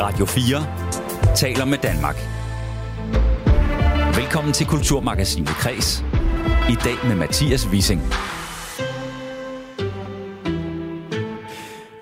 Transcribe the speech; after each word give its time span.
Radio 0.00 0.26
4 0.26 1.34
taler 1.36 1.64
med 1.64 1.78
Danmark. 1.78 2.16
Velkommen 4.16 4.52
til 4.52 4.66
Kulturmagasinet 4.66 5.48
Kres. 5.48 6.04
I 6.70 6.74
dag 6.84 7.08
med 7.08 7.16
Mathias 7.16 7.68
Wissing. 7.68 8.00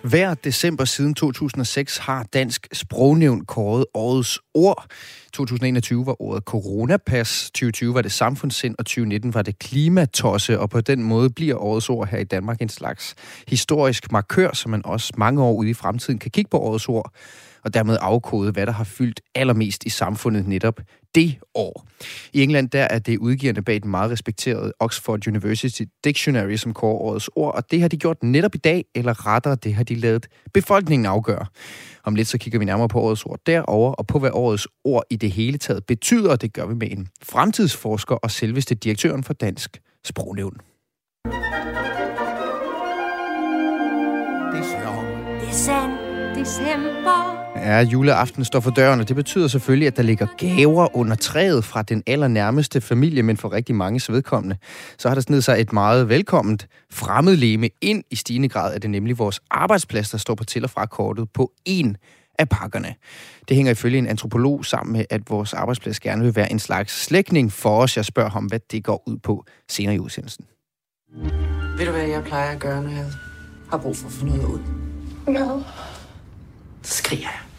Hver 0.03 0.35
december 0.35 0.85
siden 0.85 1.15
2006 1.15 1.99
har 1.99 2.23
Dansk 2.23 2.69
Sprognævn 2.73 3.45
kåret 3.45 3.85
årets 3.95 4.39
ord. 4.55 4.87
2021 5.33 6.07
var 6.07 6.23
året 6.23 6.43
coronapas, 6.43 7.51
2020 7.51 7.95
var 7.95 8.03
det 8.03 8.13
samfundssind, 8.13 8.75
og 8.79 8.87
2019 8.87 9.35
var 9.35 9.43
det 9.43 9.59
klimatosse, 9.59 10.61
og 10.61 10.71
på 10.71 10.81
den 10.81 11.03
måde 11.03 11.31
bliver 11.31 11.57
årets 11.57 11.91
ord 11.91 12.09
her 12.09 12.19
i 12.19 12.25
Danmark 12.25 12.61
en 12.61 12.69
slags 12.69 13.15
historisk 13.49 14.13
markør, 14.13 14.51
som 14.53 14.71
man 14.71 14.83
også 14.85 15.13
mange 15.17 15.43
år 15.43 15.53
ude 15.53 15.71
i 15.71 15.75
fremtiden 15.75 16.19
kan 16.19 16.31
kigge 16.31 16.49
på 16.51 16.59
årets 16.59 16.89
ord 16.89 17.13
og 17.65 17.75
dermed 17.75 17.97
afkode, 18.01 18.53
hvad 18.53 18.67
der 18.67 18.73
har 18.73 18.85
fyldt 18.85 19.21
allermest 19.35 19.85
i 19.85 19.89
samfundet 19.89 20.47
netop 20.47 20.81
det 21.15 21.39
år. 21.55 21.87
I 22.33 22.43
England 22.43 22.71
der 22.71 22.83
er 22.83 22.99
det 22.99 23.19
udgiverne 23.19 23.63
bag 23.63 23.83
den 23.83 23.91
meget 23.91 24.11
respekterede 24.11 24.73
Oxford 24.81 25.29
University 25.29 25.83
Dictionary, 26.05 26.57
som 26.57 26.75
kårer 26.75 26.95
årets 26.95 27.31
ord, 27.37 27.55
og 27.55 27.71
det 27.71 27.81
har 27.81 27.89
de 27.89 27.97
gjort 27.97 28.23
netop 28.23 28.55
i 28.55 28.59
dag, 28.59 28.85
eller 28.95 29.27
rettere, 29.27 29.55
det 29.55 29.75
har 29.75 29.85
de 29.85 29.95
lavet 29.95 30.27
befolkningen 30.55 31.07
afgøre. 31.07 31.47
Om 32.05 32.15
lidt 32.15 32.29
så 32.29 32.39
kigger 32.39 32.59
vi 32.59 32.65
nærmere 32.65 32.89
på 32.89 33.01
årets 33.01 33.25
ord 33.25 33.41
derover 33.47 33.93
og 33.93 34.07
på 34.07 34.19
hvad 34.19 34.31
årets 34.33 34.69
ord 34.85 35.03
i 35.11 35.17
det 35.17 35.31
hele 35.31 35.59
taget 35.59 35.87
betyder, 35.87 36.31
og 36.31 36.43
det 36.43 36.53
gør 36.53 36.67
vi 36.67 36.75
med 36.75 36.91
en 36.91 37.09
fremtidsforsker 37.23 38.15
og 38.15 38.31
selveste 38.31 38.75
direktøren 38.75 39.25
for 39.25 39.33
Dansk 39.33 39.81
Sprognævn. 40.05 40.61
december. 46.35 47.44
Ja, 47.65 47.81
juleaften 47.81 48.45
står 48.45 48.61
for 48.61 48.71
døren, 48.71 49.01
og 49.01 49.09
det 49.09 49.17
betyder 49.17 49.49
selvfølgelig, 49.49 49.87
at 49.87 49.97
der 49.97 50.03
ligger 50.03 50.27
gaver 50.39 50.97
under 50.97 51.17
træet 51.17 51.65
fra 51.65 51.83
den 51.83 52.03
allernærmeste 52.07 52.81
familie, 52.81 53.23
men 53.23 53.37
for 53.37 53.53
rigtig 53.53 53.75
mange 53.75 54.13
vedkommende, 54.13 54.57
så 54.99 55.09
har 55.09 55.15
der 55.15 55.23
snedet 55.23 55.45
sig 55.45 55.61
et 55.61 55.73
meget 55.73 56.09
velkomment 56.09 56.67
fremmedleme 56.91 57.69
ind 57.81 58.05
i 58.11 58.17
stigende 58.17 58.49
grad, 58.49 58.75
at 58.75 58.83
det 58.83 58.91
nemlig 58.91 59.19
vores 59.19 59.41
arbejdsplads, 59.51 60.11
der 60.11 60.19
står 60.19 60.35
på 60.35 60.45
til- 60.45 60.65
og 60.65 60.71
fra 60.71 60.87
kortet 60.87 61.29
på 61.35 61.53
en 61.65 61.97
af 62.39 62.49
pakkerne. 62.49 62.95
Det 63.49 63.57
hænger 63.57 63.73
ifølge 63.73 63.99
en 63.99 64.07
antropolog 64.07 64.65
sammen 64.65 64.93
med, 64.93 65.05
at 65.11 65.31
vores 65.31 65.53
arbejdsplads 65.53 66.01
gerne 66.01 66.23
vil 66.23 66.37
være 66.37 66.53
en 66.53 66.59
slags 66.59 67.05
slægtning 67.05 67.53
for 67.53 67.83
os. 67.83 67.97
Jeg 67.97 68.05
spørger 68.05 68.31
ham, 68.31 68.45
hvad 68.45 68.61
det 68.71 68.85
går 68.85 69.03
ud 69.07 69.17
på 69.17 69.45
senere 69.69 69.95
i 69.95 69.99
udsendelsen. 69.99 70.45
Ved 71.79 71.87
du, 71.87 71.93
hvad 71.93 72.07
jeg 72.07 72.25
plejer 72.25 72.51
at 72.51 72.59
gøre, 72.59 72.83
når 72.83 72.91
jeg 72.91 73.07
har 73.71 73.79
brug 73.79 73.97
for 73.97 74.07
at 74.07 74.13
få 74.13 74.27
noget 74.27 74.45
ud? 74.45 74.61
No 75.27 75.61
skriger 76.85 77.23
jeg. 77.23 77.54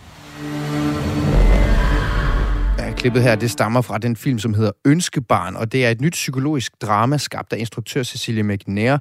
Ja, 2.78 2.94
klippet 2.94 3.24
her, 3.24 3.36
det 3.36 3.52
stammer 3.52 3.82
fra 3.82 3.98
den 3.98 4.16
film, 4.16 4.40
som 4.40 4.54
hedder 4.54 4.72
Ønskebarn, 4.86 5.56
og 5.56 5.72
det 5.72 5.86
er 5.86 5.90
et 5.90 6.02
nyt 6.02 6.12
psykologisk 6.12 6.82
drama, 6.82 7.18
skabt 7.18 7.54
af 7.54 7.58
instruktør 7.58 8.04
Cecilie 8.04 8.44
McNair, 8.44 8.98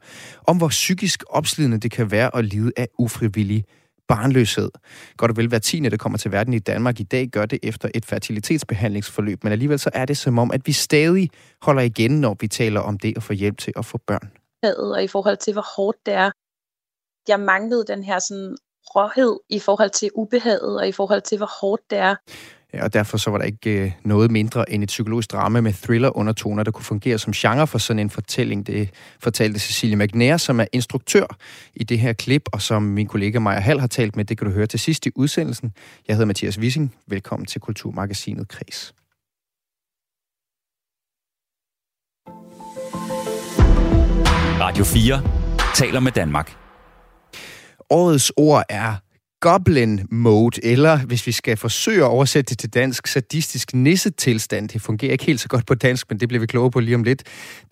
om 0.46 0.56
hvor 0.56 0.68
psykisk 0.68 1.24
opslidende 1.28 1.78
det 1.78 1.90
kan 1.90 2.10
være 2.10 2.36
at 2.36 2.44
lide 2.44 2.72
af 2.76 2.88
ufrivillig 2.98 3.64
barnløshed. 4.08 4.70
Godt 5.16 5.30
og 5.30 5.36
vel 5.36 5.48
hver 5.48 5.58
tiende, 5.58 5.90
der 5.90 5.96
kommer 5.96 6.18
til 6.18 6.32
verden 6.32 6.54
i 6.54 6.58
Danmark 6.58 7.00
i 7.00 7.02
dag, 7.02 7.28
gør 7.28 7.46
det 7.46 7.58
efter 7.62 7.88
et 7.94 8.04
fertilitetsbehandlingsforløb, 8.04 9.44
men 9.44 9.52
alligevel 9.52 9.78
så 9.78 9.90
er 9.94 10.04
det 10.04 10.16
som 10.16 10.38
om, 10.38 10.50
at 10.50 10.66
vi 10.66 10.72
stadig 10.72 11.30
holder 11.62 11.82
igen, 11.82 12.20
når 12.20 12.36
vi 12.40 12.48
taler 12.48 12.80
om 12.80 12.98
det 12.98 13.16
at 13.16 13.22
få 13.22 13.32
hjælp 13.32 13.58
til 13.58 13.72
at 13.76 13.84
få 13.84 13.98
børn. 14.06 14.30
Og 14.78 15.04
i 15.04 15.08
forhold 15.08 15.36
til, 15.36 15.52
hvor 15.52 15.66
hårdt 15.76 15.98
det 16.06 16.14
er. 16.14 16.30
Jeg 17.28 17.40
manglede 17.40 17.84
den 17.88 18.04
her 18.04 18.18
sådan 18.18 18.56
råhed 18.96 19.38
i 19.50 19.58
forhold 19.58 19.90
til 19.90 20.10
ubehaget 20.14 20.78
og 20.80 20.88
i 20.88 20.92
forhold 20.92 21.22
til, 21.22 21.38
hvor 21.38 21.50
hårdt 21.60 21.82
det 21.90 21.98
er. 21.98 22.14
Ja, 22.74 22.84
og 22.84 22.92
derfor 22.92 23.16
så 23.16 23.30
var 23.30 23.38
der 23.38 23.44
ikke 23.44 23.70
øh, 23.70 23.92
noget 24.04 24.30
mindre 24.30 24.70
end 24.70 24.82
et 24.82 24.86
psykologisk 24.86 25.32
drama 25.32 25.60
med 25.60 25.72
thriller-undertoner, 25.72 26.62
der 26.62 26.70
kunne 26.70 26.84
fungere 26.84 27.18
som 27.18 27.32
genre 27.32 27.66
for 27.66 27.78
sådan 27.78 28.00
en 28.00 28.10
fortælling. 28.10 28.66
Det 28.66 28.90
fortalte 29.20 29.58
Cecilie 29.58 29.96
McNair, 29.96 30.36
som 30.36 30.60
er 30.60 30.66
instruktør 30.72 31.26
i 31.74 31.84
det 31.84 31.98
her 31.98 32.12
klip, 32.12 32.42
og 32.52 32.62
som 32.62 32.82
min 32.82 33.06
kollega 33.06 33.38
Maja 33.38 33.60
Hall 33.60 33.80
har 33.80 33.86
talt 33.86 34.16
med. 34.16 34.24
Det 34.24 34.38
kan 34.38 34.46
du 34.46 34.52
høre 34.52 34.66
til 34.66 34.80
sidst 34.80 35.06
i 35.06 35.10
udsendelsen. 35.14 35.72
Jeg 36.08 36.16
hedder 36.16 36.26
Mathias 36.26 36.58
Wissing. 36.58 36.94
Velkommen 37.06 37.46
til 37.46 37.60
Kulturmagasinet 37.60 38.48
Kres. 38.48 38.94
Radio 44.60 44.84
4 44.84 45.22
taler 45.74 46.00
med 46.00 46.12
Danmark. 46.12 46.63
Årets 47.90 48.32
ord 48.36 48.62
er 48.68 48.94
goblin 49.44 50.00
mode, 50.10 50.64
eller 50.64 50.98
hvis 50.98 51.26
vi 51.26 51.32
skal 51.32 51.56
forsøge 51.56 52.04
at 52.04 52.08
oversætte 52.08 52.50
det 52.50 52.58
til 52.58 52.74
dansk, 52.74 53.06
sadistisk 53.06 53.74
nissetilstand. 53.74 54.68
Det 54.68 54.82
fungerer 54.82 55.12
ikke 55.12 55.24
helt 55.24 55.40
så 55.40 55.48
godt 55.48 55.66
på 55.66 55.74
dansk, 55.74 56.10
men 56.10 56.20
det 56.20 56.28
bliver 56.28 56.40
vi 56.40 56.46
klogere 56.46 56.70
på 56.70 56.80
lige 56.80 56.94
om 56.94 57.02
lidt. 57.02 57.22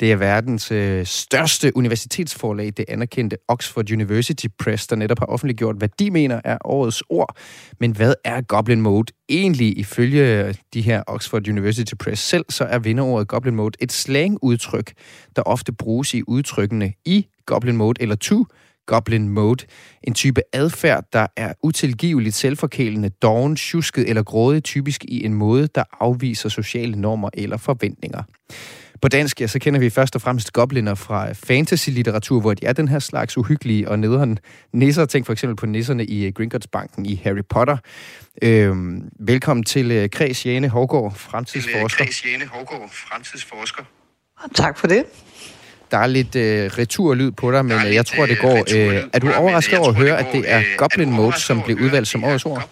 Det 0.00 0.12
er 0.12 0.16
verdens 0.16 0.72
øh, 0.72 1.06
største 1.06 1.76
universitetsforlag, 1.76 2.72
det 2.76 2.84
anerkendte 2.88 3.36
Oxford 3.48 3.92
University 3.92 4.46
Press, 4.58 4.86
der 4.86 4.96
netop 4.96 5.18
har 5.18 5.26
offentliggjort, 5.26 5.76
hvad 5.76 5.88
de 5.98 6.10
mener 6.10 6.40
er 6.44 6.58
årets 6.64 7.02
ord. 7.08 7.36
Men 7.80 7.96
hvad 7.96 8.14
er 8.24 8.40
goblin 8.40 8.80
mode 8.80 9.12
egentlig? 9.28 9.78
Ifølge 9.78 10.44
øh, 10.44 10.54
de 10.74 10.82
her 10.82 11.02
Oxford 11.06 11.48
University 11.48 11.94
Press 11.94 12.22
selv, 12.22 12.44
så 12.48 12.64
er 12.64 12.78
vinderordet 12.78 13.28
goblin 13.28 13.54
mode 13.54 13.76
et 13.80 13.92
slangudtryk, 13.92 14.92
der 15.36 15.42
ofte 15.42 15.72
bruges 15.72 16.14
i 16.14 16.22
udtrykkene 16.26 16.92
i 17.04 17.26
goblin 17.46 17.76
mode 17.76 18.02
eller 18.02 18.14
to 18.14 18.46
Goblin 18.86 19.28
Mode. 19.28 19.64
En 20.02 20.14
type 20.14 20.40
adfærd, 20.52 21.04
der 21.12 21.26
er 21.36 21.52
utilgiveligt 21.62 22.34
selvforkælende, 22.34 23.08
doven, 23.08 23.56
tjusket 23.56 24.08
eller 24.08 24.22
grådig, 24.22 24.64
typisk 24.64 25.04
i 25.04 25.24
en 25.24 25.34
måde, 25.34 25.68
der 25.74 25.84
afviser 26.00 26.48
sociale 26.48 27.00
normer 27.00 27.30
eller 27.34 27.56
forventninger. 27.56 28.22
På 29.02 29.08
dansk, 29.08 29.40
ja, 29.40 29.46
så 29.46 29.58
kender 29.58 29.80
vi 29.80 29.90
først 29.90 30.14
og 30.14 30.22
fremmest 30.22 30.52
gobliner 30.52 30.94
fra 30.94 31.32
fantasy-litteratur, 31.32 32.40
hvor 32.40 32.54
de 32.54 32.66
er 32.66 32.72
den 32.72 32.88
her 32.88 32.98
slags 32.98 33.38
uhyggelige 33.38 33.88
og 33.88 33.98
nederen 33.98 34.38
nisser. 34.72 35.06
Tænk 35.06 35.26
for 35.26 35.32
eksempel 35.32 35.56
på 35.56 35.66
nisserne 35.66 36.04
i 36.04 36.26
øh, 36.26 36.32
Gringotts-banken 36.32 37.06
i 37.06 37.20
Harry 37.24 37.44
Potter. 37.50 37.76
Øhm, 38.42 39.08
velkommen 39.20 39.64
til 39.64 40.02
uh, 40.02 40.08
Kreds 40.12 40.46
Jane 40.46 40.68
Hårgaard, 40.68 41.14
fremtidsforsker. 41.14 42.04
Kreds 42.04 42.24
Jane 42.26 42.46
Hårgaard, 42.46 42.90
fremtidsforsker. 42.92 43.82
Tak 44.54 44.78
for 44.78 44.86
det. 44.86 45.04
Der 45.92 45.98
er 45.98 46.06
lidt 46.06 46.36
øh, 46.36 46.70
returlyd 46.78 47.30
på 47.30 47.52
dig, 47.52 47.64
men 47.64 47.76
øh, 47.86 47.94
jeg 47.94 48.06
tror, 48.06 48.26
det 48.26 48.38
går. 48.38 48.56
Øh, 48.76 49.02
er 49.12 49.18
du 49.18 49.32
overrasket 49.32 49.78
over 49.78 49.88
at 49.88 49.94
høre, 49.94 50.18
at 50.18 50.26
det 50.32 50.44
er 50.46 50.58
øh, 50.58 50.64
Goblin 50.76 51.12
Mode, 51.12 51.40
som 51.40 51.62
blev 51.64 51.76
udvalgt 51.76 52.08
som 52.08 52.24
årets 52.24 52.44
ord? 52.44 52.70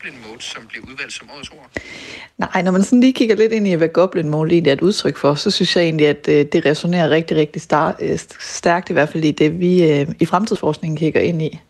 Nej, 2.38 2.62
når 2.62 2.70
man 2.70 2.82
sådan 2.82 3.00
lige 3.00 3.12
kigger 3.12 3.36
lidt 3.36 3.52
ind 3.52 3.66
i, 3.66 3.72
hvad 3.72 3.88
Goblin 3.88 4.28
Mode 4.28 4.50
egentlig 4.50 4.70
er 4.70 4.74
et 4.74 4.80
udtryk 4.80 5.16
for, 5.16 5.34
så 5.34 5.50
synes 5.50 5.76
jeg 5.76 5.84
egentlig, 5.84 6.08
at 6.08 6.28
øh, 6.28 6.46
det 6.52 6.66
resonerer 6.66 7.10
rigtig, 7.10 7.36
rigtig 7.36 7.62
øh, 8.00 8.18
stærkt, 8.40 8.90
i 8.90 8.92
hvert 8.92 9.08
fald 9.08 9.24
i 9.24 9.30
det, 9.30 9.60
vi 9.60 9.90
øh, 9.90 10.06
i 10.20 10.26
fremtidsforskningen 10.26 10.96
kigger 10.96 11.20
ind 11.20 11.42
i. 11.42 11.60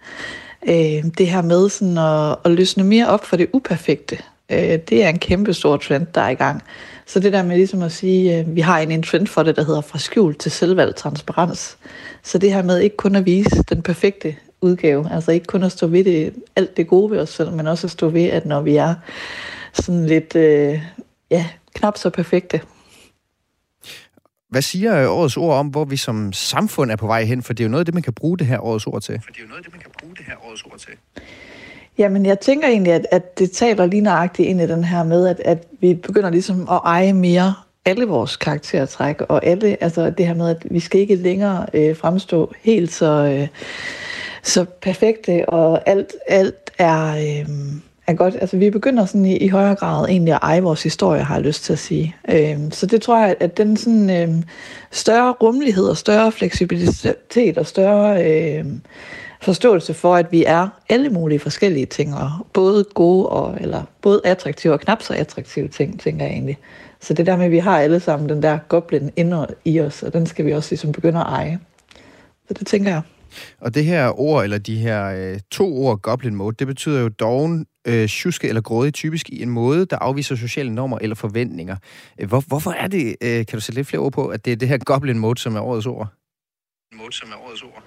Øh, 0.69 1.05
det 1.19 1.27
her 1.27 1.43
med 1.43 1.69
sådan 1.69 1.99
at, 1.99 2.37
at 2.44 2.50
løsne 2.50 2.84
mere 2.84 3.09
op 3.09 3.27
for 3.27 3.37
det 3.37 3.49
uperfekte, 3.53 4.19
øh, 4.50 4.59
det 4.59 5.05
er 5.05 5.09
en 5.09 5.19
kæmpe 5.19 5.55
stor 5.55 5.77
trend, 5.77 6.06
der 6.15 6.21
er 6.21 6.28
i 6.28 6.34
gang. 6.34 6.62
Så 7.10 7.21
det 7.21 7.32
der 7.32 7.43
med 7.43 7.56
ligesom 7.56 7.82
at 7.82 7.93
sige, 7.93 8.34
at 8.34 8.47
øh, 8.48 8.56
vi 8.56 8.60
har 8.60 8.78
en 8.78 9.03
trend 9.03 9.26
for 9.26 9.43
det, 9.43 9.56
der 9.56 9.65
hedder 9.65 9.81
fra 9.81 9.98
skjul 9.98 10.34
til 10.34 10.50
selvvalgt 10.50 10.97
transparens. 10.97 11.78
Så 12.22 12.38
det 12.38 12.53
her 12.53 12.62
med 12.62 12.81
ikke 12.81 12.97
kun 12.97 13.16
at 13.16 13.26
vise 13.26 13.62
den 13.69 13.82
perfekte 13.82 14.37
udgave, 14.60 15.12
altså 15.12 15.32
ikke 15.32 15.47
kun 15.47 15.62
at 15.62 15.72
stå 15.72 15.87
ved 15.87 16.04
det, 16.04 16.34
alt 16.56 16.76
det 16.76 16.87
gode 16.87 17.10
ved 17.10 17.19
os 17.19 17.28
selv, 17.28 17.53
men 17.53 17.66
også 17.66 17.87
at 17.87 17.91
stå 17.91 18.09
ved, 18.09 18.25
at 18.25 18.47
når 18.47 18.60
vi 18.60 18.76
er 18.76 18.94
sådan 19.72 20.06
lidt, 20.06 20.37
øh, 20.37 20.82
ja, 21.31 21.47
knap 21.75 21.97
så 21.97 22.10
perfekte, 22.10 22.60
hvad 24.49 24.62
siger 24.62 25.09
årets 25.09 25.37
ord 25.37 25.59
om, 25.59 25.66
hvor 25.66 25.84
vi 25.84 25.97
som 25.97 26.32
samfund 26.32 26.91
er 26.91 26.97
på 26.97 27.06
vej 27.06 27.25
hen? 27.25 27.43
For 27.43 27.53
det 27.53 27.65
er 27.65 27.65
jo 27.65 27.70
noget 27.70 27.81
af 27.81 27.84
det, 27.84 27.94
man 27.94 28.03
kan 28.03 28.12
bruge 28.12 28.38
det 28.38 28.47
her 28.47 28.60
årets 28.60 28.87
ord 28.87 29.03
til. 29.03 29.20
For 29.25 29.32
det 29.32 29.38
er 29.38 29.43
jo 29.43 29.49
noget 29.49 29.59
af 29.59 29.65
det, 29.65 29.72
man 29.72 29.81
kan 29.81 29.91
bruge 30.00 30.16
det 30.16 30.25
her 30.25 30.47
årets 30.47 30.62
ord 30.62 30.78
til. 30.78 30.93
Jamen, 32.00 32.26
jeg 32.26 32.41
tænker 32.41 32.69
egentlig, 32.69 32.93
at, 32.93 33.06
at 33.11 33.38
det 33.38 33.50
taler 33.50 33.87
lige 33.87 34.00
nøjagtigt 34.00 34.49
ind 34.49 34.61
i 34.61 34.67
den 34.67 34.85
her 34.85 35.02
med, 35.05 35.29
at, 35.29 35.41
at 35.44 35.67
vi 35.81 35.94
begynder 35.94 36.31
ligesom 36.31 36.69
at 36.70 36.81
eje 36.85 37.12
mere 37.12 37.55
alle 37.85 38.05
vores 38.05 38.37
karaktertræk, 38.37 39.20
og 39.20 39.47
alle, 39.47 39.76
altså 39.81 40.11
det 40.11 40.26
her 40.26 40.35
med, 40.35 40.49
at 40.49 40.67
vi 40.70 40.81
skal 40.81 41.00
ikke 41.00 41.14
længere 41.14 41.67
øh, 41.75 41.97
fremstå 41.97 42.52
helt 42.62 42.93
så, 42.93 43.06
øh, 43.06 43.49
så 44.43 44.64
perfekte, 44.82 45.49
og 45.49 45.88
alt, 45.88 46.12
alt 46.29 46.70
er, 46.79 47.11
øh, 47.11 47.49
er 48.06 48.14
godt. 48.14 48.35
Altså 48.41 48.56
vi 48.56 48.70
begynder 48.70 49.06
sådan 49.06 49.25
i, 49.25 49.37
i 49.37 49.49
højere 49.49 49.75
grad 49.75 50.08
egentlig 50.08 50.35
at 50.35 50.41
eje 50.43 50.62
vores 50.62 50.82
historie, 50.82 51.23
har 51.23 51.35
jeg 51.35 51.44
lyst 51.44 51.64
til 51.64 51.73
at 51.73 51.79
sige. 51.79 52.17
Øh, 52.31 52.58
så 52.70 52.87
det 52.87 53.02
tror 53.02 53.19
jeg, 53.19 53.37
at 53.41 53.56
den 53.56 53.76
sådan 53.76 54.11
øh, 54.11 54.43
større 54.91 55.32
rummelighed 55.32 55.85
og 55.85 55.97
større 55.97 56.32
fleksibilitet 56.32 57.58
og 57.58 57.67
større... 57.67 58.25
Øh, 58.25 58.64
forståelse 59.42 59.94
for, 59.94 60.16
at 60.16 60.32
vi 60.32 60.44
er 60.44 60.69
alle 60.88 61.10
mulige 61.10 61.38
forskellige 61.38 61.87
ting, 61.87 62.14
og 62.14 62.31
både 62.52 62.84
gode 62.94 63.28
og, 63.28 63.58
eller 63.60 63.82
både 64.02 64.20
attraktive 64.25 64.72
og 64.72 64.81
knap 64.81 65.02
så 65.02 65.14
attraktive 65.14 65.69
ting, 65.69 66.00
tænker 66.00 66.25
jeg 66.25 66.32
egentlig. 66.32 66.58
Så 67.00 67.14
det 67.14 67.26
der 67.26 67.37
med, 67.37 67.44
at 67.44 67.50
vi 67.50 67.58
har 67.58 67.78
alle 67.78 68.00
sammen 68.00 68.28
den 68.28 68.42
der 68.42 68.58
goblin 68.69 69.10
inde 69.16 69.46
i 69.64 69.81
os, 69.81 70.02
og 70.02 70.12
den 70.12 70.26
skal 70.26 70.46
vi 70.46 70.52
også 70.52 70.70
ligesom 70.70 70.92
begynde 70.92 71.20
at 71.20 71.26
eje. 71.26 71.58
Så 72.48 72.54
det 72.54 72.66
tænker 72.66 72.90
jeg. 72.90 73.02
Og 73.60 73.75
det 73.75 73.84
her 73.84 74.20
ord, 74.20 74.44
eller 74.44 74.58
de 74.58 74.78
her 74.78 75.06
øh, 75.06 75.40
to 75.50 75.76
ord, 75.76 76.00
goblin 76.00 76.34
mode, 76.34 76.56
det 76.58 76.66
betyder 76.66 77.00
jo 77.00 77.08
doven, 77.08 77.66
øh, 77.87 78.08
tjuske 78.08 78.48
eller 78.48 78.62
grådig, 78.62 78.94
typisk 78.94 79.28
i 79.28 79.42
en 79.42 79.50
måde, 79.50 79.87
der 79.87 79.96
afviser 79.98 80.37
sociale 80.37 80.75
normer 80.75 80.98
eller 81.00 81.16
forventninger. 81.16 81.76
Øh, 82.20 82.28
hvor, 82.28 82.44
hvorfor 82.46 82.70
er 82.70 82.87
det, 82.87 83.16
øh, 83.20 83.46
kan 83.46 83.46
du 83.52 83.60
sætte 83.60 83.78
lidt 83.78 83.87
flere 83.87 84.02
ord 84.02 84.12
på, 84.12 84.26
at 84.26 84.44
det 84.44 84.52
er 84.52 84.56
det 84.56 84.69
her 84.69 84.78
goblin 84.78 85.19
mode, 85.19 85.40
som 85.40 85.56
er 85.56 85.60
årets 85.60 85.87
ord? 85.87 86.08
Mode, 86.92 87.12
som 87.12 87.28
er 87.31 87.46
årets 87.46 87.62
ord. 87.62 87.82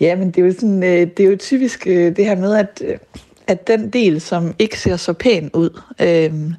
Ja, 0.00 0.16
men 0.16 0.30
det 0.30 0.38
er 0.38 0.46
jo, 0.46 0.52
sådan, 0.52 0.82
øh, 0.82 1.06
det 1.16 1.20
er 1.20 1.30
jo 1.30 1.36
typisk 1.36 1.86
øh, 1.86 2.16
det 2.16 2.24
her 2.24 2.36
med, 2.36 2.56
at, 2.56 2.82
øh, 2.86 2.98
at 3.46 3.66
den 3.66 3.90
del, 3.90 4.20
som 4.20 4.54
ikke 4.58 4.78
ser 4.78 4.96
så 4.96 5.12
pæn 5.12 5.50
ud, 5.54 5.80
øh, 6.00 6.52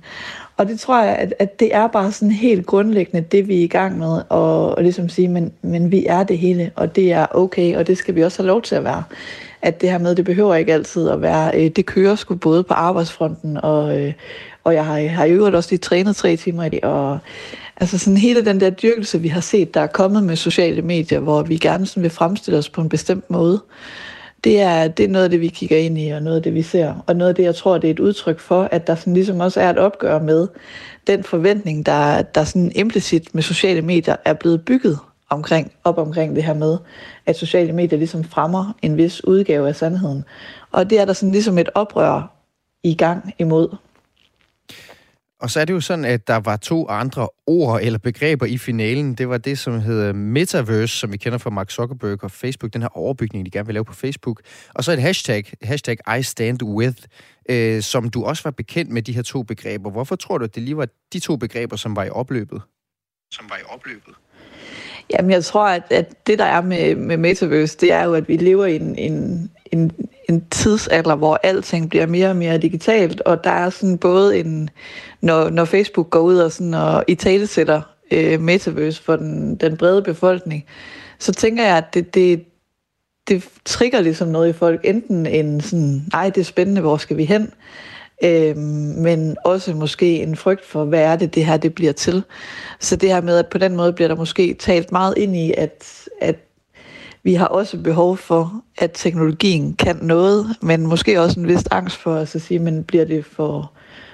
og 0.57 0.67
det 0.67 0.79
tror 0.79 1.03
jeg, 1.03 1.15
at, 1.15 1.33
at 1.39 1.59
det 1.59 1.75
er 1.75 1.87
bare 1.87 2.11
sådan 2.11 2.31
helt 2.31 2.65
grundlæggende 2.65 3.27
det, 3.31 3.47
vi 3.47 3.59
er 3.59 3.63
i 3.63 3.67
gang 3.67 3.97
med, 3.97 4.21
og, 4.29 4.77
og 4.77 4.83
ligesom 4.83 5.09
sige, 5.09 5.27
men, 5.27 5.53
men 5.61 5.91
vi 5.91 6.05
er 6.05 6.23
det 6.23 6.37
hele, 6.37 6.71
og 6.75 6.95
det 6.95 7.11
er 7.11 7.25
okay, 7.35 7.75
og 7.75 7.87
det 7.87 7.97
skal 7.97 8.15
vi 8.15 8.23
også 8.23 8.41
have 8.41 8.47
lov 8.47 8.61
til 8.61 8.75
at 8.75 8.83
være. 8.83 9.03
At 9.61 9.81
det 9.81 9.91
her 9.91 9.97
med, 9.97 10.15
det 10.15 10.25
behøver 10.25 10.55
ikke 10.55 10.73
altid 10.73 11.09
at 11.09 11.21
være, 11.21 11.51
øh, 11.55 11.69
det 11.69 11.85
kører 11.85 12.15
sgu 12.15 12.35
både 12.35 12.63
på 12.63 12.73
arbejdsfronten, 12.73 13.57
og, 13.63 13.99
øh, 13.99 14.13
og 14.63 14.73
jeg 14.73 14.85
har, 14.85 15.07
har 15.07 15.25
i 15.25 15.31
øvrigt 15.31 15.55
også 15.55 15.69
lige 15.71 15.79
trænet 15.79 16.15
tre 16.15 16.35
timer 16.35 16.63
i 16.63 16.69
det, 16.69 16.79
og 16.83 17.17
altså 17.81 17.97
sådan 17.97 18.17
hele 18.17 18.45
den 18.45 18.59
der 18.59 18.69
dyrkelse, 18.69 19.21
vi 19.21 19.27
har 19.27 19.41
set, 19.41 19.73
der 19.73 19.81
er 19.81 19.87
kommet 19.87 20.23
med 20.23 20.35
sociale 20.35 20.81
medier, 20.81 21.19
hvor 21.19 21.43
vi 21.43 21.57
gerne 21.57 21.85
sådan 21.85 22.03
vil 22.03 22.11
fremstille 22.11 22.57
os 22.57 22.69
på 22.69 22.81
en 22.81 22.89
bestemt 22.89 23.29
måde, 23.29 23.61
det 24.43 24.61
er, 24.61 24.87
det 24.87 25.05
er 25.05 25.09
noget 25.09 25.23
af 25.23 25.29
det, 25.29 25.41
vi 25.41 25.47
kigger 25.47 25.77
ind 25.77 25.97
i, 25.97 26.09
og 26.09 26.21
noget 26.21 26.37
af 26.37 26.43
det, 26.43 26.53
vi 26.53 26.61
ser. 26.61 27.03
Og 27.07 27.15
noget 27.15 27.29
af 27.29 27.35
det, 27.35 27.43
jeg 27.43 27.55
tror, 27.55 27.77
det 27.77 27.87
er 27.87 27.91
et 27.91 27.99
udtryk 27.99 28.39
for, 28.39 28.63
at 28.71 28.87
der 28.87 28.95
sådan 28.95 29.13
ligesom 29.13 29.39
også 29.39 29.61
er 29.61 29.69
et 29.69 29.77
opgør 29.77 30.19
med 30.19 30.47
den 31.07 31.23
forventning, 31.23 31.85
der, 31.85 32.21
der 32.21 32.43
sådan 32.43 32.71
implicit 32.75 33.35
med 33.35 33.43
sociale 33.43 33.81
medier 33.81 34.15
er 34.25 34.33
blevet 34.33 34.65
bygget 34.65 34.99
omkring, 35.29 35.71
op 35.83 35.97
omkring 35.97 36.35
det 36.35 36.43
her 36.43 36.53
med, 36.53 36.77
at 37.25 37.35
sociale 37.35 37.73
medier 37.73 37.97
ligesom 37.99 38.23
fremmer 38.23 38.73
en 38.81 38.97
vis 38.97 39.23
udgave 39.23 39.67
af 39.67 39.75
sandheden. 39.75 40.23
Og 40.71 40.89
det 40.89 40.99
er 40.99 41.05
der 41.05 41.13
sådan 41.13 41.31
ligesom 41.31 41.57
et 41.57 41.69
oprør 41.75 42.35
i 42.83 42.95
gang 42.95 43.33
imod. 43.39 43.75
Og 45.41 45.49
så 45.49 45.59
er 45.59 45.65
det 45.65 45.73
jo 45.73 45.79
sådan, 45.79 46.05
at 46.05 46.27
der 46.27 46.35
var 46.35 46.57
to 46.57 46.87
andre 46.87 47.29
ord 47.47 47.79
eller 47.81 47.99
begreber 47.99 48.45
i 48.45 48.57
finalen. 48.57 49.13
Det 49.13 49.29
var 49.29 49.37
det, 49.37 49.59
som 49.59 49.79
hedder 49.79 50.13
Metaverse, 50.13 50.97
som 50.97 51.11
vi 51.11 51.17
kender 51.17 51.37
fra 51.37 51.49
Mark 51.49 51.71
Zuckerberg 51.71 52.23
og 52.23 52.31
Facebook, 52.31 52.73
den 52.73 52.81
her 52.81 52.97
overbygning, 52.97 53.45
de 53.45 53.51
gerne 53.51 53.65
vil 53.65 53.73
lave 53.73 53.85
på 53.85 53.93
Facebook. 53.93 54.41
Og 54.75 54.83
så 54.83 54.91
et 54.91 55.01
hashtag, 55.01 55.53
hashtag 55.63 55.97
I 56.19 56.23
stand 56.23 56.63
with, 56.63 56.97
øh, 57.49 57.81
som 57.81 58.09
du 58.09 58.23
også 58.23 58.43
var 58.43 58.51
bekendt 58.51 58.91
med 58.91 59.01
de 59.01 59.13
her 59.13 59.21
to 59.21 59.43
begreber. 59.43 59.91
Hvorfor 59.91 60.15
tror 60.15 60.37
du, 60.37 60.43
at 60.43 60.55
det 60.55 60.63
lige 60.63 60.77
var 60.77 60.87
de 61.13 61.19
to 61.19 61.35
begreber, 61.35 61.75
som 61.75 61.95
var 61.95 62.03
i 62.03 62.09
opløbet? 62.09 62.61
Som 63.31 63.45
var 63.49 63.57
i 63.57 63.63
opløbet? 63.69 64.13
Jamen, 65.13 65.31
jeg 65.31 65.43
tror, 65.43 65.67
at, 65.67 65.83
at 65.89 66.27
det, 66.27 66.39
der 66.39 66.45
er 66.45 66.61
med, 66.61 66.95
med 66.95 67.17
Metaverse, 67.17 67.77
det 67.77 67.91
er 67.91 68.03
jo, 68.03 68.13
at 68.13 68.27
vi 68.27 68.37
lever 68.37 68.65
i 68.65 68.75
en, 68.75 68.95
en, 68.95 69.51
en, 69.71 69.91
en 70.29 70.45
tidsalder, 70.51 71.15
hvor 71.15 71.39
alting 71.43 71.89
bliver 71.89 72.05
mere 72.05 72.29
og 72.29 72.35
mere 72.35 72.57
digitalt, 72.57 73.21
og 73.21 73.43
der 73.43 73.51
er 73.51 73.69
sådan 73.69 73.97
både 73.97 74.39
en, 74.39 74.69
når, 75.21 75.49
når 75.49 75.65
Facebook 75.65 76.09
går 76.09 76.19
ud 76.19 76.37
og, 76.37 76.51
sådan, 76.51 76.73
og 76.73 77.03
i 77.07 77.15
tale 77.15 77.47
sætter 77.47 77.81
øh, 78.11 78.41
Metaverse 78.41 79.03
for 79.03 79.15
den, 79.15 79.55
den 79.55 79.77
brede 79.77 80.01
befolkning, 80.01 80.65
så 81.19 81.31
tænker 81.31 81.63
jeg, 81.63 81.77
at 81.77 81.93
det, 81.93 82.15
det, 82.15 82.43
det 83.27 83.49
trigger 83.65 84.01
ligesom 84.01 84.27
noget 84.27 84.49
i 84.49 84.53
folk, 84.53 84.81
enten 84.83 85.25
en 85.25 85.61
sådan, 85.61 86.05
nej, 86.13 86.29
det 86.29 86.41
er 86.41 86.45
spændende, 86.45 86.81
hvor 86.81 86.97
skal 86.97 87.17
vi 87.17 87.25
hen? 87.25 87.51
Øh, 88.23 88.57
men 88.57 89.37
også 89.45 89.73
måske 89.73 90.21
en 90.21 90.35
frygt 90.35 90.65
for, 90.65 90.85
hvad 90.85 91.01
er 91.01 91.15
det, 91.15 91.35
det 91.35 91.45
her 91.45 91.57
det 91.57 91.75
bliver 91.75 91.93
til. 91.93 92.23
Så 92.79 92.95
det 92.95 93.09
her 93.09 93.21
med, 93.21 93.37
at 93.37 93.47
på 93.47 93.57
den 93.57 93.75
måde 93.75 93.93
bliver 93.93 94.07
der 94.07 94.15
måske 94.15 94.53
talt 94.53 94.91
meget 94.91 95.13
ind 95.17 95.35
i, 95.35 95.53
at, 95.57 96.07
at 96.21 96.35
vi 97.23 97.33
har 97.33 97.45
også 97.45 97.77
behov 97.77 98.17
for, 98.17 98.63
at 98.77 98.91
teknologien 98.93 99.73
kan 99.73 99.99
noget, 100.01 100.55
men 100.61 100.87
måske 100.87 101.21
også 101.21 101.39
en 101.39 101.47
vis 101.47 101.63
angst 101.71 101.97
for 101.97 102.15
at 102.15 102.27
sige, 102.27 102.59
men 102.59 102.83
bliver 102.83 103.05
det 103.05 103.25
for, 103.25 103.71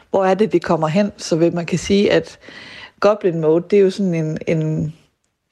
hvor 0.10 0.26
er 0.26 0.34
det, 0.34 0.52
det 0.52 0.64
kommer 0.64 0.88
hen? 0.88 1.12
Så 1.18 1.36
vil 1.36 1.56
man 1.56 1.66
kan 1.66 1.80
sige, 1.80 2.12
at 2.12 2.40
Goblin 3.00 3.42
Mode, 3.42 3.66
det 3.70 3.80
er 3.80 3.84
jo 3.84 3.90
sådan 3.90 4.14
en, 4.14 4.38
en 4.48 4.94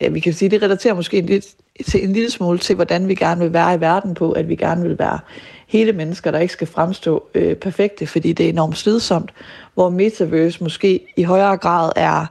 ja, 0.01 0.09
vi 0.09 0.19
kan 0.19 0.33
sige, 0.33 0.49
det 0.49 0.61
relaterer 0.63 0.93
måske 0.93 1.17
en, 1.17 1.25
lidt, 1.25 1.45
til 1.87 2.03
en 2.03 2.13
lille 2.13 2.31
smule 2.31 2.57
til, 2.57 2.75
hvordan 2.75 3.07
vi 3.07 3.15
gerne 3.15 3.41
vil 3.41 3.53
være 3.53 3.75
i 3.75 3.79
verden 3.79 4.13
på, 4.13 4.31
at 4.31 4.49
vi 4.49 4.55
gerne 4.55 4.81
vil 4.81 4.99
være 4.99 5.19
hele 5.67 5.91
mennesker, 5.91 6.31
der 6.31 6.39
ikke 6.39 6.53
skal 6.53 6.67
fremstå 6.67 7.23
øh, 7.33 7.55
perfekte, 7.55 8.07
fordi 8.07 8.33
det 8.33 8.45
er 8.45 8.49
enormt 8.49 8.77
slidsomt, 8.77 9.31
hvor 9.73 9.89
metaverse 9.89 10.63
måske 10.63 10.99
i 11.17 11.23
højere 11.23 11.57
grad 11.57 11.91
er 11.95 12.25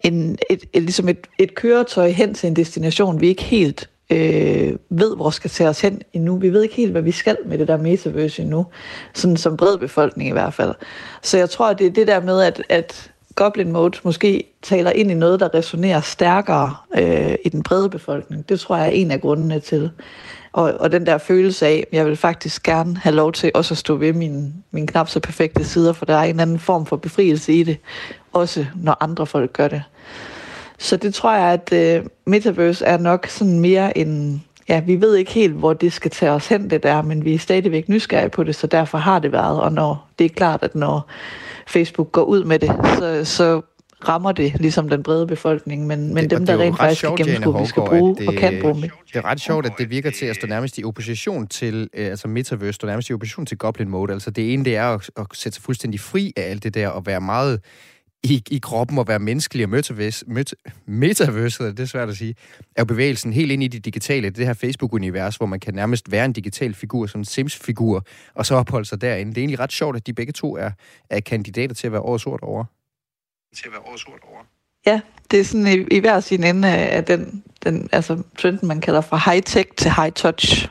en, 0.00 0.38
et, 0.50 0.64
et, 0.72 0.82
ligesom 0.82 1.08
et, 1.08 1.26
et 1.38 1.54
køretøj 1.54 2.08
hen 2.08 2.34
til 2.34 2.46
en 2.46 2.56
destination, 2.56 3.20
vi 3.20 3.28
ikke 3.28 3.42
helt 3.42 3.88
øh, 4.10 4.72
ved, 4.90 5.16
hvor 5.16 5.30
skal 5.30 5.50
tage 5.50 5.70
os 5.70 5.80
hen 5.80 6.02
endnu. 6.12 6.36
Vi 6.36 6.52
ved 6.52 6.62
ikke 6.62 6.74
helt, 6.74 6.92
hvad 6.92 7.02
vi 7.02 7.10
skal 7.10 7.36
med 7.46 7.58
det 7.58 7.68
der 7.68 7.76
metaverse 7.76 8.42
endnu, 8.42 8.66
sådan 9.14 9.36
som 9.36 9.56
bred 9.56 9.78
befolkning 9.78 10.28
i 10.28 10.32
hvert 10.32 10.54
fald. 10.54 10.74
Så 11.22 11.38
jeg 11.38 11.50
tror, 11.50 11.68
at 11.70 11.78
det 11.78 11.86
er 11.86 11.90
det 11.90 12.06
der 12.06 12.20
med, 12.20 12.42
at, 12.42 12.62
at 12.68 13.10
Goblin 13.34 13.72
Mode 13.72 13.98
måske 14.02 14.44
taler 14.62 14.90
ind 14.90 15.10
i 15.10 15.14
noget, 15.14 15.40
der 15.40 15.54
resonerer 15.54 16.00
stærkere 16.00 16.76
øh, 16.98 17.34
i 17.44 17.48
den 17.48 17.62
brede 17.62 17.88
befolkning. 17.88 18.48
Det 18.48 18.60
tror 18.60 18.76
jeg 18.76 18.86
er 18.86 18.90
en 18.90 19.10
af 19.10 19.20
grundene 19.20 19.60
til. 19.60 19.90
Og, 20.52 20.74
og 20.80 20.92
den 20.92 21.06
der 21.06 21.18
følelse 21.18 21.66
af, 21.66 21.84
at 21.92 21.96
jeg 21.98 22.06
vil 22.06 22.16
faktisk 22.16 22.62
gerne 22.62 22.96
have 22.96 23.14
lov 23.14 23.32
til 23.32 23.50
også 23.54 23.74
at 23.74 23.78
stå 23.78 23.96
ved 23.96 24.12
mine, 24.12 24.52
mine 24.70 24.86
knap 24.86 25.08
så 25.08 25.20
perfekte 25.20 25.64
sider, 25.64 25.92
for 25.92 26.06
der 26.06 26.14
er 26.14 26.22
en 26.22 26.40
anden 26.40 26.58
form 26.58 26.86
for 26.86 26.96
befrielse 26.96 27.52
i 27.52 27.62
det, 27.62 27.78
også 28.32 28.66
når 28.76 28.96
andre 29.00 29.26
folk 29.26 29.52
gør 29.52 29.68
det. 29.68 29.82
Så 30.78 30.96
det 30.96 31.14
tror 31.14 31.34
jeg, 31.34 31.52
at 31.52 31.72
øh, 31.72 32.04
Metaverse 32.26 32.84
er 32.84 32.98
nok 32.98 33.26
sådan 33.26 33.60
mere 33.60 33.98
en... 33.98 34.44
Ja, 34.68 34.80
vi 34.80 35.00
ved 35.00 35.14
ikke 35.14 35.32
helt, 35.32 35.52
hvor 35.52 35.72
det 35.72 35.92
skal 35.92 36.10
tage 36.10 36.32
os 36.32 36.46
hen, 36.46 36.70
det 36.70 36.82
der, 36.82 37.02
men 37.02 37.24
vi 37.24 37.34
er 37.34 37.38
stadigvæk 37.38 37.88
nysgerrige 37.88 38.30
på 38.30 38.44
det, 38.44 38.56
så 38.56 38.66
derfor 38.66 38.98
har 38.98 39.18
det 39.18 39.32
været. 39.32 39.60
Og 39.60 39.72
når 39.72 40.08
det 40.18 40.24
er 40.24 40.28
klart, 40.28 40.62
at 40.62 40.74
når 40.74 41.08
Facebook 41.66 42.12
går 42.12 42.22
ud 42.22 42.44
med 42.44 42.58
det, 42.58 42.72
så, 42.98 43.24
så 43.24 43.60
rammer 44.08 44.32
det 44.32 44.60
ligesom 44.60 44.88
den 44.88 45.02
brede 45.02 45.26
befolkning, 45.26 45.86
men, 45.86 46.14
men 46.14 46.24
det, 46.24 46.30
dem, 46.30 46.46
der 46.46 46.58
rent 46.58 46.76
faktisk 46.76 47.00
skal 47.00 47.16
gennemskue, 47.16 47.60
vi 47.60 47.66
skal 47.66 47.82
bruge 47.86 48.16
det, 48.16 48.28
og 48.28 48.34
kan 48.34 48.58
bruge 48.60 48.82
det. 48.82 48.90
Det 49.12 49.16
er 49.16 49.24
ret 49.24 49.40
sjovt, 49.40 49.66
at 49.66 49.72
det 49.78 49.90
virker 49.90 50.10
til 50.10 50.26
at 50.26 50.36
stå 50.36 50.46
nærmest 50.46 50.78
i 50.78 50.84
opposition 50.84 51.46
til, 51.46 51.88
øh, 51.94 52.06
altså 52.06 52.28
Metaverse 52.28 52.72
står 52.72 52.88
nærmest 52.88 53.10
i 53.10 53.12
opposition 53.12 53.46
til 53.46 53.58
Goblin 53.58 53.88
Mode. 53.88 54.12
Altså 54.12 54.30
det 54.30 54.52
ene, 54.52 54.64
det 54.64 54.76
er 54.76 54.84
at, 54.84 55.10
at 55.16 55.26
sætte 55.32 55.56
sig 55.56 55.64
fuldstændig 55.64 56.00
fri 56.00 56.32
af 56.36 56.42
alt 56.42 56.62
det 56.62 56.74
der, 56.74 56.88
og 56.88 57.06
være 57.06 57.20
meget 57.20 57.60
i, 58.22 58.42
i 58.50 58.58
kroppen 58.58 58.98
og 58.98 59.08
være 59.08 59.18
menneskelig, 59.18 59.64
og 59.64 59.70
metaverse, 59.70 60.24
meta, 60.28 60.54
metaverse, 60.86 61.64
det 61.64 61.80
er 61.80 61.84
svært 61.84 62.08
at 62.08 62.16
sige, 62.16 62.34
er 62.76 62.84
bevægelsen 62.84 63.32
helt 63.32 63.52
ind 63.52 63.62
i 63.62 63.68
det 63.68 63.84
digitale, 63.84 64.30
det 64.30 64.46
her 64.46 64.54
Facebook-univers, 64.54 65.36
hvor 65.36 65.46
man 65.46 65.60
kan 65.60 65.74
nærmest 65.74 66.12
være 66.12 66.24
en 66.24 66.32
digital 66.32 66.74
figur, 66.74 67.06
som 67.06 67.20
en 67.20 67.24
Sims-figur, 67.24 68.06
og 68.34 68.46
så 68.46 68.54
opholde 68.54 68.84
sig 68.84 69.00
derinde. 69.00 69.30
Det 69.30 69.38
er 69.38 69.42
egentlig 69.42 69.60
ret 69.60 69.72
sjovt, 69.72 69.96
at 69.96 70.06
de 70.06 70.12
begge 70.12 70.32
to 70.32 70.56
er, 70.56 70.70
er 71.10 71.20
kandidater 71.20 71.74
til 71.74 71.86
at 71.86 71.92
være 71.92 72.00
årets 72.00 72.26
ord 72.26 72.42
over. 72.42 72.64
Til 73.56 73.66
at 73.66 73.72
være 73.72 73.82
oversort 73.82 74.20
over. 74.30 74.40
Ja, 74.86 75.00
det 75.30 75.40
er 75.40 75.44
sådan 75.44 75.66
i, 75.66 75.96
i 75.96 75.98
hver 75.98 76.20
sin 76.20 76.44
ende 76.44 76.68
af 76.68 77.04
den, 77.04 77.44
den 77.64 77.88
altså 77.92 78.22
trenden, 78.38 78.68
man 78.68 78.80
kalder 78.80 79.00
fra 79.00 79.16
high-tech 79.16 79.74
til 79.76 79.90
high-touch. 79.90 80.68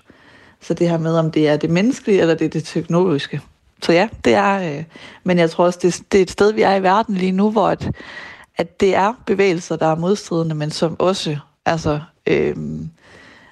Så 0.61 0.73
det 0.73 0.89
her 0.89 0.97
med, 0.97 1.17
om 1.17 1.31
det 1.31 1.47
er 1.47 1.57
det 1.57 1.69
menneskelige, 1.69 2.21
eller 2.21 2.35
det 2.35 2.45
er 2.45 2.50
det 2.50 2.63
teknologiske. 2.63 3.41
Så 3.81 3.93
ja, 3.93 4.09
det 4.25 4.33
er, 4.33 4.77
øh, 4.77 4.83
men 5.23 5.38
jeg 5.38 5.51
tror 5.51 5.65
også, 5.65 5.79
det, 5.81 6.01
det 6.11 6.17
er 6.17 6.21
et 6.21 6.31
sted, 6.31 6.53
vi 6.53 6.61
er 6.61 6.75
i 6.75 6.83
verden 6.83 7.15
lige 7.15 7.31
nu, 7.31 7.51
hvor 7.51 7.67
at, 7.67 7.91
at 8.57 8.79
det 8.79 8.95
er 8.95 9.13
bevægelser, 9.25 9.75
der 9.75 9.88
er 9.88 9.95
modstridende, 9.95 10.55
men 10.55 10.71
som 10.71 10.95
også 11.00 11.38
altså, 11.65 12.00
øh, 12.27 12.55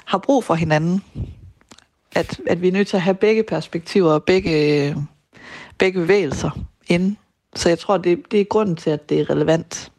har 0.05 0.17
brug 0.17 0.43
for 0.43 0.55
hinanden. 0.55 1.03
At, 2.15 2.39
at 2.47 2.61
vi 2.61 2.67
er 2.67 2.71
nødt 2.71 2.87
til 2.87 2.97
at 2.97 3.01
have 3.01 3.15
begge 3.15 3.43
perspektiver 3.43 4.11
og 4.11 4.23
begge, 4.23 4.87
øh, 4.89 4.95
begge 5.77 5.99
bevægelser 5.99 6.49
inde. 6.87 7.15
Så 7.55 7.69
jeg 7.69 7.79
tror, 7.79 7.97
det, 7.97 8.19
det 8.31 8.41
er 8.41 8.45
grunden 8.45 8.75
til, 8.75 8.89
at 8.89 9.09
det 9.09 9.19
er 9.19 9.29
relevant. 9.29 9.91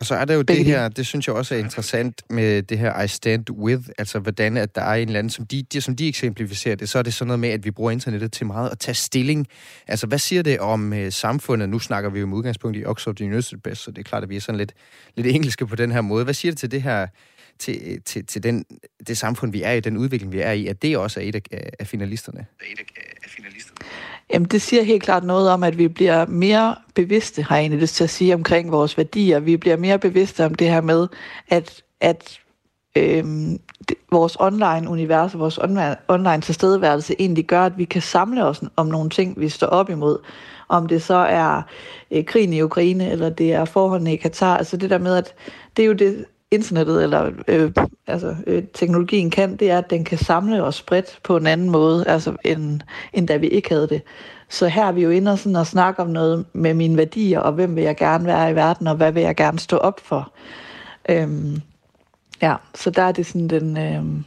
Og 0.00 0.06
så 0.06 0.14
er 0.14 0.24
der 0.24 0.34
jo 0.34 0.42
Begge 0.42 0.64
det 0.64 0.66
her, 0.66 0.88
det 0.88 1.06
synes 1.06 1.26
jeg 1.26 1.34
også 1.34 1.54
er 1.54 1.58
interessant 1.58 2.22
med 2.30 2.62
det 2.62 2.78
her 2.78 3.02
I 3.02 3.08
stand 3.08 3.50
with, 3.50 3.82
altså 3.98 4.18
hvordan 4.18 4.56
at 4.56 4.74
der 4.74 4.82
er 4.82 4.94
en 4.94 5.08
eller 5.08 5.18
anden, 5.18 5.30
som 5.30 5.46
de, 5.46 5.62
de, 5.62 5.80
som 5.80 5.96
de 5.96 6.08
eksemplificerer 6.08 6.76
det, 6.76 6.88
så 6.88 6.98
er 6.98 7.02
det 7.02 7.14
sådan 7.14 7.26
noget 7.26 7.40
med, 7.40 7.48
at 7.48 7.64
vi 7.64 7.70
bruger 7.70 7.90
internettet 7.90 8.32
til 8.32 8.46
meget 8.46 8.70
at 8.70 8.78
tage 8.78 8.94
stilling. 8.94 9.46
Altså 9.86 10.06
hvad 10.06 10.18
siger 10.18 10.42
det 10.42 10.60
om 10.60 10.92
uh, 10.92 10.98
samfundet? 11.10 11.68
Nu 11.68 11.78
snakker 11.78 12.10
vi 12.10 12.20
jo 12.20 12.26
med 12.26 12.36
udgangspunkt 12.36 12.76
i 12.76 12.84
Oxford 12.84 13.20
University, 13.20 13.54
så 13.74 13.90
det 13.90 13.98
er 13.98 14.02
klart, 14.02 14.22
at 14.22 14.28
vi 14.28 14.36
er 14.36 14.40
sådan 14.40 14.58
lidt, 14.58 14.72
lidt 15.16 15.26
engelske 15.26 15.66
på 15.66 15.76
den 15.76 15.92
her 15.92 16.00
måde. 16.00 16.24
Hvad 16.24 16.34
siger 16.34 16.52
det 16.52 16.58
til 16.58 16.70
det 16.70 16.82
her, 16.82 17.06
til, 17.58 18.02
til, 18.02 18.26
til 18.26 18.42
den, 18.42 18.64
det 19.06 19.18
samfund, 19.18 19.52
vi 19.52 19.62
er 19.62 19.72
i, 19.72 19.80
den 19.80 19.96
udvikling, 19.96 20.32
vi 20.32 20.40
er 20.40 20.52
i, 20.52 20.66
at 20.66 20.82
det 20.82 20.96
også 20.96 21.20
er 21.20 21.24
et 21.24 21.34
af, 21.34 21.70
af 21.78 21.86
finalisterne? 21.86 22.46
Et 22.72 22.78
af 23.24 23.30
finalisterne. 23.30 23.67
Jamen, 24.32 24.48
det 24.48 24.62
siger 24.62 24.82
helt 24.82 25.02
klart 25.02 25.24
noget 25.24 25.50
om, 25.50 25.62
at 25.62 25.78
vi 25.78 25.88
bliver 25.88 26.26
mere 26.26 26.74
bevidste, 26.94 27.42
har 27.42 27.56
jeg 27.56 27.62
egentlig 27.62 27.80
lyst 27.80 27.94
til 27.94 28.04
at 28.04 28.10
sige, 28.10 28.34
omkring 28.34 28.72
vores 28.72 28.98
værdier. 28.98 29.40
Vi 29.40 29.56
bliver 29.56 29.76
mere 29.76 29.98
bevidste 29.98 30.44
om 30.46 30.54
det 30.54 30.70
her 30.70 30.80
med, 30.80 31.08
at, 31.48 31.82
at 32.00 32.38
øhm, 32.96 33.58
det, 33.88 33.96
vores 34.10 34.36
online-univers, 34.40 35.38
vores 35.38 35.58
online, 35.58 35.96
online 36.08 36.40
tilstedeværelse 36.40 37.14
egentlig 37.18 37.44
gør, 37.44 37.62
at 37.62 37.78
vi 37.78 37.84
kan 37.84 38.02
samle 38.02 38.44
os 38.44 38.62
om 38.76 38.86
nogle 38.86 39.10
ting, 39.10 39.40
vi 39.40 39.48
står 39.48 39.66
op 39.66 39.90
imod. 39.90 40.18
Om 40.68 40.86
det 40.86 41.02
så 41.02 41.14
er 41.14 41.62
øh, 42.10 42.24
krigen 42.24 42.52
i 42.52 42.62
Ukraine, 42.62 43.10
eller 43.10 43.28
det 43.30 43.52
er 43.52 43.64
forholdene 43.64 44.12
i 44.12 44.16
Katar. 44.16 44.56
Altså 44.56 44.76
det 44.76 44.90
der 44.90 44.98
med, 44.98 45.16
at 45.16 45.34
det 45.76 45.82
er 45.82 45.86
jo 45.86 45.92
det, 45.92 46.24
internettet 46.50 47.02
eller 47.02 47.30
øh, 47.48 47.72
altså, 48.06 48.36
øh, 48.46 48.62
teknologien 48.74 49.30
kan, 49.30 49.56
det 49.56 49.70
er, 49.70 49.78
at 49.78 49.90
den 49.90 50.04
kan 50.04 50.18
samle 50.18 50.62
os 50.62 50.82
bredt 50.82 51.18
på 51.22 51.36
en 51.36 51.46
anden 51.46 51.70
måde, 51.70 52.08
altså, 52.08 52.36
end, 52.44 52.80
end 53.12 53.28
da 53.28 53.36
vi 53.36 53.48
ikke 53.48 53.68
havde 53.68 53.88
det. 53.88 54.02
Så 54.48 54.68
her 54.68 54.84
er 54.86 54.92
vi 54.92 55.02
jo 55.02 55.10
inde 55.10 55.32
og, 55.32 55.38
sådan 55.38 55.56
og 55.56 55.66
snakke 55.66 56.02
om 56.02 56.10
noget 56.10 56.46
med 56.52 56.74
mine 56.74 56.96
værdier, 56.96 57.40
og 57.40 57.52
hvem 57.52 57.76
vil 57.76 57.84
jeg 57.84 57.96
gerne 57.96 58.24
være 58.24 58.50
i 58.50 58.54
verden, 58.54 58.86
og 58.86 58.96
hvad 58.96 59.12
vil 59.12 59.22
jeg 59.22 59.36
gerne 59.36 59.58
stå 59.58 59.76
op 59.76 60.00
for. 60.04 60.32
Øhm, 61.08 61.62
ja, 62.42 62.54
så 62.74 62.90
der 62.90 63.02
er 63.02 63.12
det 63.12 63.26
sådan 63.26 63.48
den... 63.48 63.76
Øhm, 63.76 64.24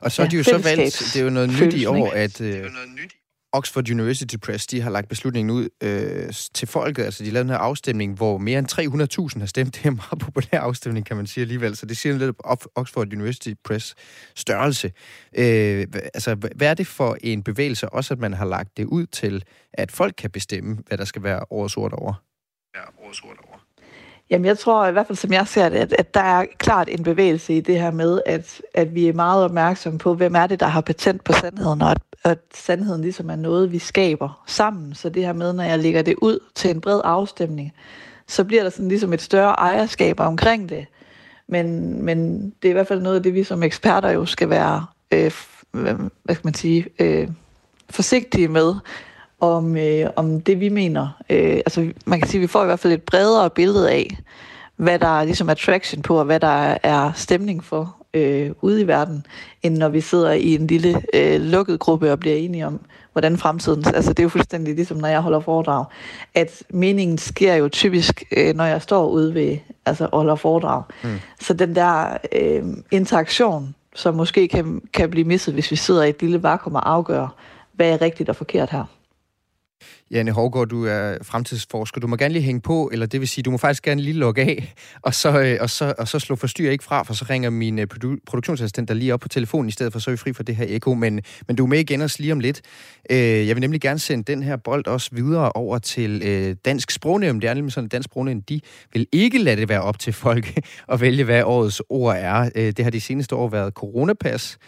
og 0.00 0.12
så 0.12 0.22
er 0.22 0.26
ja, 0.26 0.30
de 0.30 0.36
jo 0.36 0.42
så 0.42 0.58
valgt, 0.58 1.10
det 1.14 1.20
er 1.20 1.24
jo 1.24 1.30
noget 1.30 1.48
nyt 1.48 1.74
i 1.74 1.86
år, 1.86 2.10
at... 2.10 2.40
Øh, 2.40 2.64
Oxford 3.52 3.90
University 3.90 4.36
Press, 4.36 4.66
de 4.66 4.80
har 4.80 4.90
lagt 4.90 5.08
beslutningen 5.08 5.50
ud 5.50 5.68
øh, 5.82 6.32
til 6.54 6.68
folket. 6.68 7.04
Altså, 7.04 7.24
de 7.24 7.30
lavede 7.30 7.48
den 7.48 7.50
her 7.50 7.58
afstemning, 7.58 8.14
hvor 8.14 8.38
mere 8.38 8.58
end 8.58 9.32
300.000 9.34 9.38
har 9.38 9.46
stemt. 9.46 9.74
Det 9.74 9.84
er 9.84 9.88
en 9.88 9.96
meget 9.96 10.18
populær 10.18 10.60
afstemning, 10.60 11.06
kan 11.06 11.16
man 11.16 11.26
sige 11.26 11.42
alligevel. 11.42 11.76
Så 11.76 11.86
det 11.86 11.96
siger 11.96 12.18
lidt 12.18 12.36
om 12.44 12.58
Oxford 12.74 13.12
University 13.12 13.52
Press 13.64 13.94
størrelse. 14.34 14.92
Øh, 15.36 15.86
altså, 16.14 16.34
hvad 16.34 16.70
er 16.70 16.74
det 16.74 16.86
for 16.86 17.16
en 17.20 17.42
bevægelse, 17.42 17.88
også 17.88 18.14
at 18.14 18.20
man 18.20 18.32
har 18.32 18.46
lagt 18.46 18.76
det 18.76 18.84
ud 18.84 19.06
til, 19.06 19.44
at 19.72 19.92
folk 19.92 20.14
kan 20.18 20.30
bestemme, 20.30 20.78
hvad 20.86 20.98
der 20.98 21.04
skal 21.04 21.22
være 21.22 21.44
årets 21.50 21.76
ord 21.76 21.92
over? 21.92 22.14
Ja, 22.76 22.82
årets 23.06 23.22
ord 23.22 23.38
over. 23.46 23.47
Jamen, 24.30 24.44
jeg 24.44 24.58
tror 24.58 24.86
i 24.86 24.92
hvert 24.92 25.06
fald, 25.06 25.18
som 25.18 25.32
jeg 25.32 25.48
ser 25.48 25.68
det, 25.68 25.76
at, 25.76 25.92
at 25.98 26.14
der 26.14 26.20
er 26.20 26.44
klart 26.58 26.88
en 26.88 27.02
bevægelse 27.02 27.54
i 27.54 27.60
det 27.60 27.80
her 27.80 27.90
med, 27.90 28.20
at, 28.26 28.62
at 28.74 28.94
vi 28.94 29.08
er 29.08 29.12
meget 29.12 29.44
opmærksomme 29.44 29.98
på, 29.98 30.14
hvem 30.14 30.34
er 30.34 30.46
det, 30.46 30.60
der 30.60 30.66
har 30.66 30.80
patent 30.80 31.24
på 31.24 31.32
sandheden, 31.32 31.82
og 31.82 31.90
at, 31.90 31.98
at 32.24 32.38
sandheden 32.54 33.02
ligesom 33.02 33.30
er 33.30 33.36
noget, 33.36 33.72
vi 33.72 33.78
skaber 33.78 34.42
sammen. 34.46 34.94
Så 34.94 35.08
det 35.08 35.24
her 35.24 35.32
med, 35.32 35.52
når 35.52 35.64
jeg 35.64 35.78
lægger 35.78 36.02
det 36.02 36.14
ud 36.22 36.38
til 36.54 36.70
en 36.70 36.80
bred 36.80 37.00
afstemning, 37.04 37.72
så 38.26 38.44
bliver 38.44 38.62
der 38.62 38.70
sådan 38.70 38.88
ligesom 38.88 39.12
et 39.12 39.22
større 39.22 39.52
ejerskab 39.52 40.20
omkring 40.20 40.68
det. 40.68 40.86
Men, 41.46 41.98
men 42.02 42.50
det 42.62 42.68
er 42.68 42.70
i 42.70 42.72
hvert 42.72 42.88
fald 42.88 43.02
noget 43.02 43.16
af 43.16 43.22
det, 43.22 43.34
vi 43.34 43.44
som 43.44 43.62
eksperter 43.62 44.10
jo 44.10 44.26
skal 44.26 44.50
være, 44.50 44.86
øh, 45.12 45.32
hvad 46.22 46.34
skal 46.34 46.46
man 46.46 46.54
sige, 46.54 46.86
øh, 46.98 47.28
forsigtige 47.90 48.48
med, 48.48 48.74
om, 49.40 49.76
øh, 49.76 50.10
om 50.16 50.40
det, 50.40 50.60
vi 50.60 50.68
mener. 50.68 51.22
Øh, 51.30 51.56
altså, 51.56 51.92
man 52.04 52.20
kan 52.20 52.28
sige, 52.28 52.38
at 52.38 52.42
vi 52.42 52.46
får 52.46 52.62
i 52.62 52.66
hvert 52.66 52.80
fald 52.80 52.92
et 52.92 53.02
bredere 53.02 53.50
billede 53.50 53.90
af, 53.90 54.18
hvad 54.76 54.98
der 54.98 55.20
er 55.20 55.24
ligesom 55.24 55.48
attraction 55.48 56.02
på, 56.02 56.18
og 56.18 56.24
hvad 56.24 56.40
der 56.40 56.78
er 56.82 57.12
stemning 57.14 57.64
for 57.64 57.96
øh, 58.14 58.50
ude 58.60 58.80
i 58.80 58.86
verden, 58.86 59.26
end 59.62 59.76
når 59.76 59.88
vi 59.88 60.00
sidder 60.00 60.32
i 60.32 60.54
en 60.54 60.66
lille 60.66 61.02
øh, 61.14 61.40
lukket 61.40 61.80
gruppe 61.80 62.12
og 62.12 62.20
bliver 62.20 62.36
enige 62.36 62.66
om, 62.66 62.80
hvordan 63.12 63.38
fremtiden... 63.38 63.84
Altså, 63.86 64.10
det 64.10 64.18
er 64.18 64.22
jo 64.22 64.28
fuldstændig 64.28 64.74
ligesom, 64.74 64.96
når 64.96 65.08
jeg 65.08 65.20
holder 65.20 65.40
foredrag, 65.40 65.84
at 66.34 66.62
meningen 66.70 67.18
sker 67.18 67.54
jo 67.54 67.68
typisk, 67.68 68.24
øh, 68.36 68.54
når 68.54 68.64
jeg 68.64 68.82
står 68.82 69.08
ude 69.08 69.34
ved, 69.34 69.56
altså, 69.86 70.08
holder 70.12 70.34
foredrag. 70.34 70.82
Mm. 71.04 71.10
Så 71.40 71.54
den 71.54 71.74
der 71.74 72.16
øh, 72.32 72.62
interaktion, 72.90 73.74
som 73.94 74.14
måske 74.14 74.48
kan, 74.48 74.82
kan 74.92 75.10
blive 75.10 75.24
misset, 75.24 75.54
hvis 75.54 75.70
vi 75.70 75.76
sidder 75.76 76.02
i 76.02 76.08
et 76.08 76.22
lille 76.22 76.42
vakuum 76.42 76.74
og 76.74 76.90
afgør, 76.90 77.34
hvad 77.72 77.92
er 77.92 78.00
rigtigt 78.02 78.28
og 78.28 78.36
forkert 78.36 78.70
her. 78.70 78.84
Janne 80.10 80.32
Hårgaard, 80.32 80.68
du 80.68 80.84
er 80.84 81.16
fremtidsforsker. 81.22 82.00
Du 82.00 82.06
må 82.06 82.16
gerne 82.16 82.32
lige 82.32 82.42
hænge 82.42 82.60
på, 82.60 82.90
eller 82.92 83.06
det 83.06 83.20
vil 83.20 83.28
sige, 83.28 83.42
du 83.42 83.50
må 83.50 83.56
faktisk 83.56 83.82
gerne 83.82 84.02
lige 84.02 84.14
logge 84.14 84.42
af, 84.42 84.74
og 85.02 85.14
så, 85.14 85.40
øh, 85.40 85.58
og 85.60 85.70
så, 85.70 85.94
og 85.98 86.08
så 86.08 86.18
slå 86.18 86.36
forstyr 86.36 86.70
ikke 86.70 86.84
fra, 86.84 87.02
for 87.02 87.14
så 87.14 87.26
ringer 87.30 87.50
min 87.50 87.78
øh, 87.78 87.86
produ- 87.94 88.20
produktionsassistent 88.26 88.88
der 88.88 88.94
lige 88.94 89.14
op 89.14 89.20
på 89.20 89.28
telefonen, 89.28 89.68
i 89.68 89.72
stedet 89.72 89.92
for 89.92 90.00
så 90.00 90.10
er 90.10 90.12
vi 90.12 90.16
fri 90.16 90.32
for 90.32 90.42
det 90.42 90.56
her 90.56 90.66
eko. 90.68 90.94
Men, 90.94 91.20
men 91.46 91.56
du 91.56 91.64
er 91.64 91.68
med 91.68 91.78
igen 91.78 92.02
os 92.02 92.18
lige 92.18 92.32
om 92.32 92.40
lidt. 92.40 92.60
Øh, 93.10 93.18
jeg 93.18 93.56
vil 93.56 93.60
nemlig 93.60 93.80
gerne 93.80 93.98
sende 93.98 94.32
den 94.32 94.42
her 94.42 94.56
bold 94.56 94.86
også 94.86 95.10
videre 95.12 95.52
over 95.52 95.78
til 95.78 96.56
Dansk 96.64 96.90
Sprognævn. 96.90 97.40
Det 97.40 97.50
er 97.50 97.54
nemlig 97.54 97.72
sådan, 97.72 97.84
at 97.84 97.92
Dansk 97.92 98.06
Sprognævn, 98.06 98.40
de 98.40 98.60
vil 98.92 99.06
ikke 99.12 99.38
lade 99.38 99.60
det 99.60 99.68
være 99.68 99.82
op 99.82 99.98
til 99.98 100.12
folk 100.12 100.58
at 100.92 101.00
vælge, 101.00 101.24
hvad 101.24 101.42
årets 101.42 101.82
ord 101.88 102.16
er. 102.18 102.48
Det 102.50 102.80
har 102.80 102.90
de 102.90 103.00
seneste 103.00 103.36
år 103.36 103.48
været 103.48 103.72
coronapas, 103.72 104.58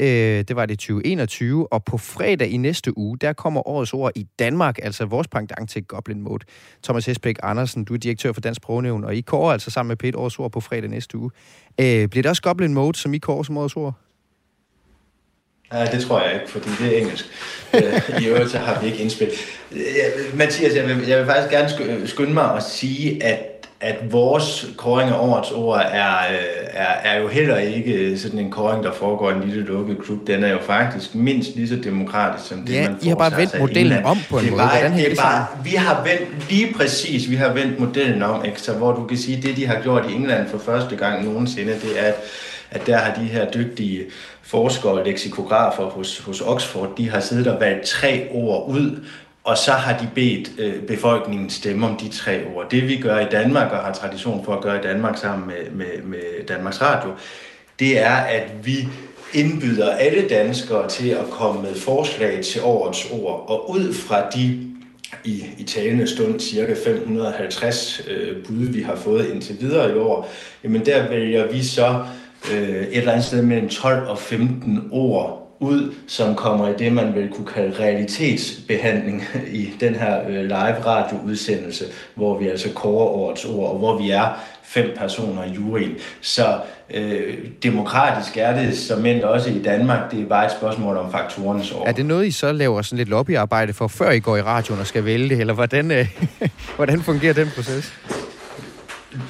Øh, 0.00 0.44
det 0.48 0.56
var 0.56 0.66
det 0.66 0.78
2021, 0.78 1.72
og 1.72 1.84
på 1.84 1.98
fredag 1.98 2.48
i 2.48 2.56
næste 2.56 2.98
uge, 2.98 3.18
der 3.18 3.32
kommer 3.32 3.68
årets 3.68 3.92
ord 3.92 4.12
i 4.14 4.26
Danmark, 4.38 4.78
altså 4.82 5.04
vores 5.04 5.28
pendant 5.28 5.70
til 5.70 5.84
Goblin 5.84 6.22
Mode. 6.22 6.44
Thomas 6.84 7.06
Hesbæk 7.06 7.36
Andersen, 7.42 7.84
du 7.84 7.94
er 7.94 7.98
direktør 7.98 8.32
for 8.32 8.40
Dansk 8.40 8.56
Sprognævn, 8.56 9.04
og 9.04 9.14
I 9.14 9.20
kårer 9.20 9.52
altså 9.52 9.70
sammen 9.70 9.88
med 9.88 9.96
Pete 9.96 10.18
årets 10.18 10.38
ord 10.38 10.52
på 10.52 10.60
fredag 10.60 10.90
næste 10.90 11.18
uge. 11.18 11.30
Øh, 11.80 12.08
bliver 12.08 12.22
det 12.22 12.26
også 12.26 12.42
Goblin 12.42 12.74
Mode, 12.74 12.98
som 12.98 13.14
I 13.14 13.18
kårer 13.18 13.42
som 13.42 13.56
årets 13.56 13.76
ord? 13.76 13.94
Nej, 15.72 15.84
det 15.84 16.02
tror 16.02 16.20
jeg 16.20 16.34
ikke, 16.34 16.50
fordi 16.50 16.68
det 16.80 16.96
er 16.96 17.00
engelsk. 17.00 17.24
Øh, 17.74 18.22
I 18.22 18.26
øvrigt 18.26 18.50
så 18.50 18.58
har 18.58 18.80
vi 18.80 18.86
ikke 18.86 18.98
indspil. 18.98 19.30
Øh, 19.72 20.38
Mathias, 20.38 20.76
jeg 20.76 20.88
vil, 20.88 21.06
jeg 21.06 21.18
vil 21.18 21.26
faktisk 21.26 21.50
gerne 21.50 22.08
skynde 22.08 22.32
mig 22.32 22.56
at 22.56 22.62
sige, 22.62 23.24
at 23.24 23.49
at 23.80 24.12
vores 24.12 24.66
kåring 24.76 25.10
af 25.10 25.18
årets 25.18 25.50
ord 25.50 25.80
er, 25.92 26.16
øh, 26.30 26.38
er, 26.70 26.84
er 26.84 27.20
jo 27.20 27.28
heller 27.28 27.56
ikke 27.56 28.18
sådan 28.18 28.38
en 28.38 28.50
kåring, 28.50 28.84
der 28.84 28.92
foregår 28.92 29.30
i 29.30 29.34
en 29.34 29.42
lille 29.44 29.64
lukket 29.64 29.98
klub. 30.04 30.26
Den 30.26 30.44
er 30.44 30.48
jo 30.48 30.58
faktisk 30.62 31.14
mindst 31.14 31.56
lige 31.56 31.68
så 31.68 31.76
demokratisk 31.76 32.48
som 32.48 32.62
det, 32.66 32.74
ja, 32.74 32.88
man 32.88 32.98
får 32.98 33.06
I 33.06 33.08
har 33.08 33.16
bare 33.16 33.36
vendt 33.36 33.60
modellen 33.60 34.04
om 34.04 34.18
på 34.30 34.38
en 34.38 34.44
det 34.44 34.52
måde. 34.52 34.62
Bare, 34.62 34.78
Hvordan 34.80 34.98
det 34.98 35.12
er 35.12 35.16
bare, 35.16 35.46
vi 35.64 35.70
har 35.70 36.04
vendt 36.04 36.50
lige 36.50 36.74
præcis, 36.74 37.30
vi 37.30 37.36
har 37.36 37.52
vendt 37.52 37.80
modellen 37.80 38.22
om, 38.22 38.44
ekstra, 38.44 38.72
hvor 38.72 38.92
du 38.92 39.04
kan 39.06 39.18
sige, 39.18 39.36
at 39.36 39.42
det, 39.42 39.56
de 39.56 39.66
har 39.66 39.82
gjort 39.82 40.10
i 40.10 40.14
England 40.14 40.48
for 40.48 40.58
første 40.58 40.96
gang 40.96 41.24
nogensinde, 41.24 41.72
det 41.72 42.00
er, 42.00 42.04
at, 42.04 42.14
at 42.70 42.86
der 42.86 42.96
har 42.96 43.14
de 43.14 43.24
her 43.24 43.50
dygtige 43.50 44.04
forskere 44.42 44.92
og 44.92 45.04
leksikografer 45.04 45.84
hos, 45.84 46.18
hos 46.18 46.40
Oxford, 46.40 46.96
de 46.96 47.10
har 47.10 47.20
siddet 47.20 47.46
og 47.46 47.60
valgt 47.60 47.86
tre 47.86 48.28
ord 48.30 48.70
ud, 48.70 49.04
og 49.50 49.58
så 49.58 49.72
har 49.72 49.98
de 49.98 50.08
bedt 50.14 50.50
øh, 50.58 50.82
befolkningen 50.82 51.50
stemme 51.50 51.86
om 51.86 51.96
de 51.96 52.08
tre 52.08 52.40
ord. 52.54 52.70
Det 52.70 52.88
vi 52.88 52.96
gør 52.96 53.18
i 53.18 53.28
Danmark, 53.30 53.72
og 53.72 53.78
har 53.78 53.92
tradition 53.92 54.44
for 54.44 54.54
at 54.54 54.62
gøre 54.62 54.78
i 54.78 54.82
Danmark 54.82 55.18
sammen 55.18 55.46
med, 55.46 55.70
med, 55.70 56.02
med 56.04 56.46
Danmarks 56.48 56.82
Radio, 56.82 57.10
det 57.78 57.98
er, 57.98 58.14
at 58.14 58.50
vi 58.62 58.88
indbyder 59.34 59.90
alle 59.90 60.28
danskere 60.28 60.88
til 60.88 61.08
at 61.08 61.24
komme 61.30 61.62
med 61.62 61.74
forslag 61.74 62.44
til 62.44 62.62
årets 62.64 63.10
ord, 63.10 63.44
og 63.48 63.70
ud 63.70 63.94
fra 63.94 64.28
de 64.28 64.66
i, 65.24 65.44
i 65.58 65.62
talende 65.62 66.06
stund 66.06 66.40
cirka 66.40 66.74
550 66.84 68.02
øh, 68.08 68.44
bud, 68.44 68.66
vi 68.66 68.82
har 68.82 68.96
fået 68.96 69.28
indtil 69.28 69.56
videre 69.60 69.90
i 69.90 69.94
år, 69.94 70.30
jamen 70.64 70.86
der 70.86 71.08
vælger 71.08 71.52
vi 71.52 71.64
så 71.64 72.04
øh, 72.52 72.82
et 72.82 72.96
eller 72.96 73.12
andet 73.12 73.26
sted 73.26 73.42
mellem 73.42 73.68
12 73.68 74.08
og 74.08 74.18
15 74.18 74.88
ord 74.92 75.39
ud, 75.60 75.94
som 76.06 76.34
kommer 76.34 76.68
i 76.68 76.72
det, 76.78 76.92
man 76.92 77.14
vil 77.14 77.28
kunne 77.28 77.46
kalde 77.46 77.78
realitetsbehandling 77.78 79.24
i 79.62 79.70
den 79.80 79.94
her 79.94 80.20
øh, 80.28 80.44
live 80.44 80.86
radioudsendelse, 80.86 81.84
hvor 82.14 82.38
vi 82.38 82.48
altså 82.48 82.68
kårer 82.74 83.06
årets 83.06 83.44
ord, 83.44 83.70
og 83.70 83.78
hvor 83.78 83.98
vi 83.98 84.10
er 84.10 84.40
fem 84.62 84.94
personer 84.96 85.44
i 85.44 85.50
juryen. 85.50 85.94
Så 86.20 86.58
øh, 86.94 87.38
demokratisk 87.62 88.36
er 88.36 88.62
det 88.62 88.78
som 88.78 89.06
endt 89.06 89.24
også 89.24 89.50
i 89.50 89.62
Danmark. 89.62 90.10
Det 90.10 90.22
er 90.22 90.26
bare 90.26 90.44
et 90.44 90.52
spørgsmål 90.52 90.96
om 90.96 91.12
faktorernes 91.12 91.72
år. 91.72 91.86
Er 91.86 91.92
det 91.92 92.06
noget, 92.06 92.26
I 92.26 92.30
så 92.30 92.52
laver 92.52 92.82
sådan 92.82 92.96
lidt 92.96 93.08
lobbyarbejde 93.08 93.72
for, 93.72 93.88
før 93.88 94.10
I 94.10 94.20
går 94.20 94.36
i 94.36 94.42
radioen 94.42 94.80
og 94.80 94.86
skal 94.86 95.04
vælge 95.04 95.28
det, 95.28 95.40
eller 95.40 95.54
hvordan, 95.54 95.90
øh, 95.90 96.08
hvordan 96.76 97.02
fungerer 97.02 97.32
den 97.32 97.50
proces? 97.54 97.92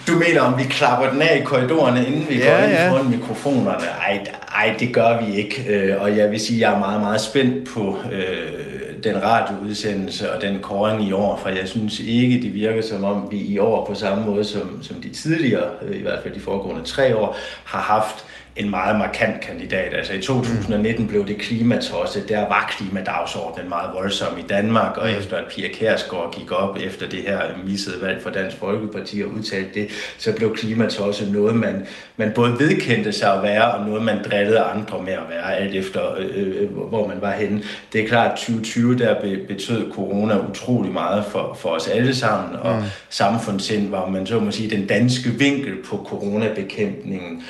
Du 0.06 0.12
mener, 0.12 0.40
om 0.40 0.58
vi 0.58 0.64
klapper 0.64 1.10
den 1.10 1.22
af 1.22 1.38
i 1.40 1.44
korridorerne, 1.44 2.06
inden 2.06 2.26
vi 2.28 2.38
ja, 2.38 2.50
går 2.50 2.64
ind 2.64 2.72
ja. 2.72 2.90
foran 2.90 3.10
mikrofonerne? 3.10 3.86
Ej, 3.86 4.24
ej, 4.54 4.76
det 4.78 4.94
gør 4.94 5.24
vi 5.24 5.36
ikke. 5.36 5.64
Øh, 5.68 6.02
og 6.02 6.16
jeg 6.16 6.30
vil 6.30 6.40
sige, 6.40 6.56
at 6.56 6.60
jeg 6.60 6.76
er 6.76 6.78
meget, 6.78 7.00
meget 7.00 7.20
spændt 7.20 7.68
på 7.68 7.98
øh, 8.12 8.70
den 9.04 9.22
radioudsendelse 9.22 10.32
og 10.32 10.42
den 10.42 10.58
kåring 10.58 11.08
i 11.08 11.12
år, 11.12 11.36
for 11.36 11.48
jeg 11.48 11.68
synes 11.68 12.00
ikke, 12.00 12.42
det 12.42 12.54
virker 12.54 12.82
som 12.82 13.04
om, 13.04 13.28
vi 13.30 13.38
i 13.38 13.58
år 13.58 13.86
på 13.86 13.94
samme 13.94 14.26
måde 14.26 14.44
som, 14.44 14.82
som 14.82 14.96
de 14.96 15.08
tidligere, 15.08 15.70
øh, 15.82 15.96
i 15.96 16.02
hvert 16.02 16.22
fald 16.22 16.34
de 16.34 16.40
foregående 16.40 16.84
tre 16.84 17.16
år, 17.16 17.36
har 17.64 17.80
haft 17.80 18.24
en 18.56 18.70
meget 18.70 18.98
markant 18.98 19.40
kandidat. 19.40 19.94
Altså 19.94 20.12
i 20.12 20.20
2019 20.20 21.06
blev 21.08 21.26
det 21.26 21.38
klimatosset. 21.38 22.28
Der 22.28 22.38
var 22.38 22.74
klimadagsordenen 22.78 23.68
meget 23.68 23.90
voldsom 23.94 24.38
i 24.38 24.42
Danmark, 24.42 24.96
og 24.96 25.10
efter 25.10 25.36
at 25.36 25.44
Pia 25.50 25.68
Kærsgaard 25.68 26.34
gik 26.34 26.52
op 26.52 26.76
efter 26.76 27.08
det 27.08 27.22
her 27.22 27.40
missede 27.64 28.02
valg 28.02 28.22
for 28.22 28.30
Dansk 28.30 28.56
Folkeparti 28.56 29.22
og 29.22 29.30
udtalte 29.30 29.80
det, 29.80 29.90
så 30.18 30.32
blev 30.36 30.56
klimatosset 30.56 31.32
noget, 31.32 31.56
man, 31.56 31.86
man 32.16 32.32
både 32.34 32.58
vedkendte 32.58 33.12
sig 33.12 33.34
at 33.34 33.42
være, 33.42 33.72
og 33.72 33.86
noget, 33.86 34.02
man 34.02 34.18
drillede 34.40 34.60
andre 34.60 35.02
med 35.02 35.12
at 35.12 35.28
være, 35.28 35.56
alt 35.56 35.74
efter 35.74 36.14
øh, 36.18 36.62
øh 36.62 36.70
hvor 36.88 37.08
man 37.08 37.16
var 37.20 37.32
henne. 37.32 37.62
Det 37.92 38.00
er 38.00 38.08
klart, 38.08 38.32
at 38.32 38.38
2020 38.38 38.98
der 38.98 39.14
betød 39.48 39.92
corona 39.92 40.38
utrolig 40.50 40.92
meget 40.92 41.24
for, 41.24 41.56
for 41.60 41.68
os 41.68 41.88
alle 41.88 42.14
sammen, 42.14 42.56
og 42.56 42.76
mm. 42.76 42.82
samfundssind 43.08 43.90
var, 43.90 44.06
man 44.06 44.26
så 44.26 44.40
må 44.40 44.50
sige, 44.50 44.70
den 44.70 44.86
danske 44.86 45.30
vinkel 45.30 45.74
på 45.84 46.06
coronabekæmpningen. 46.08 47.42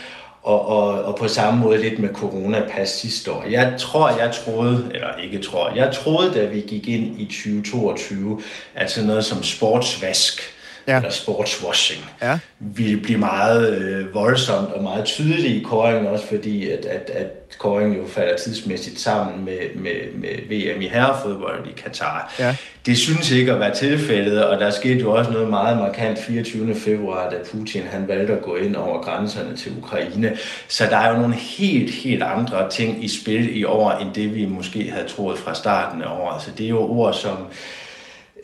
Og, 0.43 0.69
og, 0.69 1.05
og 1.05 1.17
på 1.17 1.29
samme 1.29 1.61
måde 1.61 1.83
lidt 1.83 1.99
med 1.99 2.09
coronapas 2.15 2.89
sidste 2.89 3.33
år. 3.33 3.45
Jeg 3.51 3.75
tror, 3.79 4.09
jeg 4.09 4.31
troede, 4.33 4.91
eller 4.95 5.09
ikke 5.23 5.39
tror, 5.39 5.73
jeg 5.77 5.93
troede, 5.93 6.35
da 6.35 6.45
vi 6.45 6.61
gik 6.61 6.89
ind 6.89 7.21
i 7.21 7.25
2022, 7.25 8.41
at 8.75 8.91
sådan 8.91 9.07
noget 9.07 9.25
som 9.25 9.43
sportsvask 9.43 10.43
ja. 10.87 10.97
eller 10.97 11.11
sportswashing, 11.11 12.05
ja. 12.23 12.39
vil 12.61 13.01
blive 13.01 13.19
meget 13.19 13.79
øh, 13.79 14.15
voldsomt 14.15 14.73
og 14.73 14.83
meget 14.83 15.05
tydeligt 15.05 15.57
i 15.57 15.65
kåringen, 15.65 16.07
også 16.07 16.27
fordi 16.27 16.71
at, 16.71 16.85
at, 16.85 17.11
at 17.11 17.27
kåringen 17.59 17.97
jo 17.97 18.07
falder 18.09 18.37
tidsmæssigt 18.37 19.01
sammen 19.01 19.45
med, 19.45 19.59
med, 19.75 20.13
med 20.15 20.29
VM 20.49 20.83
i 20.83 20.89
herrefodbold 20.89 21.67
i 21.67 21.73
Katar. 21.83 22.35
Ja. 22.39 22.57
Det 22.87 22.99
synes 22.99 23.31
ikke 23.31 23.53
at 23.53 23.61
være 23.61 23.75
tilfældet, 23.75 24.45
og 24.45 24.61
der 24.61 24.71
skete 24.71 25.01
jo 25.01 25.13
også 25.13 25.31
noget 25.31 25.51
meget 25.51 25.79
markant 25.79 26.19
24. 26.19 26.75
februar, 26.75 27.31
da 27.31 27.37
Putin 27.51 27.83
han 27.83 28.09
valgte 28.09 28.33
at 28.33 28.43
gå 28.43 28.57
ind 28.57 28.77
over 28.77 29.03
grænserne 29.03 29.57
til 29.57 29.73
Ukraine. 29.79 30.37
Så 30.69 30.85
der 30.91 30.97
er 30.97 31.11
jo 31.11 31.19
nogle 31.19 31.35
helt, 31.35 31.95
helt 31.95 32.23
andre 32.23 32.71
ting 32.71 33.05
i 33.05 33.09
spil 33.09 33.57
i 33.57 33.65
år, 33.65 33.91
end 33.91 34.15
det 34.15 34.35
vi 34.35 34.47
måske 34.47 34.91
havde 34.91 35.09
troet 35.09 35.39
fra 35.39 35.55
starten 35.55 36.03
af 36.03 36.09
året. 36.09 36.43
Så 36.43 36.51
det 36.59 36.65
er 36.65 36.71
jo 36.71 36.81
ord 36.81 37.15
som 37.15 37.37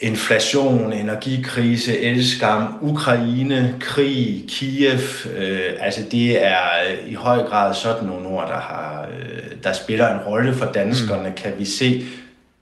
inflation, 0.00 0.92
energikrise, 0.92 2.00
elskam, 2.00 2.78
Ukraine, 2.80 3.76
krig, 3.80 4.44
Kiev. 4.48 5.00
Øh, 5.36 5.72
altså 5.80 6.00
det 6.10 6.46
er 6.46 6.58
i 7.06 7.14
høj 7.14 7.42
grad 7.42 7.74
sådan 7.74 8.04
nogle 8.04 8.28
ord, 8.28 8.48
der, 8.48 8.60
har, 8.60 9.08
øh, 9.20 9.62
der 9.62 9.72
spiller 9.72 10.14
en 10.14 10.20
rolle 10.20 10.54
for 10.54 10.66
danskerne, 10.66 11.28
mm. 11.28 11.34
kan 11.34 11.52
vi 11.58 11.64
se 11.64 12.06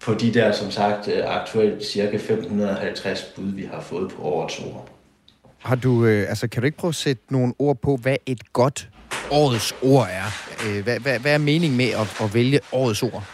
på 0.04 0.14
de 0.14 0.34
der, 0.34 0.52
som 0.52 0.70
sagt, 0.70 1.08
øh, 1.08 1.22
aktuelt 1.26 1.84
cirka 1.84 2.16
550 2.16 3.22
bud, 3.36 3.52
vi 3.54 3.68
har 3.72 3.80
fået 3.80 4.12
på 4.12 4.22
årets 4.22 4.58
ord. 4.58 4.88
Har 5.58 5.76
du, 5.76 6.04
øh, 6.04 6.28
altså, 6.28 6.48
kan 6.48 6.62
du 6.62 6.66
ikke 6.66 6.78
prøve 6.78 6.88
at 6.88 6.94
sætte 6.94 7.22
nogle 7.30 7.54
ord 7.58 7.76
på, 7.82 7.96
hvad 7.96 8.16
et 8.26 8.52
godt 8.52 8.88
årets 9.30 9.74
ord 9.82 10.08
er? 10.10 10.54
Øh, 10.66 10.84
hvad, 10.84 10.98
hvad, 11.00 11.18
hvad 11.18 11.34
er 11.34 11.38
meningen 11.38 11.76
med 11.76 11.88
at, 11.88 12.20
at 12.20 12.34
vælge 12.34 12.60
årets 12.72 13.02
ord? 13.02 13.24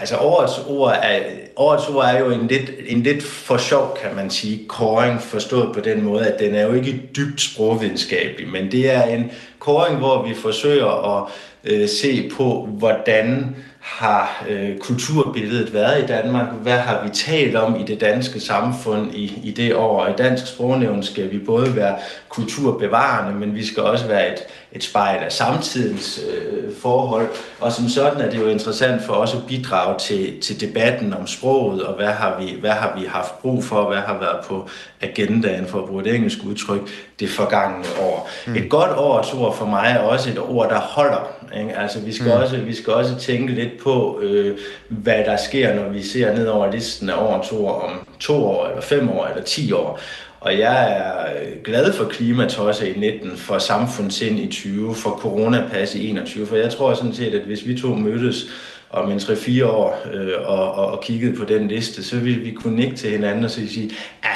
Altså 0.00 0.16
årets 0.16 0.60
ord 0.68 0.96
er, 1.02 1.20
årets 1.56 1.88
ord 1.88 2.04
er 2.04 2.18
jo 2.18 2.30
en 2.30 2.46
lidt, 2.46 2.70
en 2.86 3.02
lidt 3.02 3.22
for 3.22 3.56
sjov, 3.56 3.98
kan 4.02 4.16
man 4.16 4.30
sige, 4.30 4.68
kåring, 4.68 5.20
forstået 5.20 5.74
på 5.74 5.80
den 5.80 6.02
måde, 6.02 6.26
at 6.26 6.40
den 6.40 6.54
er 6.54 6.62
jo 6.62 6.72
ikke 6.72 7.02
dybt 7.16 7.40
sprogvidenskabelig, 7.40 8.48
men 8.48 8.72
det 8.72 8.90
er 8.94 9.02
en 9.02 9.30
kåring, 9.58 9.98
hvor 9.98 10.26
vi 10.28 10.34
forsøger 10.34 11.16
at 11.16 11.32
øh, 11.64 11.88
se 11.88 12.30
på, 12.36 12.68
hvordan 12.70 13.56
har 13.86 14.44
øh, 14.48 14.78
kulturbilledet 14.78 15.74
været 15.74 16.02
i 16.02 16.06
Danmark? 16.06 16.46
Hvad 16.62 16.78
har 16.78 17.04
vi 17.04 17.10
talt 17.10 17.56
om 17.56 17.80
i 17.80 17.82
det 17.84 18.00
danske 18.00 18.40
samfund 18.40 19.14
i, 19.14 19.40
i 19.44 19.50
det 19.50 19.74
år? 19.74 20.00
Og 20.00 20.10
i 20.10 20.12
dansk 20.18 20.46
sprognævn 20.46 21.02
skal 21.02 21.30
vi 21.30 21.38
både 21.38 21.76
være 21.76 21.96
kulturbevarende, 22.28 23.40
men 23.40 23.54
vi 23.54 23.66
skal 23.66 23.82
også 23.82 24.06
være 24.06 24.32
et, 24.32 24.38
et 24.72 24.84
spejl 24.84 25.24
af 25.24 25.32
samtidens 25.32 26.20
øh, 26.30 26.64
forhold. 26.82 27.28
Og 27.60 27.72
som 27.72 27.88
sådan 27.88 28.20
er 28.20 28.30
det 28.30 28.40
jo 28.40 28.48
interessant 28.48 29.02
for 29.02 29.12
os 29.12 29.34
at 29.34 29.46
bidrage 29.48 29.98
til, 29.98 30.40
til 30.40 30.60
debatten 30.60 31.14
om 31.14 31.26
sproget, 31.26 31.82
og 31.82 31.96
hvad 31.96 32.12
har, 32.12 32.36
vi, 32.40 32.56
hvad 32.60 32.70
har 32.70 32.98
vi 32.98 33.06
haft 33.06 33.38
brug 33.38 33.64
for, 33.64 33.88
hvad 33.88 34.00
har 34.00 34.18
været 34.18 34.44
på 34.46 34.68
agendaen, 35.00 35.66
for 35.66 35.78
at 35.78 35.84
bruge 35.84 36.08
et 36.08 36.14
engelsk 36.14 36.38
udtryk, 36.44 36.80
det 37.20 37.30
forgangne 37.30 37.84
år. 38.00 38.30
Mm. 38.46 38.54
Et 38.56 38.70
godt 38.70 38.90
års 38.90 39.34
ord 39.34 39.56
for 39.56 39.66
mig 39.66 39.96
er 39.98 39.98
også 39.98 40.30
et 40.30 40.38
ord, 40.38 40.68
der 40.68 40.80
holder. 40.80 41.35
Ikke? 41.58 41.76
Altså, 41.76 42.00
vi 42.00 42.12
skal, 42.12 42.26
mm. 42.26 42.32
også, 42.32 42.56
vi 42.56 42.74
skal 42.74 42.92
også 42.92 43.16
tænke 43.18 43.52
lidt 43.52 43.78
på, 43.82 44.20
øh, 44.22 44.58
hvad 44.88 45.24
der 45.24 45.36
sker, 45.36 45.74
når 45.74 45.88
vi 45.88 46.02
ser 46.02 46.34
ned 46.34 46.46
over 46.46 46.72
listen 46.72 47.10
af 47.10 47.16
årets 47.16 47.52
ord 47.52 47.82
om 47.84 48.08
to 48.20 48.46
år, 48.46 48.66
eller 48.66 48.82
fem 48.82 49.10
år, 49.10 49.26
eller 49.26 49.42
ti 49.42 49.72
år. 49.72 50.00
Og 50.40 50.58
jeg 50.58 50.92
er 50.92 51.62
glad 51.64 51.92
for 51.92 52.04
klimatosse 52.04 52.90
i 52.90 52.98
19, 52.98 53.36
for 53.36 53.58
samfundsind 53.58 54.38
i 54.38 54.46
20, 54.46 54.94
for 54.94 55.10
coronapas 55.10 55.94
i 55.94 56.08
21, 56.08 56.46
for 56.46 56.56
jeg 56.56 56.70
tror 56.72 56.94
sådan 56.94 57.14
set, 57.14 57.34
at 57.34 57.42
hvis 57.42 57.66
vi 57.66 57.78
to 57.80 57.88
mødtes 57.88 58.46
om 58.90 59.10
en 59.10 59.18
3-4 59.18 59.64
år 59.64 60.06
øh, 60.12 60.32
og, 60.44 60.74
og, 60.74 60.86
og 60.86 61.00
kiggede 61.02 61.36
på 61.36 61.44
den 61.44 61.68
liste, 61.68 62.04
så 62.04 62.18
ville 62.18 62.40
vi 62.40 62.50
kunne 62.50 62.76
nikke 62.76 62.96
til 62.96 63.10
hinanden 63.10 63.44
og 63.44 63.50
sige, 63.50 63.90
ja, 64.24 64.30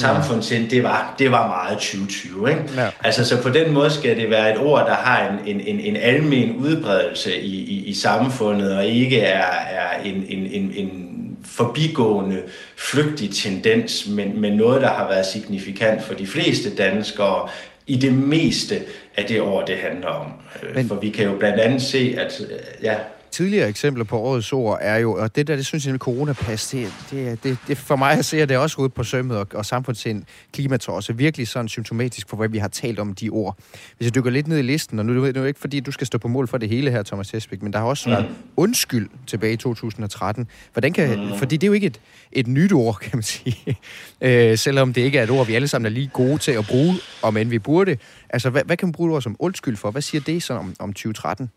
samfundssind, 0.00 0.70
det 0.70 0.82
var, 0.82 1.14
det 1.18 1.30
var 1.30 1.46
meget 1.46 1.78
2020. 1.78 2.50
Ikke? 2.50 2.62
Ja. 2.76 2.88
Altså, 3.04 3.24
så 3.24 3.42
på 3.42 3.48
den 3.48 3.72
måde 3.72 3.90
skal 3.90 4.16
det 4.16 4.30
være 4.30 4.54
et 4.54 4.58
ord, 4.58 4.86
der 4.86 4.94
har 4.94 5.28
en, 5.28 5.56
en, 5.56 5.60
en, 5.60 5.80
en 5.80 5.96
almen 5.96 6.56
udbredelse 6.56 7.40
i, 7.40 7.56
i, 7.56 7.84
i 7.84 7.94
samfundet, 7.94 8.76
og 8.76 8.86
ikke 8.86 9.20
er, 9.20 9.46
er 9.70 10.02
en, 10.04 10.24
en, 10.28 10.46
en, 10.46 10.72
en 10.74 11.10
forbigående, 11.44 12.42
flygtig 12.76 13.30
tendens, 13.30 14.08
men, 14.08 14.40
men 14.40 14.52
noget, 14.52 14.82
der 14.82 14.88
har 14.88 15.08
været 15.08 15.26
signifikant 15.26 16.02
for 16.02 16.14
de 16.14 16.26
fleste 16.26 16.76
danskere 16.76 17.48
i 17.86 17.96
det 17.96 18.12
meste 18.12 18.82
af 19.16 19.24
det 19.24 19.40
år, 19.40 19.64
det 19.64 19.76
handler 19.76 20.08
om. 20.08 20.26
Men, 20.74 20.88
for 20.88 20.94
vi 20.94 21.10
kan 21.10 21.24
jo 21.24 21.36
blandt 21.38 21.60
andet 21.60 21.82
se, 21.82 22.14
at 22.18 22.42
ja, 22.82 22.94
tidligere 23.30 23.68
eksempler 23.68 24.04
på 24.04 24.18
årets 24.18 24.52
ord 24.52 24.78
er 24.80 24.96
jo, 24.96 25.12
og 25.12 25.36
det 25.36 25.46
der, 25.46 25.56
det 25.56 25.66
synes 25.66 25.86
jeg 25.86 25.94
at 25.94 26.00
coronapas, 26.00 26.68
det, 26.68 26.92
det, 27.10 27.44
det, 27.44 27.58
det 27.68 27.78
for 27.78 27.96
mig 27.96 28.12
at 28.12 28.24
se, 28.24 28.42
at 28.42 28.48
det 28.48 28.56
også 28.56 28.80
ud 28.80 28.88
på 28.88 29.04
sømmet 29.04 29.36
og, 29.36 29.46
og 29.54 29.66
samfundssind, 29.66 30.22
klimatosse, 30.52 31.16
virkelig 31.16 31.48
sådan 31.48 31.68
symptomatisk 31.68 32.28
for, 32.28 32.36
hvad 32.36 32.48
vi 32.48 32.58
har 32.58 32.68
talt 32.68 32.98
om 32.98 33.14
de 33.14 33.28
ord. 33.28 33.58
Hvis 33.96 34.06
jeg 34.06 34.14
dykker 34.14 34.30
lidt 34.30 34.46
ned 34.48 34.58
i 34.58 34.62
listen, 34.62 34.98
og 34.98 35.06
nu 35.06 35.24
er 35.24 35.32
det 35.32 35.40
jo 35.40 35.44
ikke, 35.44 35.60
fordi 35.60 35.80
du 35.80 35.92
skal 35.92 36.06
stå 36.06 36.18
på 36.18 36.28
mål 36.28 36.48
for 36.48 36.58
det 36.58 36.68
hele 36.68 36.90
her, 36.90 37.02
Thomas 37.02 37.30
Hesbæk, 37.30 37.62
men 37.62 37.72
der 37.72 37.78
har 37.78 37.86
også 37.86 38.10
været 38.10 38.28
mm. 38.28 38.34
undskyld 38.56 39.08
tilbage 39.26 39.52
i 39.52 39.56
2013. 39.56 40.46
Hvordan 40.72 40.92
kan, 40.92 41.20
mm. 41.20 41.38
Fordi 41.38 41.56
det 41.56 41.66
er 41.66 41.68
jo 41.68 41.72
ikke 41.72 41.86
et, 41.86 42.00
et 42.32 42.46
nyt 42.46 42.72
ord, 42.72 42.98
kan 43.02 43.10
man 43.14 43.22
sige. 43.22 43.78
øh, 44.20 44.58
selvom 44.58 44.92
det 44.92 45.00
ikke 45.00 45.18
er 45.18 45.22
et 45.22 45.30
ord, 45.30 45.46
vi 45.46 45.54
alle 45.54 45.68
sammen 45.68 45.86
er 45.86 45.90
lige 45.94 46.10
gode 46.12 46.38
til 46.38 46.52
at 46.52 46.66
bruge, 46.66 46.94
om 47.22 47.36
end 47.36 47.48
vi 47.48 47.58
burde. 47.58 47.96
Altså, 48.30 48.50
hvad, 48.50 48.62
hvad 48.64 48.76
kan 48.76 48.88
man 48.88 48.92
bruge 48.92 49.10
et 49.10 49.14
ord 49.14 49.22
som 49.22 49.36
undskyld 49.38 49.76
for? 49.76 49.90
Hvad 49.90 50.02
siger 50.02 50.20
det 50.20 50.42
så 50.42 50.54
om, 50.54 50.74
om 50.78 50.92
2013? 50.92 51.50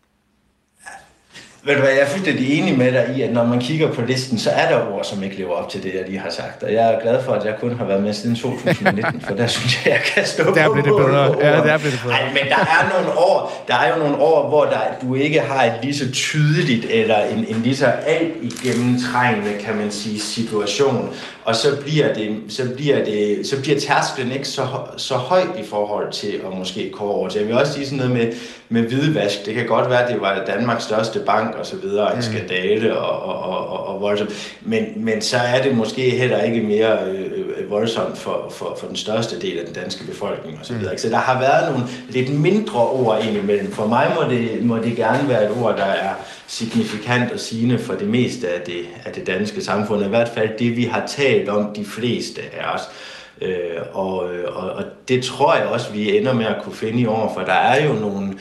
Ved 1.66 1.74
du 1.74 1.80
hvad, 1.80 1.90
jeg 1.90 2.00
er 2.00 2.06
fuldstændig 2.06 2.58
enig 2.58 2.78
med 2.78 2.92
dig 2.92 3.14
i, 3.16 3.22
at 3.22 3.32
når 3.32 3.44
man 3.44 3.60
kigger 3.60 3.92
på 3.92 4.02
listen, 4.02 4.38
så 4.38 4.50
er 4.50 4.68
der 4.68 4.92
ord, 4.92 5.04
som 5.04 5.22
ikke 5.22 5.36
lever 5.36 5.52
op 5.52 5.68
til 5.68 5.82
det, 5.82 5.94
jeg 5.94 6.04
lige 6.06 6.18
har 6.18 6.30
sagt. 6.30 6.62
Og 6.62 6.72
jeg 6.72 6.94
er 6.94 7.00
glad 7.00 7.22
for, 7.24 7.32
at 7.32 7.44
jeg 7.44 7.54
kun 7.60 7.76
har 7.78 7.84
været 7.84 8.02
med 8.02 8.12
siden 8.14 8.36
2019, 8.36 9.20
for 9.20 9.34
der 9.34 9.46
synes 9.46 9.86
jeg, 9.86 9.92
jeg 9.92 10.00
kan 10.14 10.26
stå 10.26 10.54
der 10.54 10.66
på. 10.66 10.72
Blev 10.72 10.84
det 10.84 10.92
bedre. 11.06 11.36
Ja, 11.40 11.56
der 11.56 11.78
blev 11.78 11.92
det 11.92 12.00
bedre. 12.04 12.14
Ej, 12.14 12.28
men 12.28 12.42
der 12.48 12.56
er 12.56 12.98
nogle 12.98 13.18
år, 13.18 13.64
der 13.68 13.74
er 13.74 13.94
jo 13.94 13.98
nogle 13.98 14.16
år, 14.16 14.48
hvor 14.48 14.64
der, 14.64 14.80
du 15.02 15.14
ikke 15.14 15.40
har 15.40 15.64
et 15.64 15.74
lige 15.82 15.94
så 15.94 16.12
tydeligt, 16.12 16.86
eller 16.90 17.18
en, 17.24 17.46
en 17.48 17.62
lige 17.62 17.76
så 17.76 17.86
alt 17.86 18.32
igennemtrængende, 18.42 19.50
kan 19.60 19.76
man 19.76 19.90
sige, 19.90 20.20
situation. 20.20 21.10
Og 21.44 21.56
så 21.56 21.76
bliver, 21.80 22.14
det, 22.14 22.36
så 22.48 22.62
bliver, 22.76 23.04
det, 23.04 23.46
så 23.46 23.60
bliver 23.60 23.80
tærsklen 23.80 24.32
ikke 24.32 24.48
så, 24.48 24.66
så 24.96 25.14
høj 25.14 25.42
i 25.58 25.64
forhold 25.64 26.12
til 26.12 26.40
at 26.46 26.58
måske 26.58 26.90
kåre 26.90 27.10
over 27.10 27.28
til. 27.28 27.38
Jeg 27.38 27.48
vil 27.48 27.56
også 27.56 27.72
sige 27.72 27.86
sådan 27.86 27.98
noget 27.98 28.12
med, 28.12 28.32
med 28.68 28.82
hvidvask. 28.82 29.46
Det 29.46 29.54
kan 29.54 29.66
godt 29.66 29.90
være, 29.90 30.04
at 30.04 30.12
det 30.12 30.20
var 30.20 30.44
Danmarks 30.46 30.84
største 30.84 31.20
bank 31.26 31.54
og 31.54 31.66
så 31.66 31.76
videre, 31.76 32.10
en 32.10 32.16
mm. 32.16 32.22
skandale 32.22 32.98
og, 32.98 33.22
og, 33.22 33.68
og, 33.68 33.86
og 33.86 34.00
voldsomt. 34.00 34.56
Men, 34.60 34.84
men 34.96 35.22
så 35.22 35.36
er 35.36 35.62
det 35.62 35.76
måske 35.76 36.10
heller 36.10 36.42
ikke 36.42 36.62
mere 36.62 36.98
øh, 37.08 37.70
voldsomt 37.70 38.18
for, 38.18 38.52
for, 38.56 38.76
for 38.80 38.86
den 38.86 38.96
største 38.96 39.40
del 39.40 39.58
af 39.58 39.64
den 39.64 39.74
danske 39.74 40.06
befolkning 40.06 40.58
og 40.60 40.66
så 40.66 40.74
videre. 40.74 40.92
Mm. 40.92 40.98
Så 40.98 41.08
der 41.08 41.16
har 41.16 41.40
været 41.40 41.72
nogle 41.72 41.88
lidt 42.08 42.40
mindre 42.40 42.80
ord 42.80 43.24
indimellem. 43.24 43.72
For 43.72 43.86
mig 43.86 44.12
må 44.14 44.30
det, 44.30 44.64
må 44.64 44.78
det 44.78 44.96
gerne 44.96 45.28
være 45.28 45.44
et 45.44 45.50
ord, 45.62 45.76
der 45.76 45.84
er 45.84 46.14
signifikant 46.46 47.32
og 47.32 47.40
sigende 47.40 47.78
for 47.78 47.94
det 47.94 48.08
meste 48.08 48.48
af 48.48 48.60
det, 48.60 48.86
af 49.04 49.12
det 49.12 49.26
danske 49.26 49.64
samfund. 49.64 50.04
I 50.04 50.08
hvert 50.08 50.28
fald 50.28 50.58
det, 50.58 50.76
vi 50.76 50.84
har 50.84 51.06
talt 51.06 51.48
om, 51.48 51.74
de 51.74 51.84
fleste 51.84 52.40
af 52.42 52.74
os. 52.74 52.82
Øh, 53.42 53.82
og, 53.92 54.16
og, 54.46 54.70
og 54.70 54.84
det 55.08 55.24
tror 55.24 55.56
jeg 55.56 55.66
også, 55.66 55.92
vi 55.92 56.16
ender 56.18 56.32
med 56.32 56.46
at 56.46 56.62
kunne 56.62 56.74
finde 56.74 57.00
i 57.00 57.06
år, 57.06 57.34
for 57.34 57.44
der 57.44 57.52
er 57.52 57.86
jo 57.86 57.92
nogle 57.92 58.34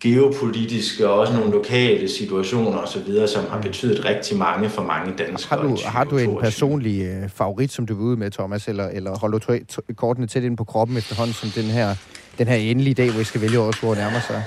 geopolitiske 0.00 1.08
og 1.08 1.18
også 1.18 1.32
nogle 1.32 1.50
lokale 1.50 2.08
situationer 2.08 2.78
osv., 2.78 3.26
som 3.26 3.44
har 3.50 3.60
betydet 3.60 4.04
rigtig 4.04 4.36
mange 4.36 4.68
for 4.68 4.82
mange 4.82 5.14
danskere. 5.18 5.58
Har 5.58 5.68
du, 5.68 5.78
har 5.84 6.04
du 6.04 6.18
en 6.18 6.36
personlig 6.40 7.02
øh, 7.02 7.28
favorit, 7.28 7.72
som 7.72 7.86
du 7.86 7.94
vil 7.94 8.02
ud 8.02 8.16
med, 8.16 8.30
Thomas, 8.30 8.68
eller, 8.68 8.88
eller 8.88 9.18
holder 9.18 9.38
du 9.38 9.58
kortene 9.96 10.26
tæt 10.26 10.42
ind 10.42 10.56
på 10.56 10.64
kroppen 10.64 10.96
efterhånden, 10.96 11.34
som 11.34 11.48
den 11.62 11.64
her, 11.64 11.94
den 12.38 12.46
her 12.46 12.56
endelige 12.56 12.94
dag, 12.94 13.10
hvor 13.10 13.18
vi 13.18 13.24
skal 13.24 13.40
vælge 13.40 13.60
årets 13.60 13.80
hvor 13.80 13.94
nærmer 13.94 14.20
sig? 14.20 14.44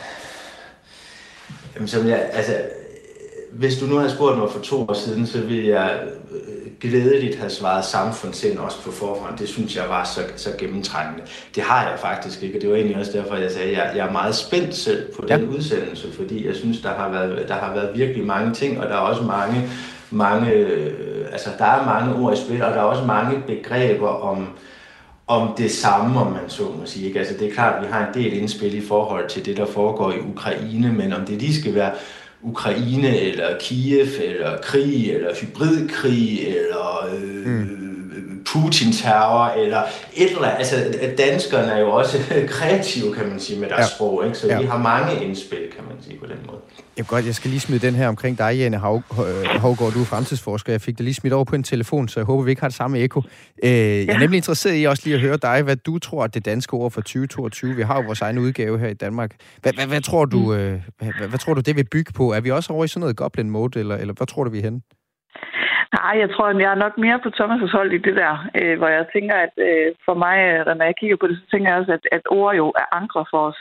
Jamen, 1.76 1.88
som 1.88 2.08
jeg, 2.08 2.30
altså, 2.34 2.54
hvis 3.58 3.78
du 3.78 3.86
nu 3.86 3.96
havde 3.96 4.12
spurgt 4.12 4.38
mig 4.38 4.50
for 4.50 4.60
to 4.60 4.82
år 4.82 4.94
siden, 4.94 5.28
så 5.28 5.42
ville 5.42 5.68
jeg 5.68 6.00
øh, 6.32 6.72
glædeligt 6.82 7.36
have 7.36 7.50
svaret 7.50 7.86
samfundssind 7.86 8.58
også 8.58 8.84
på 8.84 8.92
forhånd. 8.92 9.38
Det 9.38 9.50
synes 9.50 9.76
jeg 9.76 9.84
var 9.90 10.04
så, 10.04 10.22
så 10.36 10.50
gennemtrængende. 10.60 11.24
Det 11.56 11.64
har 11.64 11.90
jeg 11.90 12.00
faktisk 12.00 12.44
ikke, 12.44 12.58
og 12.58 12.62
det 12.62 12.70
var 12.70 12.76
egentlig 12.76 12.98
også 12.98 13.12
derfor, 13.12 13.36
jeg 13.36 13.52
sagde, 13.52 13.70
at 13.70 13.78
jeg, 13.78 13.92
jeg 13.96 14.08
er 14.08 14.12
meget 14.12 14.36
spændt 14.36 14.76
selv 14.76 15.14
på 15.16 15.22
den 15.28 15.42
ja. 15.42 15.48
udsendelse, 15.48 16.14
fordi 16.14 16.48
jeg 16.48 16.56
synes, 16.56 16.82
der 16.82 16.90
har, 16.90 17.10
været, 17.10 17.48
der 17.48 17.54
har 17.54 17.74
været 17.74 17.98
virkelig 17.98 18.26
mange 18.26 18.54
ting, 18.54 18.80
og 18.80 18.90
der 18.90 18.96
er 18.96 19.00
også 19.00 19.24
mange, 19.24 19.70
mange, 20.12 20.52
øh, 20.52 21.26
altså 21.32 21.50
der 21.58 21.66
er 21.66 21.86
mange 21.86 22.16
ord 22.16 22.34
i 22.34 22.42
spil, 22.42 22.64
og 22.64 22.72
der 22.72 22.78
er 22.78 22.84
også 22.84 23.04
mange 23.04 23.44
begreber 23.48 24.08
om, 24.08 24.48
om 25.28 25.54
det 25.58 25.72
samme, 25.72 26.20
om 26.20 26.32
man 26.32 26.50
så 26.50 26.64
må 26.64 26.86
sige. 26.86 27.08
Ikke? 27.08 27.20
Altså, 27.20 27.34
det 27.40 27.48
er 27.48 27.54
klart, 27.54 27.76
at 27.76 27.82
vi 27.82 27.92
har 27.92 28.08
en 28.08 28.14
del 28.14 28.34
indspil 28.34 28.74
i 28.74 28.88
forhold 28.88 29.30
til 29.30 29.46
det, 29.46 29.58
der 29.58 29.66
foregår 29.66 30.12
i 30.12 30.20
Ukraine, 30.20 30.94
men 30.94 31.14
om 31.14 31.26
det 31.26 31.42
lige 31.42 31.62
skal 31.62 31.76
være 31.76 31.92
Ukraine, 32.44 33.20
eller 33.20 33.58
Kiev, 33.60 34.08
eller 34.24 34.58
krig, 34.62 35.12
eller 35.12 35.36
hybridkrig, 35.42 36.48
eller 36.48 37.10
øh, 37.14 37.48
mm. 37.48 37.83
Putins 38.46 39.02
terror, 39.02 39.46
eller 39.48 39.82
et 40.14 40.32
eller 40.32 40.48
andet. 40.48 40.58
Altså, 40.58 41.10
danskerne 41.18 41.72
er 41.72 41.80
jo 41.80 41.92
også 41.92 42.18
kreative, 42.58 43.16
kan 43.16 43.30
man 43.30 43.40
sige, 43.40 43.60
med 43.60 43.70
deres 43.70 43.80
ja. 43.80 43.96
sprog, 43.96 44.26
ikke? 44.26 44.38
så 44.38 44.48
ja. 44.48 44.60
vi 44.60 44.66
har 44.66 44.78
mange 44.78 45.26
indspil, 45.26 45.60
kan 45.76 45.84
man 45.90 45.98
sige, 46.04 46.20
på 46.20 46.26
den 46.26 46.38
måde. 46.48 46.58
Jeg, 46.98 47.08
godt, 47.08 47.26
jeg 47.26 47.36
skal 47.36 47.50
lige 47.50 47.60
smide 47.60 47.88
den 47.88 47.96
her 47.96 48.08
omkring 48.08 48.38
dig, 48.38 48.58
Jane 48.58 48.78
Hav, 48.78 49.02
Havgaard. 49.46 49.94
Du 49.94 50.02
er 50.02 50.06
fremtidsforsker. 50.06 50.74
Jeg 50.74 50.82
fik 50.82 50.98
dig 50.98 51.04
lige 51.04 51.14
smidt 51.14 51.34
over 51.34 51.44
på 51.44 51.56
en 51.56 51.64
telefon, 51.64 52.08
så 52.08 52.20
jeg 52.20 52.26
håber, 52.26 52.44
vi 52.44 52.50
ikke 52.50 52.62
har 52.62 52.68
det 52.68 52.78
samme 52.78 53.00
ekko. 53.00 53.22
Øh, 53.64 53.72
jeg 53.72 54.08
er 54.08 54.20
nemlig 54.20 54.38
interesseret 54.38 54.82
i 54.82 54.84
også 54.84 55.04
lige 55.06 55.16
at 55.16 55.22
høre 55.22 55.38
dig, 55.38 55.62
hvad 55.62 55.76
du 55.76 56.00
tror, 56.00 56.24
at 56.24 56.34
det 56.34 56.46
danske 56.46 56.74
ord 56.74 56.92
for 56.92 57.02
2022. 57.02 57.76
Vi 57.76 57.82
har 57.82 57.96
jo 57.96 58.02
vores 58.02 58.22
egen 58.22 58.38
udgave 58.38 58.80
her 58.80 58.88
i 58.88 58.94
Danmark. 58.94 59.36
Hvad, 59.62 59.74
hvad, 59.74 59.88
hvad, 59.88 60.02
tror, 60.02 60.26
du, 60.26 60.40
mm. 60.40 60.52
øh, 60.52 60.82
hvad, 61.00 61.28
hvad 61.28 61.40
tror 61.40 61.54
du, 61.54 61.62
det 61.62 61.76
vil 61.76 61.86
bygge 61.92 62.12
på? 62.12 62.34
Er 62.34 62.42
vi 62.42 62.52
også 62.52 62.74
over 62.74 62.86
i 62.86 62.88
sådan 62.88 63.00
noget 63.00 63.16
goblin 63.16 63.50
mode, 63.50 63.80
eller, 63.80 63.96
eller 63.96 64.14
hvad 64.14 64.28
tror 64.28 64.44
du, 64.44 64.50
vi 64.50 64.58
er 64.58 64.64
henne? 64.64 64.82
Nej, 65.98 66.14
jeg 66.24 66.30
tror, 66.32 66.48
at 66.48 66.60
jeg 66.60 66.72
er 66.72 66.84
nok 66.86 66.98
mere 66.98 67.20
på 67.24 67.30
Thomas' 67.40 67.76
hold 67.78 67.92
i 67.94 67.98
det 68.08 68.16
der, 68.16 68.34
øh, 68.60 68.78
hvor 68.78 68.88
jeg 68.88 69.06
tænker, 69.14 69.36
at 69.46 69.54
øh, 69.68 69.88
for 70.06 70.16
mig, 70.26 70.38
øh, 70.50 70.78
når 70.78 70.86
jeg 70.86 71.00
kigger 71.00 71.18
på 71.20 71.28
det, 71.28 71.38
så 71.38 71.46
tænker 71.52 71.70
jeg 71.70 71.80
også, 71.80 71.94
at, 71.98 72.06
at 72.12 72.22
ord 72.30 72.56
jo 72.56 72.68
er 72.84 72.88
ankre 73.00 73.26
for 73.32 73.42
os. 73.50 73.60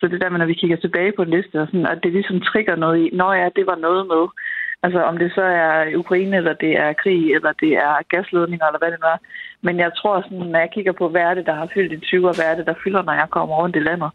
Så 0.00 0.08
det 0.08 0.20
der 0.20 0.30
med, 0.30 0.38
når 0.38 0.46
vi 0.52 0.60
kigger 0.60 0.76
tilbage 0.76 1.12
på 1.16 1.22
en 1.22 1.34
liste, 1.36 1.60
og 1.62 1.66
sådan, 1.66 1.86
at 1.86 2.02
det 2.02 2.12
ligesom 2.12 2.40
trigger 2.40 2.76
noget 2.76 2.98
i, 3.04 3.10
når 3.12 3.32
ja, 3.32 3.48
det 3.56 3.66
var 3.66 3.76
noget 3.76 4.06
med. 4.06 4.24
Altså 4.84 5.00
om 5.02 5.18
det 5.18 5.32
så 5.34 5.42
er 5.42 5.96
Ukraine, 5.96 6.36
eller 6.36 6.52
det 6.52 6.72
er 6.84 6.92
krig, 6.92 7.34
eller 7.34 7.52
det 7.52 7.72
er 7.72 7.92
gasledninger, 8.08 8.66
eller 8.66 8.78
hvad 8.78 8.90
det 8.90 9.00
nu 9.00 9.06
er. 9.06 9.20
Men 9.66 9.78
jeg 9.78 9.90
tror, 9.98 10.22
sådan, 10.22 10.38
når 10.38 10.58
jeg 10.58 10.70
kigger 10.74 10.92
på, 10.92 11.08
hvad 11.08 11.22
er 11.22 11.34
det, 11.34 11.46
der 11.46 11.54
har 11.54 11.68
fyldt 11.74 11.92
i 11.92 11.98
20, 11.98 12.28
og 12.28 12.34
hvad 12.36 12.46
er 12.50 12.54
det, 12.54 12.66
der 12.66 12.82
fylder, 12.84 13.02
når 13.02 13.12
jeg 13.12 13.28
kommer 13.30 13.54
rundt 13.56 13.76
i 13.76 13.86
landet, 13.88 14.10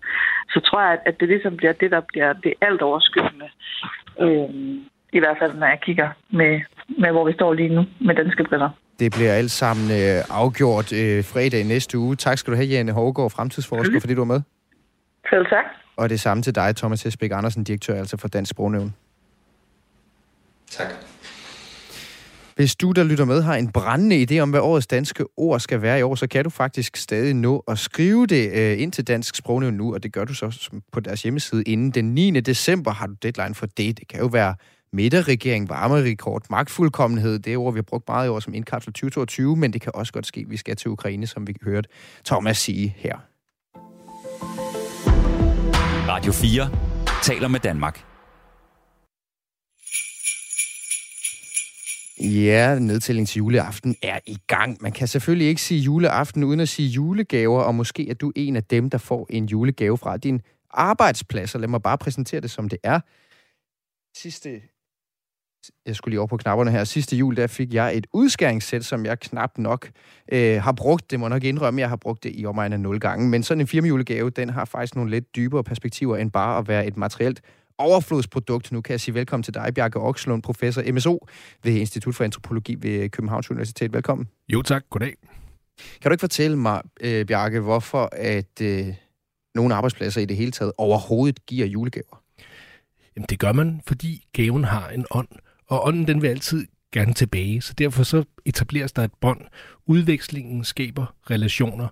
så 0.54 0.60
tror 0.60 0.82
jeg, 0.82 1.00
at 1.06 1.20
det 1.20 1.28
ligesom 1.28 1.58
bliver 1.58 1.74
det, 1.74 1.92
der 1.92 2.02
bliver 2.02 2.34
det 2.34 2.54
alt 2.62 2.82
overskyggende. 2.82 3.50
Øhm, 4.20 4.86
i 5.14 5.20
hvert 5.20 5.38
fald, 5.42 5.54
når 5.54 5.68
jeg 5.68 5.80
kigger 5.82 6.10
med, 6.32 6.62
med, 7.00 7.12
hvor 7.12 7.26
vi 7.26 7.34
står 7.34 7.54
lige 7.54 7.76
nu 7.76 7.86
med 8.02 8.16
danske 8.16 8.44
briller. 8.44 8.70
Det 9.00 9.12
bliver 9.12 9.34
alt 9.34 9.52
sammen 9.52 9.92
øh, 9.92 10.24
afgjort 10.30 10.94
øh, 10.94 11.24
fredag 11.24 11.64
næste 11.64 11.98
uge. 11.98 12.16
Tak 12.16 12.38
skal 12.38 12.52
du 12.52 12.56
have, 12.56 12.68
Jane 12.68 12.92
Hårgaard, 12.92 13.32
fremtidsforsker, 13.32 13.94
mm. 13.94 14.02
fordi 14.02 14.14
du 14.14 14.20
var 14.20 14.26
med. 14.26 14.42
Selv 15.30 15.46
tak. 15.46 15.66
Og 15.96 16.10
det 16.10 16.20
samme 16.20 16.44
til 16.44 16.56
dig, 16.56 16.76
Thomas 16.76 17.04
Hesbæk 17.04 17.32
Andersen, 17.32 17.64
direktør 17.64 17.96
altså 18.00 18.18
for 18.18 18.28
Dansk 18.28 18.52
Sprognævn. 18.52 18.96
Tak. 20.70 20.88
Hvis 22.56 22.76
du, 22.76 22.92
der 22.92 23.04
lytter 23.04 23.26
med, 23.26 23.42
har 23.42 23.56
en 23.56 23.72
brændende 23.72 24.28
idé 24.30 24.40
om, 24.40 24.50
hvad 24.50 24.60
årets 24.60 24.88
danske 24.88 25.26
ord 25.38 25.60
skal 25.60 25.82
være 25.82 26.00
i 26.00 26.02
år, 26.02 26.16
så 26.16 26.28
kan 26.28 26.44
du 26.44 26.50
faktisk 26.50 26.98
stadig 26.98 27.34
nå 27.34 27.64
at 27.68 27.80
skrive 27.80 28.26
det 28.26 28.52
øh, 28.54 28.82
ind 28.82 28.92
til 28.92 29.08
Dansk 29.08 29.36
Sprognævn 29.36 29.74
nu, 29.74 29.94
og 29.94 30.04
det 30.04 30.14
gør 30.14 30.26
du 30.26 30.34
så 30.34 30.70
på 30.92 31.00
deres 31.00 31.24
hjemmeside 31.24 31.64
inden 31.64 31.92
den 31.92 32.14
9. 32.14 32.32
december 32.32 32.92
har 32.92 33.08
du 33.08 33.14
deadline 33.24 33.56
for 33.56 33.66
det. 33.66 34.00
Det 34.00 34.08
kan 34.08 34.20
jo 34.20 34.26
være 34.26 34.56
midterregering, 34.92 35.70
varmerekord, 35.70 36.44
magtfuldkommenhed, 36.50 37.40
det 37.40 37.54
er 37.54 37.58
ord, 37.58 37.74
vi 37.74 37.78
har 37.78 37.84
brugt 37.84 38.08
meget 38.08 38.28
i 38.28 38.30
år 38.30 38.40
som 38.40 38.54
indkapsel 38.54 38.94
2022, 38.94 39.56
men 39.56 39.74
det 39.74 39.82
kan 39.82 39.92
også 39.96 40.14
godt 40.14 40.26
ske, 40.26 40.40
at 40.40 40.50
vi 40.50 40.58
skal 40.58 40.76
til 40.76 40.92
Ukraine, 40.92 41.28
som 41.28 41.48
vi 41.48 41.56
hørte 41.64 41.90
Thomas 42.26 42.58
sige 42.58 42.96
her. 42.98 43.18
Radio 46.08 46.32
4 46.32 46.70
taler 47.24 47.48
med 47.48 47.60
Danmark. 47.60 48.04
Ja, 52.22 52.80
nedtælling 52.80 53.28
til 53.28 53.38
juleaften 53.38 53.96
er 54.02 54.20
i 54.26 54.38
gang. 54.48 54.78
Man 54.82 54.92
kan 54.92 55.08
selvfølgelig 55.08 55.48
ikke 55.48 55.62
sige 55.62 55.80
juleaften 55.80 56.44
uden 56.44 56.60
at 56.60 56.70
sige 56.70 56.90
julegaver, 56.90 57.62
og 57.62 57.76
måske 57.76 58.10
er 58.10 58.14
du 58.14 58.32
en 58.36 58.56
af 58.56 58.64
dem, 58.64 58.90
der 58.90 58.98
får 58.98 59.28
en 59.30 59.46
julegave 59.46 59.98
fra 59.98 60.18
din 60.18 60.42
arbejdsplads. 60.72 61.56
Og 61.56 61.62
lad 61.62 61.68
mig 61.68 61.82
bare 61.82 61.98
præsentere 61.98 62.42
det, 62.42 62.52
som 62.52 62.70
det 62.70 62.80
er. 62.84 63.00
Sidste 64.18 64.62
jeg 65.86 65.96
skulle 65.96 66.12
lige 66.12 66.20
over 66.20 66.28
på 66.28 66.38
knapperne 66.38 66.72
her. 66.72 66.84
Sidste 66.84 67.16
jul, 67.16 67.36
der 67.36 67.48
fik 67.48 67.74
jeg 67.74 67.98
et 67.98 68.08
udskæringssæt, 68.14 68.86
som 68.86 69.06
jeg 69.06 69.20
knap 69.20 69.58
nok 69.58 69.90
øh, 70.32 70.62
har 70.62 70.72
brugt. 70.72 71.12
Det 71.12 71.20
må 71.20 71.28
nok 71.28 71.44
indrømme, 71.44 71.82
jeg 71.82 71.90
har 71.90 71.96
brugt 71.96 72.24
det 72.24 72.32
i 72.36 72.46
omegn 72.46 72.74
af 72.74 72.80
0 72.80 73.00
gange. 73.00 73.30
Men 73.30 73.44
sådan 73.44 73.62
en 73.62 73.68
firmajulegave, 73.68 74.30
den 74.30 74.50
har 74.50 74.66
faktisk 74.66 74.96
nogle 74.96 75.12
lidt 75.12 75.36
dybere 75.36 75.64
perspektiver 75.64 76.18
end 76.18 76.32
bare 76.32 76.58
at 76.58 76.68
være 76.68 76.88
et 76.88 76.98
materielt 76.98 77.42
overflodsprodukt. 77.78 78.72
Nu 78.72 78.82
kan 78.82 78.92
jeg 78.92 79.02
sige 79.02 79.16
velkommen 79.16 79.44
til 79.44 79.54
dig, 79.54 79.74
Bjarke 79.76 80.00
Okslund, 80.00 80.44
professor 80.44 80.92
MSO 80.92 81.28
ved 81.64 81.74
Institut 81.74 82.16
for 82.16 82.24
Antropologi 82.24 82.76
ved 82.80 83.10
Københavns 83.10 83.52
Universitet. 83.52 83.94
Velkommen. 83.94 84.28
Jo 84.50 84.62
tak, 84.62 84.84
goddag. 84.90 85.16
Kan 86.02 86.10
du 86.10 86.14
ikke 86.14 86.22
fortælle 86.22 86.58
mig, 86.58 86.82
øh, 87.02 87.26
Bjarke, 87.26 87.60
hvorfor 87.60 88.10
at 88.12 88.62
øh, 88.62 88.88
nogle 89.56 89.76
arbejdspladser 89.76 90.22
i 90.22 90.26
det 90.26 90.38
hele 90.38 90.52
taget 90.52 90.72
overhovedet 90.78 91.46
giver 91.46 91.66
julegaver? 91.66 92.24
Jamen 93.16 93.26
det 93.30 93.40
gør 93.40 93.52
man, 93.52 93.82
fordi 93.88 94.26
gaven 94.34 94.64
har 94.64 94.90
en 94.90 95.06
ånd, 95.12 95.28
og 95.70 95.88
ånden 95.88 96.08
den 96.08 96.22
vil 96.22 96.28
altid 96.28 96.68
gerne 96.94 97.14
tilbage. 97.14 97.62
Så 97.62 97.74
derfor 97.74 98.04
så 98.04 98.24
etableres 98.46 98.92
der 98.92 99.04
et 99.04 99.14
bånd. 99.22 99.42
Udvekslingen 99.86 100.64
skaber 100.64 101.16
relationer, 101.32 101.88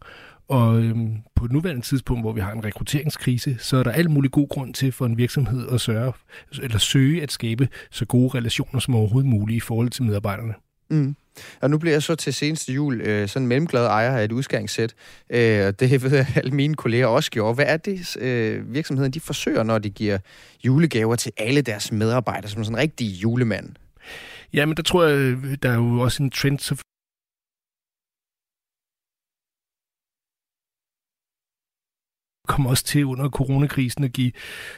og 0.47 0.83
øhm, 0.83 1.17
på 1.35 1.45
et 1.45 1.51
nuværende 1.51 1.81
tidspunkt, 1.81 2.23
hvor 2.23 2.31
vi 2.31 2.41
har 2.41 2.51
en 2.51 2.65
rekrutteringskrise, 2.65 3.57
så 3.59 3.77
er 3.77 3.83
der 3.83 3.91
alt 3.91 4.11
mulig 4.11 4.31
god 4.31 4.49
grund 4.49 4.73
til 4.73 4.91
for 4.91 5.05
en 5.05 5.17
virksomhed 5.17 5.67
at 5.71 5.81
sørge, 5.81 6.13
eller 6.61 6.77
søge 6.77 7.23
at 7.23 7.31
skabe 7.31 7.67
så 7.91 8.05
gode 8.05 8.37
relationer 8.37 8.79
som 8.79 8.95
overhovedet 8.95 9.29
muligt 9.29 9.57
i 9.57 9.59
forhold 9.59 9.89
til 9.89 10.03
medarbejderne. 10.03 10.53
Mm. 10.89 11.15
Og 11.61 11.69
nu 11.69 11.77
bliver 11.77 11.93
jeg 11.93 12.03
så 12.03 12.15
til 12.15 12.33
seneste 12.33 12.73
jul 12.73 13.01
øh, 13.01 13.27
sådan 13.27 13.43
en 13.43 13.47
mellemglad 13.47 13.85
ejer 13.85 14.17
af 14.17 14.23
et 14.23 14.31
udskæringssæt. 14.31 14.93
Øh, 15.29 15.39
det 15.79 16.03
ved 16.03 16.13
jeg, 16.15 16.27
alle 16.35 16.51
mine 16.51 16.75
kolleger 16.75 17.05
også 17.05 17.31
gjorde. 17.31 17.53
Hvad 17.55 17.65
er 17.67 17.77
det, 17.77 18.17
øh, 18.17 18.73
virksomheden 18.73 19.11
de 19.11 19.19
forsøger, 19.19 19.63
når 19.63 19.79
de 19.79 19.89
giver 19.89 20.17
julegaver 20.65 21.15
til 21.15 21.31
alle 21.37 21.61
deres 21.61 21.91
medarbejdere, 21.91 22.49
som 22.49 22.63
sådan 22.63 22.75
en 22.75 22.81
rigtig 22.81 23.07
julemand? 23.07 23.69
Jamen, 24.53 24.77
der 24.77 24.83
tror 24.83 25.03
jeg, 25.03 25.17
øh, 25.17 25.57
der 25.63 25.69
er 25.69 25.75
jo 25.75 25.99
også 25.99 26.23
en 26.23 26.29
trend, 26.29 26.59
kom 32.55 32.65
også 32.65 32.83
til 32.83 33.05
under 33.05 33.29
coronakrisen 33.29 34.03
at 34.03 34.13
give 34.13 34.31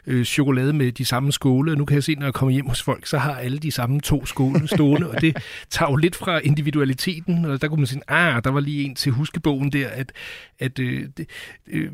øh, 0.07 0.25
chokolade 0.25 0.73
med 0.73 0.91
de 0.91 1.05
samme 1.05 1.31
skåle. 1.31 1.71
Og 1.71 1.77
nu 1.77 1.85
kan 1.85 1.95
jeg 1.95 2.03
se, 2.03 2.15
når 2.15 2.25
jeg 2.25 2.33
kommer 2.33 2.53
hjem 2.53 2.67
hos 2.67 2.81
folk, 2.81 3.05
så 3.05 3.17
har 3.17 3.35
alle 3.35 3.57
de 3.57 3.71
samme 3.71 4.01
to 4.01 4.25
skåle 4.25 4.67
stående, 4.67 5.09
og 5.09 5.21
det 5.21 5.37
tager 5.69 5.91
jo 5.91 5.95
lidt 5.95 6.15
fra 6.15 6.39
individualiteten. 6.39 7.45
Og 7.45 7.61
der 7.61 7.67
kunne 7.67 7.77
man 7.77 7.87
sige, 7.87 8.01
ah, 8.07 8.43
der 8.43 8.49
var 8.49 8.59
lige 8.59 8.83
en 8.83 8.95
til 8.95 9.11
huskebogen 9.11 9.71
der, 9.71 9.87
at, 9.89 10.11
at 10.59 10.79
øh, 10.79 11.09
det, 11.17 11.29
øh, 11.67 11.91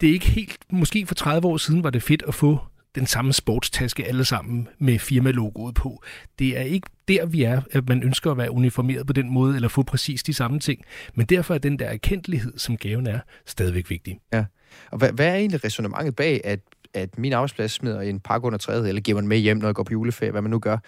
det 0.00 0.08
er 0.08 0.12
ikke 0.12 0.30
helt... 0.30 0.58
Måske 0.70 1.06
for 1.06 1.14
30 1.14 1.48
år 1.48 1.56
siden 1.56 1.84
var 1.84 1.90
det 1.90 2.02
fedt 2.02 2.22
at 2.28 2.34
få 2.34 2.58
den 2.94 3.06
samme 3.06 3.32
sportstaske 3.32 4.04
alle 4.04 4.24
sammen 4.24 4.68
med 4.78 4.98
firmalogoet 4.98 5.74
på. 5.74 6.02
Det 6.38 6.58
er 6.58 6.62
ikke 6.62 6.88
der, 7.08 7.26
vi 7.26 7.42
er, 7.42 7.60
at 7.70 7.88
man 7.88 8.02
ønsker 8.02 8.30
at 8.30 8.36
være 8.36 8.50
uniformeret 8.50 9.06
på 9.06 9.12
den 9.12 9.30
måde, 9.30 9.54
eller 9.54 9.68
få 9.68 9.82
præcis 9.82 10.22
de 10.22 10.34
samme 10.34 10.58
ting. 10.58 10.84
Men 11.14 11.26
derfor 11.26 11.54
er 11.54 11.58
den 11.58 11.78
der 11.78 11.86
erkendelighed, 11.86 12.58
som 12.58 12.76
gaven 12.76 13.06
er, 13.06 13.18
stadigvæk 13.46 13.90
vigtig. 13.90 14.18
Ja. 14.32 14.44
Og 14.90 14.98
hvad, 14.98 15.12
hvad 15.12 15.26
er 15.26 15.34
egentlig 15.34 15.64
resonemanget 15.64 16.16
bag, 16.16 16.40
at, 16.44 16.60
at 16.94 17.18
min 17.18 17.32
arbejdsplads 17.32 17.72
smider 17.72 18.00
en 18.00 18.20
pakke 18.20 18.46
under 18.46 18.58
træet, 18.58 18.88
eller 18.88 19.02
giver 19.02 19.20
man 19.20 19.28
med 19.28 19.38
hjem, 19.38 19.56
når 19.56 19.68
jeg 19.68 19.74
går 19.74 19.82
på 19.82 19.92
juleferie, 19.92 20.30
hvad 20.30 20.42
man 20.42 20.50
nu 20.50 20.58
gør, 20.58 20.78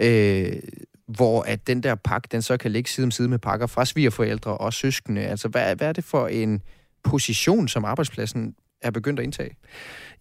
øh, 0.00 0.52
hvor 1.06 1.42
at 1.42 1.66
den 1.66 1.82
der 1.82 1.94
pakke, 1.94 2.28
den 2.32 2.42
så 2.42 2.56
kan 2.56 2.70
ligge 2.70 2.90
side 2.90 3.04
om 3.04 3.10
side 3.10 3.28
med 3.28 3.38
pakker 3.38 3.66
fra 3.66 3.84
svigerforældre 3.84 4.58
og 4.58 4.72
søskende. 4.72 5.20
Altså, 5.20 5.48
hvad, 5.48 5.76
hvad 5.76 5.88
er 5.88 5.92
det 5.92 6.04
for 6.04 6.28
en 6.28 6.62
position, 7.04 7.68
som 7.68 7.84
arbejdspladsen 7.84 8.54
er 8.82 8.90
begyndt 8.90 9.20
at 9.20 9.24
indtage? 9.24 9.56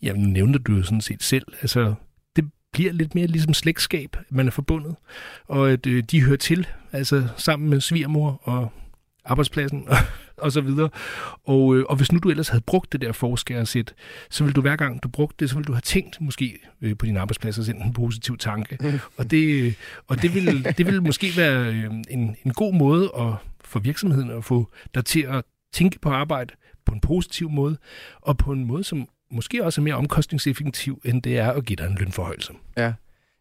Jamen, 0.01 0.33
nævnte 0.33 0.59
du 0.59 0.75
jo 0.75 0.83
sådan 0.83 1.01
set 1.01 1.23
selv. 1.23 1.45
Altså, 1.61 1.93
det 2.35 2.45
bliver 2.73 2.93
lidt 2.93 3.15
mere 3.15 3.27
ligesom 3.27 3.53
slægtskab, 3.53 4.17
man 4.29 4.47
er 4.47 4.51
forbundet, 4.51 4.95
og 5.47 5.71
at 5.71 5.87
øh, 5.87 6.03
de 6.03 6.23
hører 6.23 6.37
til, 6.37 6.67
altså 6.91 7.27
sammen 7.37 7.69
med 7.69 7.81
svigermor 7.81 8.41
og 8.43 8.71
arbejdspladsen 9.25 9.87
og 10.41 10.51
så 10.51 10.61
videre. 10.61 10.89
Og, 11.43 11.75
øh, 11.75 11.85
og 11.89 11.95
hvis 11.95 12.11
nu 12.11 12.19
du 12.19 12.29
ellers 12.29 12.49
havde 12.49 12.63
brugt 12.67 12.91
det 12.91 13.01
der 13.01 13.11
forskæresæt, 13.11 13.93
så 14.29 14.43
vil 14.43 14.55
du 14.55 14.61
hver 14.61 14.75
gang 14.75 15.03
du 15.03 15.09
brugte 15.09 15.35
det, 15.39 15.49
så 15.49 15.55
vil 15.55 15.67
du 15.67 15.73
have 15.73 15.81
tænkt 15.81 16.21
måske 16.21 16.59
øh, 16.81 16.97
på 16.97 17.05
din 17.05 17.17
arbejdsplads 17.17 17.57
og 17.57 17.65
sendt 17.65 17.83
en 17.83 17.93
positiv 17.93 18.37
tanke. 18.37 18.77
Mm. 18.81 18.99
Og 19.17 19.31
det, 19.31 19.75
og 20.07 20.21
det, 20.21 20.35
vil, 20.35 20.63
det 20.77 20.85
vil 20.85 21.01
måske 21.01 21.27
være 21.37 21.73
øh, 21.73 21.91
en, 22.09 22.35
en 22.45 22.53
god 22.53 22.73
måde 22.73 23.11
at, 23.19 23.33
for 23.63 23.79
virksomheden 23.79 24.31
at 24.31 24.43
få 24.43 24.69
dig 24.95 25.05
til 25.05 25.21
at 25.21 25.43
tænke 25.73 25.99
på 25.99 26.09
arbejde 26.09 26.53
på 26.85 26.93
en 26.93 27.01
positiv 27.01 27.49
måde, 27.49 27.77
og 28.21 28.37
på 28.37 28.51
en 28.51 28.65
måde, 28.65 28.83
som 28.83 29.07
måske 29.31 29.65
også 29.65 29.81
er 29.81 29.83
mere 29.83 29.95
omkostningseffektiv, 29.95 31.01
end 31.05 31.21
det 31.21 31.37
er 31.37 31.51
at 31.51 31.65
give 31.65 31.75
dig 31.75 31.87
en 31.87 31.97
lønforhøjelse. 31.99 32.53
Ja. 32.77 32.93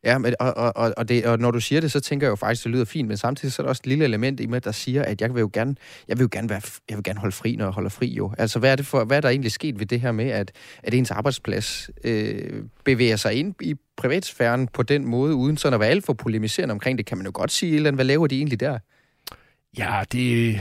Ja, 0.05 0.19
men, 0.19 0.35
og, 0.41 0.55
og, 0.55 0.93
og, 0.97 1.09
det, 1.09 1.27
og 1.27 1.39
når 1.39 1.51
du 1.51 1.61
siger 1.61 1.81
det, 1.81 1.93
så 1.93 2.01
tænker 2.01 2.27
jeg 2.27 2.31
jo 2.31 2.37
faktisk, 2.37 2.61
at 2.61 2.65
det 2.65 2.73
lyder 2.73 2.85
fint, 2.85 3.09
men 3.09 3.17
samtidig 3.17 3.53
så 3.53 3.63
er 3.63 3.65
der 3.65 3.69
også 3.69 3.81
et 3.83 3.87
lille 3.87 4.05
element 4.05 4.41
i 4.41 4.47
mig, 4.47 4.65
der 4.65 4.73
siger, 4.73 5.03
at 5.03 5.21
jeg 5.21 5.35
vil 5.35 5.41
jo 5.41 5.51
gerne, 5.53 5.77
jeg 6.09 6.19
vil 6.19 6.25
jo 6.25 6.29
gerne, 6.33 6.49
være, 6.49 6.61
jeg 6.89 6.97
vil 6.97 7.05
gerne 7.05 7.21
holde 7.21 7.33
fri, 7.33 7.57
når 7.57 7.65
jeg 7.65 7.73
holder 7.73 7.91
fri 7.91 8.07
jo. 8.07 8.33
Altså, 8.39 8.59
hvad 8.59 8.73
er, 8.73 8.77
det 8.77 8.87
for, 8.87 9.05
hvad 9.05 9.17
er 9.17 9.21
der 9.21 9.29
egentlig 9.29 9.53
sket 9.53 9.79
ved 9.79 9.87
det 9.87 10.01
her 10.01 10.13
med, 10.13 10.29
at, 10.29 10.53
at 10.83 10.95
ens 10.95 11.11
arbejdsplads 11.11 11.91
øh, 12.05 12.65
bevæger 12.85 13.17
sig 13.17 13.35
ind 13.35 13.55
i 13.61 13.75
privatsfæren 13.97 14.69
på 14.69 14.83
den 14.83 15.05
måde, 15.05 15.35
uden 15.35 15.57
sådan 15.57 15.75
at 15.75 15.81
være 15.81 15.91
alt 15.91 16.07
for 16.07 16.13
polemiserende 16.13 16.73
omkring 16.73 16.99
det, 16.99 17.07
kan 17.07 17.19
man 17.19 17.27
jo 17.27 17.33
godt 17.35 17.53
sige, 17.53 17.77
eller 17.77 17.91
hvad 17.91 18.05
laver 18.05 18.27
de 18.27 18.37
egentlig 18.37 18.61
der? 18.61 18.79
Ja, 19.79 20.03
det, 20.13 20.61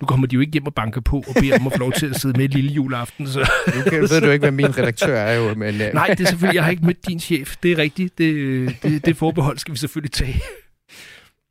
nu 0.00 0.06
kommer 0.06 0.26
de 0.26 0.34
jo 0.34 0.40
ikke 0.40 0.52
hjem 0.52 0.66
og 0.66 0.74
banker 0.74 1.00
på 1.00 1.16
og 1.16 1.34
beder 1.40 1.58
om 1.58 1.66
at 1.66 1.72
få 1.72 1.78
lov 1.78 1.92
til 1.92 2.06
at 2.06 2.20
sidde 2.20 2.38
med 2.38 2.48
lille 2.48 2.70
juleaften. 2.72 3.26
Så. 3.26 3.50
Nu 3.76 3.82
kan, 3.82 4.00
ved 4.00 4.20
du 4.20 4.30
ikke, 4.30 4.42
hvad 4.42 4.50
min 4.50 4.78
redaktør 4.78 5.16
er 5.16 5.34
jo. 5.34 5.54
Men, 5.54 5.74
uh... 5.74 5.80
Nej, 5.94 6.06
det 6.06 6.20
er 6.20 6.28
selvfølgelig, 6.28 6.54
jeg 6.54 6.64
har 6.64 6.70
ikke 6.70 6.86
mødt 6.86 7.08
din 7.08 7.20
chef. 7.20 7.56
Det 7.62 7.72
er 7.72 7.78
rigtigt. 7.78 8.18
Det, 8.18 8.76
det, 8.82 9.06
det 9.06 9.16
forbehold 9.16 9.58
skal 9.58 9.74
vi 9.74 9.78
selvfølgelig 9.78 10.12
tage. 10.12 10.40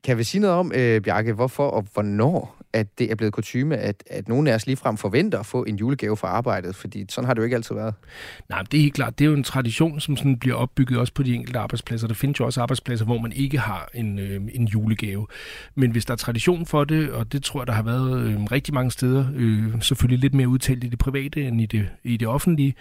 Kan 0.04 0.18
vi 0.18 0.24
sige 0.24 0.42
noget 0.42 0.58
om, 0.58 0.72
uh, 0.76 1.02
Bjarke, 1.04 1.34
hvorfor 1.34 1.68
og 1.68 1.86
hvornår 1.94 2.58
at 2.76 3.00
det 3.00 3.12
er 3.12 3.16
blevet 3.16 3.34
kutume, 3.34 3.78
at, 3.78 4.04
at 4.10 4.28
nogen 4.28 4.48
af 4.48 4.56
os 4.56 4.66
ligefrem 4.66 4.98
forventer 4.98 5.40
at 5.40 5.46
få 5.46 5.64
en 5.64 5.76
julegave 5.76 6.18
fra 6.18 6.28
arbejdet, 6.28 6.76
fordi 6.76 7.06
sådan 7.10 7.26
har 7.26 7.34
det 7.34 7.40
jo 7.40 7.44
ikke 7.44 7.56
altid 7.56 7.76
været. 7.76 7.94
Nej, 8.50 8.62
det 8.72 8.78
er 8.78 8.82
helt 8.82 8.94
klart. 8.94 9.20
Det 9.20 9.26
er 9.26 9.30
jo 9.30 9.36
en 9.36 9.44
tradition, 9.44 10.00
som 10.00 10.18
sådan 10.18 10.40
bliver 10.40 10.56
opbygget 10.56 11.00
også 11.00 11.14
på 11.14 11.24
de 11.24 11.36
enkelte 11.36 11.60
arbejdspladser. 11.60 12.08
Der 12.08 12.14
findes 12.14 12.40
jo 12.40 12.46
også 12.46 12.62
arbejdspladser, 12.62 13.06
hvor 13.06 13.18
man 13.22 13.32
ikke 13.32 13.58
har 13.58 13.90
en, 13.94 14.20
øh, 14.20 14.42
en 14.54 14.66
julegave. 14.66 15.28
Men 15.76 15.92
hvis 15.92 16.06
der 16.06 16.12
er 16.12 16.18
tradition 16.18 16.66
for 16.66 16.84
det, 16.84 17.12
og 17.12 17.32
det 17.32 17.44
tror 17.44 17.60
jeg, 17.62 17.68
der 17.68 17.74
har 17.74 17.84
været 17.84 18.20
øh, 18.20 18.44
rigtig 18.44 18.74
mange 18.74 18.92
steder, 18.92 19.26
øh, 19.36 19.82
selvfølgelig 19.82 20.20
lidt 20.20 20.34
mere 20.34 20.48
udtalt 20.48 20.84
i 20.84 20.88
det 20.88 21.00
private 21.00 21.48
end 21.48 21.62
i 21.62 21.66
det, 21.66 21.90
i 22.04 22.18
det 22.18 22.28
offentlige, 22.28 22.76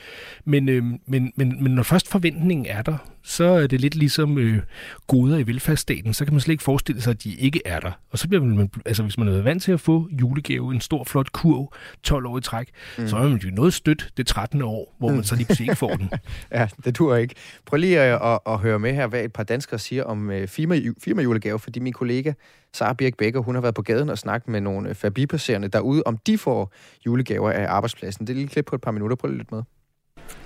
men, 0.45 0.69
øh, 0.69 0.85
men, 1.07 1.33
men, 1.37 1.63
men 1.63 1.75
når 1.75 1.83
først 1.83 2.09
forventningen 2.09 2.67
er 2.67 2.83
der, 2.83 2.97
så 3.23 3.45
er 3.45 3.67
det 3.67 3.81
lidt 3.81 3.95
ligesom 3.95 4.39
øh, 4.39 4.63
goder 5.07 5.39
i 5.39 5.47
velfærdsstaten. 5.47 6.15
Så 6.15 6.25
kan 6.25 6.35
man 6.35 6.41
slet 6.41 6.53
ikke 6.53 6.65
forestille 6.65 7.03
sig, 7.03 7.11
at 7.11 7.25
de 7.25 7.35
ikke 7.35 7.61
er 7.65 7.81
der. 7.81 7.93
Og 8.11 8.19
så 8.19 8.29
bliver 8.29 8.45
man, 8.45 8.71
altså 8.87 9.03
hvis 9.03 9.19
man 9.19 9.29
er 9.29 9.43
vant 9.43 9.63
til 9.63 9.73
at 9.73 9.81
få 9.85 10.09
julegave, 10.21 10.75
en 10.75 10.81
stor 10.81 11.05
flot 11.05 11.33
kurv, 11.33 11.73
12 12.03 12.27
år 12.27 12.39
i 12.39 12.41
træk, 12.41 12.69
mm. 12.99 13.09
så 13.09 13.17
er 13.17 13.29
man 13.29 13.37
jo 13.37 13.51
noget 13.51 13.75
stødt 13.75 14.13
det 14.17 14.27
13. 14.27 14.63
år, 14.63 14.95
hvor 14.99 15.11
man 15.11 15.25
så 15.25 15.37
lige 15.37 15.47
pludselig 15.47 15.67
ikke 15.67 15.79
får 15.79 15.95
den. 15.95 16.11
ja, 16.53 16.69
det 16.85 16.99
dur 16.99 17.17
ikke. 17.17 17.35
Prøv 17.67 17.77
lige 17.77 18.01
at, 18.01 18.33
at, 18.33 18.39
at 18.47 18.59
høre 18.59 18.79
med 18.79 18.95
her, 18.95 19.07
hvad 19.07 19.25
et 19.25 19.33
par 19.33 19.43
danskere 19.43 19.79
siger 19.79 20.05
om 20.05 20.29
uh, 20.29 20.47
firma, 20.47 20.81
firma 21.05 21.23
julegave, 21.23 21.59
fordi 21.59 21.81
min 21.81 21.93
kollega 21.93 22.33
Sara 22.75 22.93
Birk 22.93 23.17
Becker, 23.17 23.41
hun 23.41 23.55
har 23.55 23.63
været 23.63 23.75
på 23.75 23.83
gaden 23.83 24.11
og 24.11 24.19
snakket 24.19 24.49
med 24.49 24.61
nogle 24.61 24.89
øh, 24.89 24.95
forbipasserende 24.95 25.69
derude, 25.69 26.03
om 26.07 26.19
de 26.19 26.39
får 26.39 26.73
julegaver 27.07 27.51
af 27.51 27.67
arbejdspladsen. 27.69 28.27
Det 28.27 28.33
er 28.33 28.37
lige 28.37 28.49
klip 28.49 28.65
på 28.65 28.75
et 28.75 28.81
par 28.81 28.91
minutter. 28.91 29.17
Prøv 29.17 29.31
lidt 29.31 29.53
med. 29.53 29.63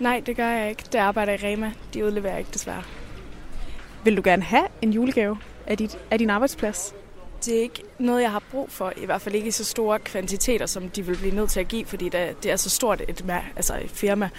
Nej, 0.01 0.22
det 0.27 0.37
gør 0.37 0.48
jeg 0.48 0.70
ikke. 0.70 0.85
Det 0.92 0.98
arbejder 0.98 1.33
i 1.33 1.37
Rema. 1.37 1.72
De 1.94 2.05
udleverer 2.05 2.38
ikke, 2.38 2.51
desværre. 2.53 2.83
Vil 4.05 4.16
du 4.16 4.22
gerne 4.24 4.42
have 4.42 4.66
en 4.83 4.92
julegave 4.92 5.38
af, 5.66 5.77
dit, 5.77 5.98
af 6.11 6.18
din 6.18 6.31
arbejdsplads? 6.31 6.94
Det 7.44 7.57
er 7.57 7.62
ikke 7.62 7.83
noget, 7.98 8.22
jeg 8.22 8.31
har 8.31 8.42
brug 8.51 8.70
for. 8.70 8.92
I 8.96 9.05
hvert 9.05 9.20
fald 9.20 9.35
ikke 9.35 9.48
i 9.48 9.51
så 9.51 9.64
store 9.64 9.98
kvantiteter, 9.98 10.66
som 10.66 10.88
de 10.88 11.07
vil 11.07 11.16
blive 11.16 11.35
nødt 11.35 11.51
til 11.51 11.61
at 11.61 11.68
give, 11.68 11.85
fordi 11.85 12.09
det 12.42 12.51
er 12.51 12.57
så 12.57 12.70
stort 12.70 13.03
et, 13.09 13.24
altså 13.57 13.74
et 13.85 13.90
firma. 13.90 14.31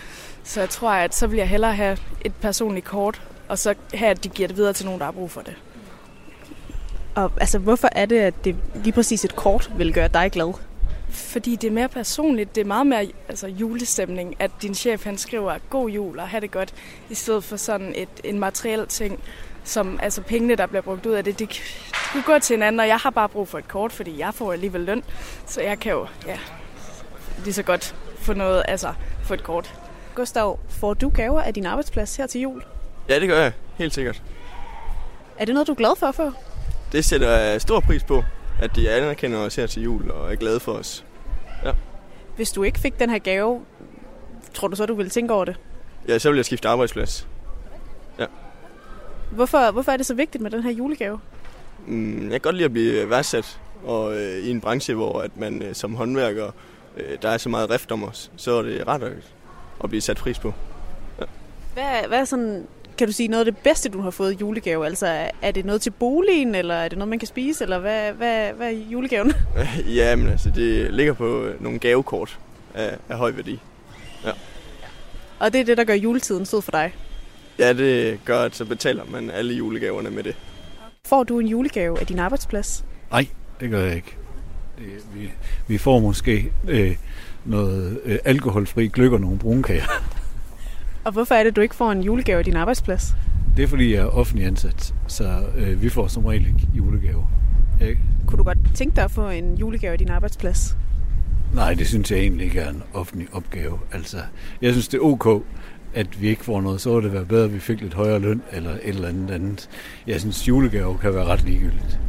Så 0.44 0.60
jeg 0.60 0.70
tror, 0.70 0.90
at 0.90 1.16
så 1.16 1.28
vil 1.28 1.38
jeg 1.38 1.50
hellere 1.50 1.76
have 1.76 1.98
et 2.26 2.34
personligt 2.42 2.86
kort, 2.86 3.22
og 3.48 3.60
så 3.60 3.76
have, 3.94 4.12
at 4.12 4.24
de 4.24 4.30
giver 4.30 4.48
det 4.48 4.58
videre 4.58 4.74
til 4.74 4.86
nogen, 4.86 5.00
der 5.00 5.06
har 5.06 5.12
brug 5.12 5.32
for 5.32 5.42
det. 5.42 5.56
Og 7.16 7.32
altså, 7.38 7.60
hvorfor 7.60 7.90
er 7.92 8.06
det, 8.06 8.20
at 8.20 8.46
det 8.46 8.56
lige 8.76 8.94
præcis 8.94 9.26
et 9.26 9.36
kort 9.36 9.72
vil 9.78 9.94
gøre 9.94 10.08
dig 10.08 10.32
glad? 10.32 10.54
Fordi 11.10 11.56
det 11.56 11.68
er 11.68 11.72
mere 11.72 11.90
personligt. 11.90 12.56
Det 12.56 12.62
er 12.62 12.66
meget 12.66 12.88
mere 12.88 13.08
altså, 13.30 13.48
julestemning, 13.48 14.36
at 14.40 14.52
din 14.62 14.76
chef 14.76 15.04
han 15.04 15.18
skriver 15.18 15.58
god 15.70 15.90
jul 15.90 16.20
og 16.20 16.28
have 16.28 16.42
det 16.42 16.52
godt, 16.52 16.74
i 17.10 17.16
stedet 17.16 17.44
for 17.44 17.58
sådan 17.58 17.94
et, 17.96 18.10
en 18.24 18.40
materiel 18.40 18.88
ting, 18.88 19.20
som 19.64 20.00
altså 20.02 20.22
pengene, 20.22 20.56
der 20.56 20.66
bliver 20.66 20.82
brugt 20.82 21.06
ud 21.06 21.14
af 21.14 21.24
det, 21.24 21.40
det, 21.40 21.50
kan 22.14 22.22
gå 22.22 22.40
til 22.40 22.54
hinanden, 22.54 22.80
og 22.80 22.88
jeg 22.88 22.98
har 22.98 23.10
bare 23.10 23.30
brug 23.30 23.48
for 23.48 23.58
et 23.58 23.68
kort, 23.68 23.92
fordi 23.92 24.20
jeg 24.20 24.34
får 24.34 24.54
alligevel 24.54 24.82
løn, 24.82 25.04
så 25.46 25.62
jeg 25.62 25.80
kan 25.80 25.92
jo 25.92 26.08
ja, 26.28 26.38
lige 27.44 27.54
så 27.54 27.64
godt 27.64 27.96
få 28.18 28.34
noget, 28.34 28.64
altså 28.68 28.94
få 29.24 29.34
et 29.34 29.44
kort. 29.44 29.74
Gustav, 30.16 30.60
får 30.70 30.94
du 30.94 31.10
gaver 31.10 31.42
af 31.42 31.54
din 31.54 31.66
arbejdsplads 31.66 32.16
her 32.16 32.28
til 32.28 32.42
jul? 32.42 32.64
Ja, 33.10 33.20
det 33.20 33.28
gør 33.30 33.42
jeg. 33.42 33.52
Helt 33.76 33.94
sikkert. 33.94 34.22
Er 35.38 35.46
det 35.46 35.54
noget, 35.54 35.68
du 35.68 35.72
er 35.72 35.76
glad 35.76 35.96
for 35.98 36.08
at 36.08 36.16
få? 36.16 36.32
Det 36.92 37.06
sætter 37.06 37.30
jeg 37.30 37.62
stor 37.62 37.80
pris 37.80 38.04
på, 38.04 38.24
at 38.62 38.76
de 38.76 38.90
anerkender 38.90 39.40
os 39.40 39.56
her 39.56 39.68
til 39.68 39.84
jul 39.84 40.12
og 40.12 40.32
er 40.32 40.36
glade 40.36 40.60
for 40.60 40.72
os. 40.72 41.06
Ja. 41.66 41.72
Hvis 42.36 42.52
du 42.52 42.64
ikke 42.64 42.80
fik 42.80 43.00
den 43.00 43.10
her 43.10 43.20
gave, 43.20 43.62
tror 44.54 44.68
du 44.68 44.76
så, 44.76 44.86
du 44.86 44.94
ville 44.94 45.10
tænke 45.10 45.34
over 45.34 45.46
det? 45.46 45.56
Ja, 46.08 46.20
så 46.20 46.30
vil 46.30 46.36
jeg 46.36 46.46
skifte 46.46 46.68
arbejdsplads. 46.68 47.28
Ja. 48.20 48.26
Hvorfor, 49.32 49.72
hvorfor 49.72 49.92
er 49.92 49.98
det 49.98 50.06
så 50.06 50.14
vigtigt 50.14 50.42
med 50.42 50.52
den 50.52 50.64
her 50.64 50.72
julegave? 50.72 51.20
Mm, 51.88 52.24
jeg 52.24 52.32
kan 52.32 52.40
godt 52.42 52.56
lide 52.56 52.66
at 52.66 52.72
blive 52.72 53.10
værdsat, 53.10 53.60
og 53.84 54.18
øh, 54.18 54.38
i 54.38 54.52
en 54.52 54.62
branche, 54.62 54.94
hvor 54.94 55.22
at 55.22 55.38
man 55.38 55.62
øh, 55.62 55.76
som 55.76 55.96
håndværker, 55.96 56.52
øh, 56.98 57.18
der 57.22 57.30
er 57.30 57.38
så 57.38 57.50
meget 57.50 57.70
rift 57.70 57.92
om 57.92 58.04
os, 58.04 58.32
så 58.36 58.52
er 58.52 58.62
det 58.62 58.88
ret 58.88 59.04
at, 59.04 59.12
at 59.84 59.90
blive 59.90 60.02
sat 60.02 60.18
pris 60.18 60.40
på. 60.40 60.54
Ja. 61.20 61.26
Hvad, 61.74 62.08
hvad 62.08 62.20
er 62.20 62.26
sådan, 62.26 62.68
kan 62.98 63.08
du 63.08 63.14
sige, 63.14 63.28
noget 63.28 63.46
af 63.46 63.54
det 63.54 63.62
bedste, 63.64 63.90
du 63.90 64.02
har 64.02 64.12
fået 64.12 64.34
i 64.34 64.38
julegave? 64.42 64.86
Altså, 64.86 65.30
er 65.42 65.52
det 65.52 65.66
noget 65.66 65.82
til 65.82 65.92
boligen, 65.92 66.56
eller 66.56 66.76
er 66.76 66.88
det 66.88 66.98
noget, 66.98 67.10
man 67.10 67.20
kan 67.20 67.28
spise, 67.28 67.64
eller 67.64 67.80
hvad, 67.80 68.12
hvad, 68.12 68.54
hvad 68.54 68.68
er 68.68 68.78
julegaven? 68.92 69.34
ja, 70.00 70.16
men 70.16 70.28
altså, 70.28 70.52
det 70.56 70.94
ligger 70.94 71.14
på 71.14 71.48
nogle 71.60 71.80
gavekort 71.80 72.40
af, 72.74 72.98
af 73.10 73.18
høj 73.18 73.32
værdi. 73.32 73.60
Ja. 74.26 74.32
Og 75.40 75.54
det 75.54 75.62
er 75.62 75.66
det, 75.66 75.78
der 75.78 75.84
gør 75.84 75.94
juletiden 75.94 76.46
sød 76.46 76.62
for 76.62 76.72
dig? 76.72 76.94
Ja, 77.60 77.74
det 77.74 78.20
gør, 78.26 78.40
at 78.40 78.56
så 78.56 78.66
betaler 78.66 79.04
man 79.12 79.30
alle 79.30 79.54
julegaverne 79.54 80.10
med 80.10 80.24
det. 80.24 80.36
Får 81.06 81.24
du 81.24 81.40
en 81.40 81.48
julegave 81.48 82.00
af 82.00 82.08
din 82.08 82.20
arbejdsplads? 82.20 82.86
Nej, 83.12 83.28
det 83.60 83.70
gør 83.70 83.80
jeg 83.86 83.96
ikke. 83.96 84.18
Vi, 85.14 85.32
vi 85.68 85.78
får 85.78 86.00
måske 86.00 86.52
øh, 86.68 86.96
noget 87.46 88.00
øh, 88.06 88.18
alkoholfri 88.26 88.88
gløk 88.88 89.12
og 89.12 89.22
nogle 89.22 89.40
brunkager. 89.40 89.84
Og 91.06 91.12
hvorfor 91.12 91.36
er 91.36 91.44
det, 91.44 91.56
du 91.56 91.62
ikke 91.62 91.76
får 91.76 91.92
en 91.92 92.02
julegave 92.02 92.40
af 92.40 92.46
din 92.46 92.56
arbejdsplads? 92.56 93.16
Det 93.58 93.64
er, 93.64 93.68
fordi 93.68 93.94
jeg 93.94 94.02
er 94.02 94.08
offentlig 94.08 94.46
ansat, 94.46 94.94
så 95.08 95.44
øh, 95.58 95.82
vi 95.82 95.90
får 95.90 96.08
som 96.08 96.26
regel 96.26 96.48
ikke 96.48 96.68
julegaver. 96.74 97.32
Ikke? 97.82 98.02
Kunne 98.28 98.38
du 98.38 98.44
godt 98.44 98.58
tænke 98.76 98.96
dig 98.96 99.04
at 99.04 99.12
få 99.12 99.30
en 99.30 99.56
julegave 99.56 99.92
af 99.92 99.98
din 99.98 100.10
arbejdsplads? 100.10 100.78
Nej, 101.54 101.74
det 101.74 101.88
synes 101.88 102.12
jeg 102.12 102.20
egentlig 102.20 102.46
ikke 102.46 102.60
er 102.60 102.70
en 102.70 102.84
offentlig 102.94 103.28
opgave. 103.32 103.80
Altså, 103.92 104.18
jeg 104.62 104.72
synes, 104.72 104.88
det 104.88 104.98
er 104.98 105.02
ok, 105.02 105.44
at 105.94 106.22
vi 106.22 106.28
ikke 106.28 106.46
får 106.46 106.62
noget, 106.62 106.82
så 106.82 106.94
ville 106.94 107.04
det 107.06 107.14
være 107.14 107.26
bedre, 107.26 107.44
at 107.46 107.54
vi 107.54 107.60
fik 107.60 107.82
lidt 107.82 107.94
højere 107.94 108.20
løn 108.20 108.42
eller 108.52 108.72
et 108.72 108.80
eller 108.84 109.08
andet 109.08 109.32
andet. 109.32 109.70
Jeg 110.08 110.20
synes, 110.20 110.48
julegave 110.48 110.98
kan 110.98 111.14
være 111.14 111.26
ret 111.26 111.44
ligegyldigt. 111.44 112.00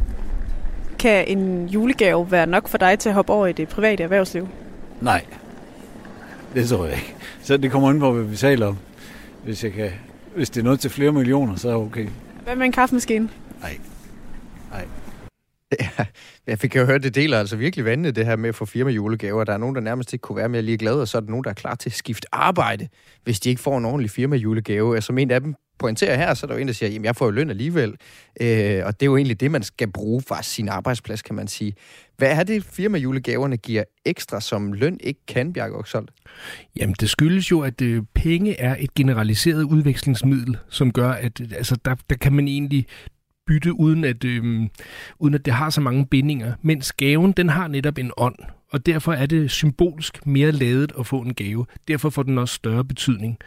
Kan 0.99 1.27
en 1.27 1.67
julegave 1.67 2.31
være 2.31 2.47
nok 2.47 2.67
for 2.67 2.77
dig 2.77 2.99
til 2.99 3.09
at 3.09 3.15
hoppe 3.15 3.33
over 3.33 3.47
i 3.47 3.53
det 3.53 3.67
private 3.67 4.03
erhvervsliv? 4.03 4.47
Nej, 5.01 5.25
det 6.53 6.69
tror 6.69 6.85
jeg 6.85 6.93
ikke. 6.93 7.15
Så 7.43 7.57
det 7.57 7.71
kommer 7.71 7.91
ind 7.91 7.99
på, 7.99 8.11
hvad 8.11 8.23
vi 8.23 8.35
taler 8.35 8.67
om. 8.67 8.77
Hvis, 9.43 9.63
jeg 9.63 9.73
kan, 9.73 9.89
hvis 10.35 10.49
det 10.49 10.59
er 10.59 10.63
noget 10.63 10.79
til 10.79 10.89
flere 10.89 11.11
millioner, 11.11 11.55
så 11.55 11.69
er 11.69 11.75
okay. 11.75 12.07
Hvad 12.43 12.55
med 12.55 12.65
en 12.65 12.71
kaffemaskine? 12.71 13.29
Nej. 13.61 13.77
Nej. 14.71 14.85
Ja, 16.01 16.05
jeg 16.51 16.59
fik 16.59 16.75
jo 16.75 16.85
hørt, 16.85 17.03
det 17.03 17.15
deler 17.15 17.39
altså 17.39 17.55
virkelig 17.55 17.85
vandene, 17.85 18.11
det 18.11 18.25
her 18.25 18.35
med 18.35 18.49
at 18.49 18.55
få 18.55 18.65
firma 18.65 18.91
julegaver. 18.91 19.43
Der 19.43 19.53
er 19.53 19.57
nogen, 19.57 19.75
der 19.75 19.81
nærmest 19.81 20.13
ikke 20.13 20.21
kunne 20.21 20.35
være 20.35 20.49
mere 20.49 20.61
lige 20.61 20.77
glade, 20.77 21.01
og 21.01 21.07
så 21.07 21.17
er 21.17 21.21
der 21.21 21.29
nogen, 21.29 21.43
der 21.43 21.49
er 21.49 21.53
klar 21.53 21.75
til 21.75 21.89
at 21.89 21.93
skifte 21.93 22.27
arbejde, 22.31 22.87
hvis 23.23 23.39
de 23.39 23.49
ikke 23.49 23.61
får 23.61 23.77
en 23.77 23.85
ordentlig 23.85 24.11
firma 24.11 24.35
julegave. 24.35 24.95
Altså, 24.95 25.07
som 25.07 25.17
en 25.17 25.31
af 25.31 25.41
dem 25.41 25.55
pointerer 25.79 26.17
her, 26.17 26.33
så 26.33 26.45
er 26.45 26.47
der 26.47 26.55
jo 26.55 26.61
en, 26.61 26.67
der 26.67 26.73
siger, 26.73 26.89
jamen 26.89 27.05
jeg 27.05 27.15
får 27.15 27.25
jo 27.25 27.31
løn 27.31 27.49
alligevel. 27.49 27.95
Øh, 28.41 28.81
og 28.85 28.99
det 28.99 29.05
er 29.05 29.05
jo 29.05 29.17
egentlig 29.17 29.39
det, 29.39 29.51
man 29.51 29.63
skal 29.63 29.91
bruge 29.91 30.21
fra 30.27 30.43
sin 30.43 30.69
arbejdsplads, 30.69 31.21
kan 31.21 31.35
man 31.35 31.47
sige. 31.47 31.73
Hvad 32.17 32.31
er 32.31 32.43
det, 32.43 32.63
firma 32.63 32.97
julegaverne 32.97 33.57
giver 33.57 33.83
ekstra, 34.05 34.41
som 34.41 34.73
løn 34.73 34.97
ikke 35.03 35.19
kan, 35.27 35.53
Bjarke 35.53 35.75
Oksholt? 35.75 36.11
Jamen, 36.79 36.95
det 36.99 37.09
skyldes 37.09 37.51
jo, 37.51 37.61
at 37.61 37.81
øh, 37.81 38.03
penge 38.13 38.59
er 38.59 38.75
et 38.79 38.93
generaliseret 38.93 39.63
udvekslingsmiddel, 39.63 40.57
som 40.69 40.91
gør, 40.91 41.11
at 41.11 41.41
øh, 41.41 41.47
altså, 41.55 41.77
der, 41.85 41.95
der 42.09 42.15
kan 42.15 42.33
man 42.33 42.47
egentlig 42.47 42.85
bytte, 43.51 43.73
uden 43.73 44.03
at, 44.03 44.23
øh, 44.23 44.67
uden 45.19 45.33
at 45.33 45.45
det 45.45 45.53
har 45.53 45.69
så 45.69 45.81
mange 45.81 46.05
bindinger. 46.05 46.53
Mens 46.61 46.93
gaven, 46.93 47.31
den 47.31 47.49
har 47.49 47.67
netop 47.67 47.97
en 47.97 48.11
ånd, 48.17 48.35
og 48.71 48.85
derfor 48.85 49.13
er 49.13 49.25
det 49.25 49.51
symbolsk 49.51 50.25
mere 50.25 50.51
ladet 50.51 50.91
at 50.99 51.07
få 51.07 51.19
en 51.19 51.33
gave. 51.33 51.65
Derfor 51.87 52.09
får 52.09 52.23
den 52.23 52.37
også 52.37 52.55
større 52.55 52.85
betydning. 52.85 53.37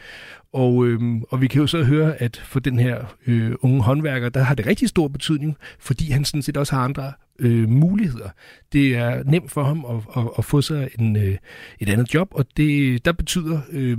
Og, 0.53 0.87
øh, 0.87 1.01
og 1.31 1.41
vi 1.41 1.47
kan 1.47 1.61
jo 1.61 1.67
så 1.67 1.83
høre, 1.83 2.23
at 2.23 2.43
for 2.45 2.61
den 2.61 2.79
her 2.79 3.17
øh, 3.27 3.53
unge 3.61 3.83
håndværker, 3.83 4.29
der 4.29 4.43
har 4.43 4.55
det 4.55 4.67
rigtig 4.67 4.89
stor 4.89 5.09
betydning, 5.09 5.57
fordi 5.79 6.11
han 6.11 6.25
sådan 6.25 6.43
set 6.43 6.57
også 6.57 6.75
har 6.75 6.85
andre 6.85 7.13
øh, 7.39 7.69
muligheder. 7.69 8.29
Det 8.73 8.97
er 8.97 9.23
nemt 9.25 9.51
for 9.51 9.65
ham 9.65 9.85
at, 9.85 10.23
at, 10.23 10.29
at 10.39 10.45
få 10.45 10.63
sig 10.63 10.89
en, 10.99 11.17
øh, 11.17 11.37
et 11.81 11.89
andet 11.89 12.15
job, 12.15 12.29
og 12.31 12.47
det, 12.57 13.05
der 13.05 13.13
betyder 13.13 13.61
øh, 13.71 13.99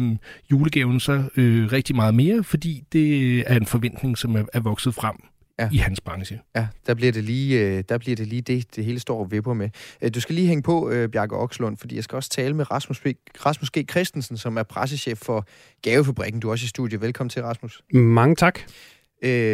julegaven 0.52 1.00
så 1.00 1.24
øh, 1.38 1.72
rigtig 1.72 1.96
meget 1.96 2.16
mere, 2.16 2.44
fordi 2.44 2.84
det 2.94 3.40
er 3.52 3.56
en 3.56 3.66
forventning, 3.66 4.18
som 4.18 4.36
er, 4.36 4.44
er 4.54 4.60
vokset 4.60 4.94
frem 4.94 5.16
ja. 5.60 5.70
i 5.72 5.78
hans 5.78 6.02
branche. 6.02 6.40
Ja, 6.56 6.68
der 6.88 6.94
bliver 6.94 7.12
det 7.12 7.24
lige, 7.24 7.60
øh, 7.62 7.84
der 7.90 7.98
bliver 7.98 8.16
det, 8.16 8.28
lige 8.28 8.42
det, 8.42 8.76
det 8.76 8.86
hele 8.86 9.00
står 9.00 9.20
og 9.20 9.32
vipper 9.32 9.54
med. 9.54 9.70
Øh, 10.02 10.12
du 10.14 10.20
skal 10.20 10.36
lige 10.36 10.48
hænge 10.48 10.64
på, 10.64 10.90
øh, 10.90 11.10
Bjarke 11.10 11.36
Okslund, 11.36 11.78
fordi 11.78 11.96
jeg 11.96 12.04
skal 12.04 12.16
også 12.16 12.30
tale 12.30 12.54
med 12.54 12.72
Rasmus. 12.72 13.02
Rasmus 13.46 13.70
G. 13.70 13.90
Christensen, 13.90 14.38
som 14.38 14.58
er 14.58 14.64
pressechef 14.64 15.18
for 15.18 15.46
Gavefabrikken. 15.82 16.42
Du 16.42 16.48
er 16.48 16.52
også 16.52 16.64
i 16.64 16.68
studiet. 16.68 17.02
Velkommen 17.02 17.30
til, 17.30 17.42
Rasmus. 17.42 17.82
Mange 17.94 18.36
tak. 18.36 18.60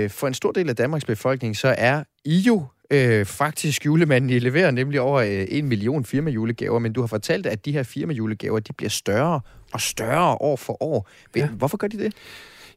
For 0.10 0.28
en 0.28 0.34
stor 0.34 0.52
del 0.52 0.70
af 0.70 0.76
Danmarks 0.76 1.06
befolkning, 1.06 1.58
så 1.58 1.76
er 1.78 2.04
I 2.26 2.38
jo 2.40 2.66
øh, 2.92 3.26
faktisk 3.26 3.86
julemanden. 3.86 4.30
I 4.30 4.40
leverer 4.40 4.72
nemlig 4.72 5.02
over 5.02 5.22
øh, 5.22 5.46
en 5.50 5.68
million 5.68 6.06
firmajulegaver, 6.06 6.80
men 6.80 6.94
du 6.94 7.02
har 7.02 7.08
fortalt, 7.08 7.46
at 7.46 7.66
de 7.66 7.72
her 7.72 7.84
firmajulegaver, 7.84 8.60
de 8.60 8.74
bliver 8.74 8.90
større 8.90 9.42
og 9.74 9.82
større 9.82 10.38
år 10.42 10.56
for 10.56 10.84
år. 10.84 11.10
Ja. 11.36 11.48
Hvorfor 11.48 11.78
gør 11.78 11.88
de 11.88 11.98
det? 11.98 12.14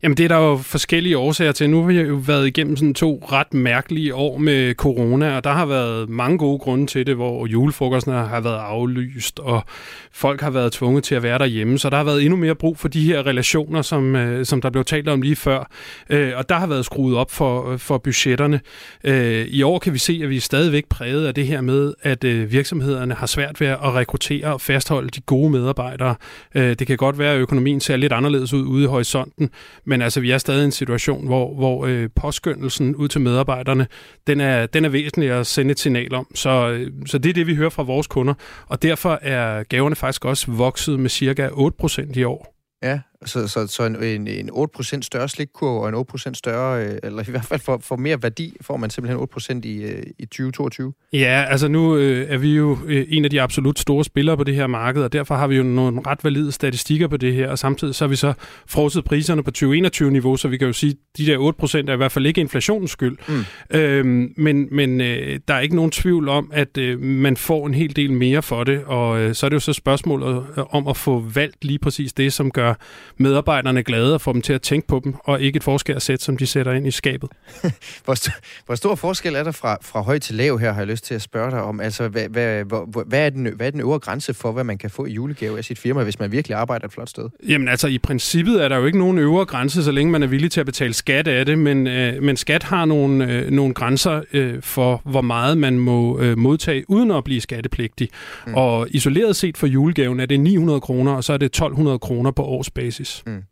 Jamen 0.05 0.17
det 0.17 0.25
er 0.25 0.29
der 0.29 0.37
jo 0.37 0.57
forskellige 0.57 1.19
årsager 1.19 1.53
til. 1.53 1.71
Nu 1.71 1.81
har 1.81 1.87
vi 1.87 2.01
jo 2.01 2.15
været 2.15 2.47
igennem 2.47 2.77
sådan 2.77 2.95
to 2.95 3.25
ret 3.33 3.55
mærkelige 3.55 4.15
år 4.15 4.39
med 4.39 4.75
corona, 4.75 5.37
og 5.37 5.45
der 5.45 5.51
har 5.51 5.67
været 5.67 6.09
mange 6.09 6.39
gode 6.39 6.59
grunde 6.59 6.87
til 6.87 7.07
det, 7.07 7.15
hvor 7.17 7.47
julefrokosterne 7.47 8.29
har 8.29 8.41
været 8.41 8.59
aflyst, 8.59 9.39
og 9.39 9.65
folk 10.13 10.41
har 10.41 10.51
været 10.51 10.73
tvunget 10.73 11.05
til 11.05 11.15
at 11.15 11.23
være 11.23 11.39
derhjemme, 11.39 11.79
så 11.79 11.91
der 11.91 11.97
har 11.97 12.05
været 12.05 12.23
endnu 12.23 12.37
mere 12.37 12.55
brug 12.55 12.79
for 12.79 12.89
de 12.89 13.05
her 13.05 13.27
relationer, 13.27 13.83
som, 13.83 14.17
øh, 14.17 14.47
som 14.47 14.61
der 14.61 14.71
blev 14.71 14.85
talt 14.85 15.09
om 15.09 15.23
lige 15.23 15.37
før. 15.37 15.71
Øh, 16.11 16.33
og 16.37 16.49
der 16.49 16.55
har 16.55 16.67
været 16.67 16.85
skruet 16.85 17.17
op 17.17 17.31
for, 17.31 17.73
øh, 17.73 17.79
for 17.79 17.99
budgetterne. 17.99 18.61
Øh, 19.05 19.47
I 19.47 19.63
år 19.63 19.79
kan 19.79 19.93
vi 19.93 19.99
se, 19.99 20.21
at 20.23 20.31
vi 20.31 20.37
er 20.37 20.41
stadigvæk 20.41 20.85
præget 20.89 21.27
af 21.27 21.35
det 21.35 21.47
her 21.47 21.61
med, 21.61 21.95
at 22.03 22.25
øh, 22.25 22.53
virksomhederne 22.53 23.15
har 23.15 23.27
svært 23.27 23.61
ved 23.61 23.67
at 23.67 23.95
rekruttere 23.95 24.55
og 24.55 24.61
fastholde 24.61 25.09
de 25.09 25.21
gode 25.21 25.51
medarbejdere. 25.51 26.15
Øh, 26.55 26.75
det 26.79 26.87
kan 26.87 26.97
godt 26.97 27.19
være, 27.19 27.35
at 27.35 27.41
økonomien 27.41 27.81
ser 27.81 27.97
lidt 27.97 28.13
anderledes 28.13 28.53
ud 28.53 28.63
ude 28.63 28.85
i 28.85 28.87
horisonten, 28.87 29.51
men 29.95 30.03
altså 30.03 30.21
vi 30.21 30.31
er 30.31 30.39
stadig 30.39 30.63
i 30.63 30.65
en 30.65 30.73
situation, 30.73 31.27
hvor, 31.27 31.55
hvor 31.55 31.87
øh, 31.87 32.09
påskyndelsen 32.17 32.97
ud 32.97 33.09
til 33.09 33.21
medarbejderne, 33.21 33.87
den 34.27 34.41
er, 34.41 34.67
den 34.67 34.85
er 34.85 34.89
væsentlig 34.89 35.31
at 35.31 35.47
sende 35.47 35.71
et 35.71 35.79
signal 35.79 36.15
om. 36.15 36.27
Så, 36.35 36.71
øh, 36.71 36.93
så 37.07 37.19
det 37.19 37.31
er 37.31 37.35
det, 37.35 37.47
vi 37.47 37.55
hører 37.55 37.71
fra 37.71 37.83
vores 37.83 38.07
kunder, 38.07 38.35
og 38.67 38.83
derfor 38.83 39.19
er 39.23 39.63
gaverne 39.63 39.97
faktisk 39.97 40.25
også 40.25 40.51
vokset 40.51 41.01
med 41.01 41.11
cirka 41.11 41.49
8% 41.49 42.19
i 42.19 42.25
år. 42.25 42.55
Ja, 42.83 43.01
så, 43.25 43.49
så, 43.49 43.67
så 43.67 43.83
en, 43.85 44.27
en 44.29 44.51
8% 44.51 45.01
større 45.03 45.29
slikkurve 45.29 45.81
og 45.81 45.89
en 45.89 46.07
8% 46.31 46.35
større, 46.35 46.85
øh, 46.85 46.99
eller 47.03 47.23
i 47.29 47.31
hvert 47.31 47.45
fald 47.45 47.61
for, 47.61 47.79
for 47.83 47.97
mere 47.97 48.23
værdi, 48.23 48.57
får 48.61 48.77
man 48.77 48.91
simpelthen 48.91 49.29
8% 49.65 49.69
i, 49.69 49.83
øh, 49.83 50.03
i 50.19 50.25
2022? 50.25 50.93
Ja, 51.13 51.45
altså 51.49 51.69
nu 51.69 51.97
øh, 51.97 52.27
er 52.31 52.39
vi 52.39 52.55
jo 52.55 52.79
øh, 52.87 53.07
en 53.09 53.25
af 53.25 53.31
de 53.31 53.43
absolut 53.43 53.79
store 53.79 54.05
spillere 54.05 54.37
på 54.37 54.45
det 54.45 54.55
her 54.55 54.67
marked, 54.67 55.03
og 55.03 55.13
derfor 55.13 55.35
har 55.35 55.47
vi 55.47 55.57
jo 55.57 55.63
nogle 55.63 56.01
ret 56.07 56.25
valide 56.25 56.53
statistikker 56.53 57.09
på 57.09 57.17
det 57.17 57.35
her, 57.35 57.51
og 57.51 57.59
samtidig 57.59 57.95
så 57.95 58.05
har 58.05 58.09
vi 58.09 58.17
så 58.17 58.33
frosset 58.67 59.05
priserne 59.05 59.43
på 59.43 59.51
2021-niveau, 59.59 60.37
så 60.37 60.49
vi 60.49 60.57
kan 60.57 60.67
jo 60.67 60.73
sige, 60.73 60.91
at 60.91 61.19
de 61.19 61.27
der 61.27 61.53
8% 61.85 61.91
er 61.91 61.93
i 61.93 61.97
hvert 61.97 62.13
fald 62.13 62.27
ikke 62.27 62.41
inflationens 62.41 62.91
skyld. 62.91 63.17
Mm. 63.29 63.45
Øhm, 63.79 64.33
men 64.37 64.69
men 64.71 65.01
øh, 65.01 65.41
der 65.49 65.55
er 65.55 65.61
ikke 65.61 65.77
nogen 65.77 65.91
tvivl 65.91 66.29
om, 66.29 66.51
at 66.53 66.79
øh, 66.79 67.01
man 67.01 67.37
får 67.37 67.67
en 67.67 67.75
hel 67.75 67.97
del 67.97 68.13
mere 68.13 68.43
for 68.43 68.65
det, 68.65 68.85
og 68.85 69.21
øh, 69.21 69.35
så 69.35 69.47
er 69.47 69.49
det 69.49 69.55
jo 69.55 69.61
så 69.61 69.73
spørgsmålet 69.73 70.45
om 70.71 70.89
at 70.89 70.97
få 70.97 71.21
valgt 71.35 71.65
lige 71.65 71.79
præcis 71.79 72.13
det, 72.13 72.33
som 72.33 72.51
gør 72.51 72.75
medarbejderne 73.17 73.83
glade 73.83 74.15
og 74.15 74.21
få 74.21 74.33
dem 74.33 74.43
til 74.43 74.53
at 74.53 74.63
tænke 74.63 74.87
på 74.89 75.01
dem, 75.05 75.15
og 75.25 75.41
ikke 75.41 75.57
et 75.57 75.65
forskærsæt, 75.65 76.23
som 76.23 76.37
de 76.37 76.47
sætter 76.47 76.73
ind 76.73 76.87
i 76.87 76.91
skabet. 76.91 77.31
hvor, 78.05 78.15
st- 78.15 78.41
hvor 78.67 78.75
stor 78.75 78.95
forskel 78.95 79.35
er 79.35 79.43
der 79.43 79.53
fra, 79.53 79.79
fra 79.83 80.01
høj 80.01 80.19
til 80.19 80.35
lav 80.35 80.59
her, 80.59 80.73
har 80.73 80.81
jeg 80.81 80.89
lyst 80.89 81.05
til 81.05 81.15
at 81.15 81.23
spørge 81.23 81.51
dig 81.51 81.63
om. 81.63 81.81
Altså, 81.81 82.09
hvad, 82.09 82.29
hvad, 82.29 82.65
hvad, 82.65 83.05
hvad, 83.07 83.27
er, 83.27 83.31
den, 83.31 83.49
hvad 83.57 83.67
er 83.67 83.71
den 83.71 83.81
øvre 83.81 83.99
grænse 83.99 84.35
for, 84.35 84.53
hvad 84.53 84.65
man 84.65 84.79
kan 84.79 84.91
få 84.91 85.05
i 85.05 85.13
julegave 85.13 85.59
af 85.59 85.65
sit 85.65 85.79
firma, 85.79 86.03
hvis 86.03 86.19
man 86.19 86.33
virkelig 86.33 86.57
arbejder 86.57 86.87
et 86.87 86.93
flot 86.93 87.09
sted? 87.09 87.29
Jamen 87.49 87.69
altså, 87.69 87.89
i 87.89 87.99
princippet 87.99 88.65
er 88.65 88.69
der 88.69 88.77
jo 88.77 88.87
ikke 88.87 88.99
nogen 88.99 89.19
øvre 89.19 89.45
grænse, 89.45 89.85
så 89.85 89.93
længe 89.93 90.13
man 90.13 90.23
er 90.23 90.27
villig 90.27 90.51
til 90.51 90.61
at 90.61 90.67
betale 90.67 90.95
skat 90.95 91.29
af 91.29 91.47
det, 91.47 91.59
men, 91.59 91.87
øh, 91.87 92.23
men 92.23 92.37
skat 92.37 92.63
har 92.63 92.85
nogle, 92.85 93.33
øh, 93.33 93.51
nogle 93.51 93.75
grænser 93.75 94.23
øh, 94.33 94.63
for, 94.63 95.03
hvor 95.05 95.21
meget 95.21 95.59
man 95.59 95.79
må 95.79 96.21
øh, 96.21 96.39
modtage, 96.39 96.85
uden 96.91 97.11
at 97.11 97.25
blive 97.25 97.41
skattepligtig. 97.41 98.09
Mm. 98.47 98.55
Og 98.55 98.87
isoleret 98.91 99.37
set 99.37 99.57
for 99.57 99.67
julegaven 99.67 100.21
er 100.21 100.27
det 100.27 100.41
900 100.41 100.81
kroner, 100.81 101.13
og 101.13 101.25
så 101.25 101.33
er 101.33 101.37
det 101.37 101.47
1200 101.47 101.99
kroner 101.99 102.31
på 102.31 102.43
årsbasis. 102.43 103.04
Mm. 103.27 103.43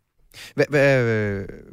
Hvad, 0.54 0.64
hvad, 0.68 1.04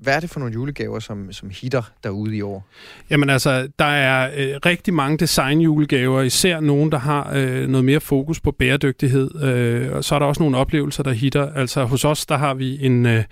hvad 0.02 0.16
er 0.16 0.20
det 0.20 0.30
for 0.30 0.40
nogle 0.40 0.54
julegaver, 0.54 1.00
som, 1.00 1.32
som 1.32 1.50
hitter 1.62 1.82
derude 2.04 2.38
i 2.38 2.42
år? 2.42 2.68
Jamen 3.10 3.30
altså, 3.30 3.68
der 3.80 3.86
er 3.86 4.32
øh, 4.38 4.60
rigtig 4.66 4.94
mange 4.94 5.18
designjulegaver, 5.18 6.22
især 6.22 6.60
nogen, 6.60 6.92
der 6.92 6.98
har 6.98 7.32
øh, 7.36 7.68
noget 7.68 7.86
mere 7.86 8.00
fokus 8.00 8.40
på 8.40 8.52
bæredygtighed. 8.52 9.44
Øh, 9.44 9.92
og 9.92 10.04
så 10.04 10.16
er 10.16 10.20
der 10.20 10.26
også 10.26 10.44
nogle 10.44 10.58
oplevelser, 10.58 11.04
der 11.04 11.12
hitter. 11.12 11.54
Altså 11.54 11.84
hos 11.84 12.06
os, 12.06 12.26
der 12.26 12.38
har 12.38 12.54
vi 12.54 12.86
en, 12.86 13.06
øh, 13.06 13.24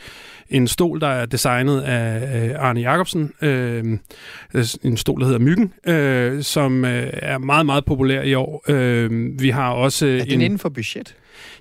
en 0.49 0.67
stol, 0.67 1.01
der 1.01 1.07
er 1.07 1.25
designet 1.25 1.81
af 1.81 2.49
øh, 2.49 2.55
Arne 2.57 2.79
Jacobsen. 2.79 3.33
Øh, 3.41 3.97
en 4.83 4.97
stol, 4.97 5.19
der 5.19 5.25
hedder 5.25 5.39
Myggen, 5.39 5.73
øh, 5.87 6.43
som 6.43 6.85
øh, 6.85 7.09
er 7.13 7.37
meget, 7.37 7.65
meget 7.65 7.85
populær 7.85 8.21
i 8.21 8.33
år. 8.33 8.63
Øh, 8.67 9.41
vi 9.41 9.49
har 9.49 9.71
også... 9.71 10.07
Er 10.07 10.23
den 10.23 10.31
en, 10.31 10.41
inden 10.41 10.59
for 10.59 10.69
budget? 10.69 11.15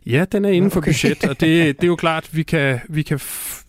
Ja, 0.07 0.25
den 0.33 0.45
er 0.45 0.49
inden 0.49 0.71
for 0.71 0.81
okay. 0.81 0.91
budget, 0.91 1.25
og 1.25 1.41
det, 1.41 1.77
det 1.77 1.85
er 1.85 1.89
jo 1.89 1.97
klart, 1.97 2.25
at 2.25 2.37
vi 2.37 2.43
kan, 2.43 2.81
vi 2.89 3.03
kan 3.03 3.21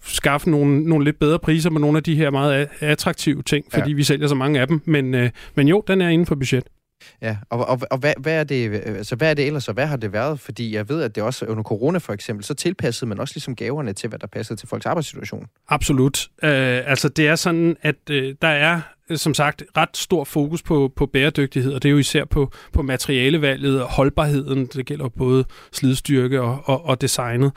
skaffe 0.03 0.49
nogle, 0.49 0.83
nogle 0.83 1.05
lidt 1.05 1.19
bedre 1.19 1.39
priser 1.39 1.69
på 1.69 1.77
nogle 1.77 1.97
af 1.97 2.03
de 2.03 2.15
her 2.15 2.29
meget 2.29 2.67
attraktive 2.79 3.43
ting, 3.43 3.65
fordi 3.73 3.89
ja. 3.89 3.95
vi 3.95 4.03
sælger 4.03 4.27
så 4.27 4.35
mange 4.35 4.59
af 4.59 4.67
dem. 4.67 4.81
Men, 4.85 5.15
øh, 5.15 5.29
men 5.55 5.67
jo, 5.67 5.83
den 5.87 6.01
er 6.01 6.09
inden 6.09 6.25
for 6.25 6.35
budget. 6.35 6.63
Ja, 7.21 7.37
og, 7.49 7.67
og, 7.67 7.81
og 7.91 7.97
hvad, 7.97 8.13
hvad, 8.17 8.39
er 8.39 8.43
det, 8.43 8.73
altså, 8.73 9.15
hvad 9.15 9.29
er 9.29 9.33
det 9.33 9.47
ellers, 9.47 9.67
og 9.67 9.73
hvad 9.73 9.87
har 9.87 9.97
det 9.97 10.13
været? 10.13 10.39
Fordi 10.39 10.75
jeg 10.75 10.89
ved, 10.89 11.01
at 11.01 11.15
det 11.15 11.23
også 11.23 11.45
under 11.45 11.63
corona 11.63 11.97
for 11.97 12.13
eksempel, 12.13 12.45
så 12.45 12.53
tilpassede 12.53 13.09
man 13.09 13.19
også 13.19 13.33
ligesom 13.35 13.55
gaverne 13.55 13.93
til, 13.93 14.09
hvad 14.09 14.19
der 14.19 14.27
passede 14.27 14.59
til 14.59 14.67
folks 14.67 14.85
arbejdssituation. 14.85 15.45
Absolut. 15.69 16.27
Øh, 16.43 16.81
altså 16.85 17.09
det 17.09 17.27
er 17.27 17.35
sådan, 17.35 17.77
at 17.81 17.95
øh, 18.09 18.35
der 18.41 18.47
er 18.47 18.81
som 19.15 19.33
sagt 19.33 19.63
ret 19.77 19.97
stor 19.97 20.23
fokus 20.23 20.63
på, 20.63 20.93
på 20.95 21.05
bæredygtighed, 21.05 21.73
og 21.73 21.83
det 21.83 21.89
er 21.89 21.91
jo 21.91 21.97
især 21.97 22.25
på, 22.25 22.51
på 22.73 22.81
materialevalget 22.81 23.81
og 23.81 23.89
holdbarheden. 23.91 24.65
Det 24.65 24.85
gælder 24.85 25.09
både 25.09 25.45
slidstyrke 25.71 26.41
og, 26.41 26.61
og, 26.65 26.85
og 26.85 27.01
designet. 27.01 27.51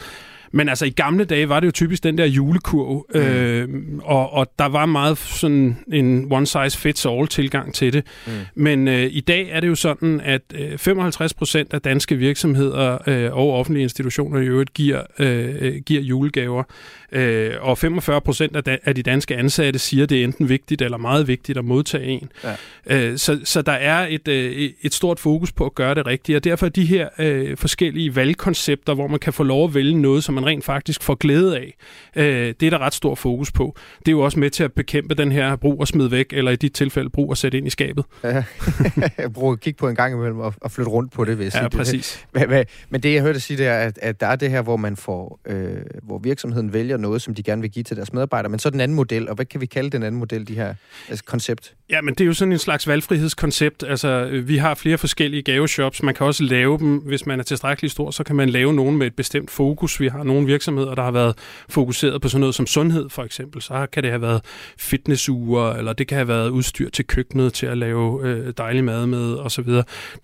Men 0.52 0.68
altså 0.68 0.86
i 0.86 0.90
gamle 0.90 1.24
dage 1.24 1.48
var 1.48 1.60
det 1.60 1.66
jo 1.66 1.72
typisk 1.72 2.02
den 2.02 2.18
der 2.18 2.24
julekurv, 2.24 3.06
mm. 3.14 3.20
øh, 3.20 3.68
og, 4.02 4.32
og 4.32 4.52
der 4.58 4.66
var 4.66 4.86
meget 4.86 5.18
sådan 5.18 5.76
en 5.92 6.32
one 6.32 6.46
size 6.46 6.78
fits 6.78 7.06
all 7.06 7.26
tilgang 7.26 7.74
til 7.74 7.92
det. 7.92 8.06
Mm. 8.26 8.32
Men 8.54 8.88
øh, 8.88 9.08
i 9.12 9.20
dag 9.20 9.48
er 9.50 9.60
det 9.60 9.68
jo 9.68 9.74
sådan, 9.74 10.20
at 10.20 10.42
øh, 10.54 10.78
55 10.78 11.34
procent 11.34 11.74
af 11.74 11.80
danske 11.80 12.16
virksomheder 12.16 12.98
øh, 13.06 13.36
og 13.36 13.52
offentlige 13.52 13.82
institutioner 13.82 14.40
i 14.40 14.46
øvrigt 14.46 14.74
giver, 14.74 15.02
øh, 15.18 15.74
giver 15.86 16.02
julegaver. 16.02 16.62
Øh, 17.12 17.54
og 17.60 17.78
45 17.78 18.20
procent 18.20 18.56
af, 18.56 18.64
da, 18.64 18.78
af 18.84 18.94
de 18.94 19.02
danske 19.02 19.36
ansatte 19.36 19.78
siger, 19.78 20.06
det 20.06 20.20
er 20.20 20.24
enten 20.24 20.48
vigtigt 20.48 20.82
eller 20.82 20.98
meget 20.98 21.28
vigtigt 21.28 21.58
at 21.58 21.64
modtage 21.64 22.04
en. 22.04 22.30
Ja. 22.44 22.54
Øh, 22.86 23.18
så, 23.18 23.40
så 23.44 23.62
der 23.62 23.72
er 23.72 24.06
et, 24.10 24.28
øh, 24.28 24.70
et 24.82 24.94
stort 24.94 25.20
fokus 25.20 25.52
på 25.52 25.66
at 25.66 25.74
gøre 25.74 25.94
det 25.94 26.06
rigtigt, 26.06 26.36
og 26.36 26.44
derfor 26.44 26.66
er 26.66 26.70
de 26.70 26.84
her 26.84 27.08
øh, 27.18 27.56
forskellige 27.56 28.16
valgkoncepter, 28.16 28.94
hvor 28.94 29.06
man 29.06 29.18
kan 29.18 29.32
få 29.32 29.42
lov 29.42 29.64
at 29.64 29.74
vælge 29.74 29.94
noget, 29.94 30.24
som 30.24 30.34
man 30.34 30.46
rent 30.46 30.64
faktisk 30.64 31.02
får 31.02 31.14
glæde 31.14 31.58
af, 31.58 31.76
øh, 32.16 32.54
det 32.60 32.62
er 32.62 32.70
der 32.70 32.78
ret 32.78 32.94
stor 32.94 33.14
fokus 33.14 33.52
på. 33.52 33.76
Det 33.98 34.08
er 34.08 34.12
jo 34.12 34.20
også 34.20 34.38
med 34.38 34.50
til 34.50 34.64
at 34.64 34.72
bekæmpe 34.72 35.14
den 35.14 35.32
her 35.32 35.56
brug 35.56 35.80
og 35.80 35.88
smid 35.88 36.08
væk, 36.08 36.26
eller 36.32 36.50
i 36.50 36.56
dit 36.56 36.72
tilfælde 36.72 37.10
brug 37.10 37.30
og 37.30 37.36
sætte 37.36 37.58
ind 37.58 37.66
i 37.66 37.70
skabet. 37.70 38.04
Ja, 38.24 38.44
brug 39.34 39.52
at 39.52 39.60
kigge 39.60 39.78
på 39.78 39.88
en 39.88 39.96
gang 39.96 40.14
imellem 40.14 40.38
og, 40.38 40.54
og 40.60 40.70
flytte 40.70 40.90
rundt 40.90 41.12
på 41.12 41.24
det, 41.24 41.36
hvis 41.36 41.54
Ja, 41.54 41.68
præcis. 41.68 42.26
Det. 42.34 42.68
Men 42.90 43.00
det, 43.00 43.14
jeg 43.14 43.22
hørte 43.22 43.40
sige, 43.40 43.56
det 43.56 43.66
er, 43.66 43.78
at, 43.78 43.98
at 44.02 44.20
der 44.20 44.26
er 44.26 44.36
det 44.36 44.50
her, 44.50 44.62
hvor 44.62 44.76
man 44.76 44.96
får, 44.96 45.40
øh, 45.46 45.76
hvor 46.02 46.18
virksomheden 46.18 46.72
vælger 46.72 46.96
noget, 47.00 47.22
som 47.22 47.34
de 47.34 47.42
gerne 47.42 47.62
vil 47.62 47.70
give 47.70 47.82
til 47.82 47.96
deres 47.96 48.12
medarbejdere, 48.12 48.50
men 48.50 48.58
så 48.58 48.70
den 48.70 48.80
anden 48.80 48.94
model, 48.94 49.28
og 49.28 49.34
hvad 49.34 49.44
kan 49.44 49.60
vi 49.60 49.66
kalde 49.66 49.90
den 49.90 50.02
anden 50.02 50.18
model, 50.18 50.48
de 50.48 50.54
her 50.54 50.74
altså, 51.08 51.24
koncept? 51.24 51.74
Ja, 51.90 52.00
men 52.00 52.14
det 52.14 52.20
er 52.20 52.26
jo 52.26 52.32
sådan 52.32 52.52
en 52.52 52.58
slags 52.58 52.88
valgfrihedskoncept. 52.88 53.84
Altså, 53.88 54.08
øh, 54.08 54.48
vi 54.48 54.56
har 54.56 54.74
flere 54.74 54.98
forskellige 54.98 55.42
gaveshops. 55.42 56.02
Man 56.02 56.14
kan 56.14 56.26
også 56.26 56.44
lave 56.44 56.78
dem, 56.78 56.96
hvis 56.96 57.26
man 57.26 57.40
er 57.40 57.44
tilstrækkeligt 57.44 57.92
stor, 57.92 58.10
så 58.10 58.24
kan 58.24 58.36
man 58.36 58.48
lave 58.48 58.74
nogen 58.74 58.96
med 58.96 59.06
et 59.06 59.14
bestemt 59.14 59.50
fokus. 59.50 60.00
Vi 60.00 60.08
har 60.08 60.22
nogle 60.22 60.46
virksomheder, 60.46 60.94
der 60.94 61.02
har 61.02 61.10
været 61.10 61.38
fokuseret 61.68 62.22
på 62.22 62.28
sådan 62.28 62.40
noget 62.40 62.54
som 62.54 62.66
sundhed, 62.66 63.10
for 63.10 63.24
eksempel. 63.24 63.62
Så 63.62 63.86
kan 63.92 64.02
det 64.02 64.10
have 64.10 64.22
været 64.22 64.40
fitnessure, 64.78 65.78
eller 65.78 65.92
det 65.92 66.08
kan 66.08 66.16
have 66.16 66.28
været 66.28 66.48
udstyr 66.48 66.90
til 66.90 67.06
køkkenet, 67.06 67.52
til 67.52 67.66
at 67.66 67.78
lave 67.78 68.28
øh, 68.28 68.52
dejlig 68.58 68.84
mad 68.84 69.06
med, 69.06 69.34
osv. 69.34 69.68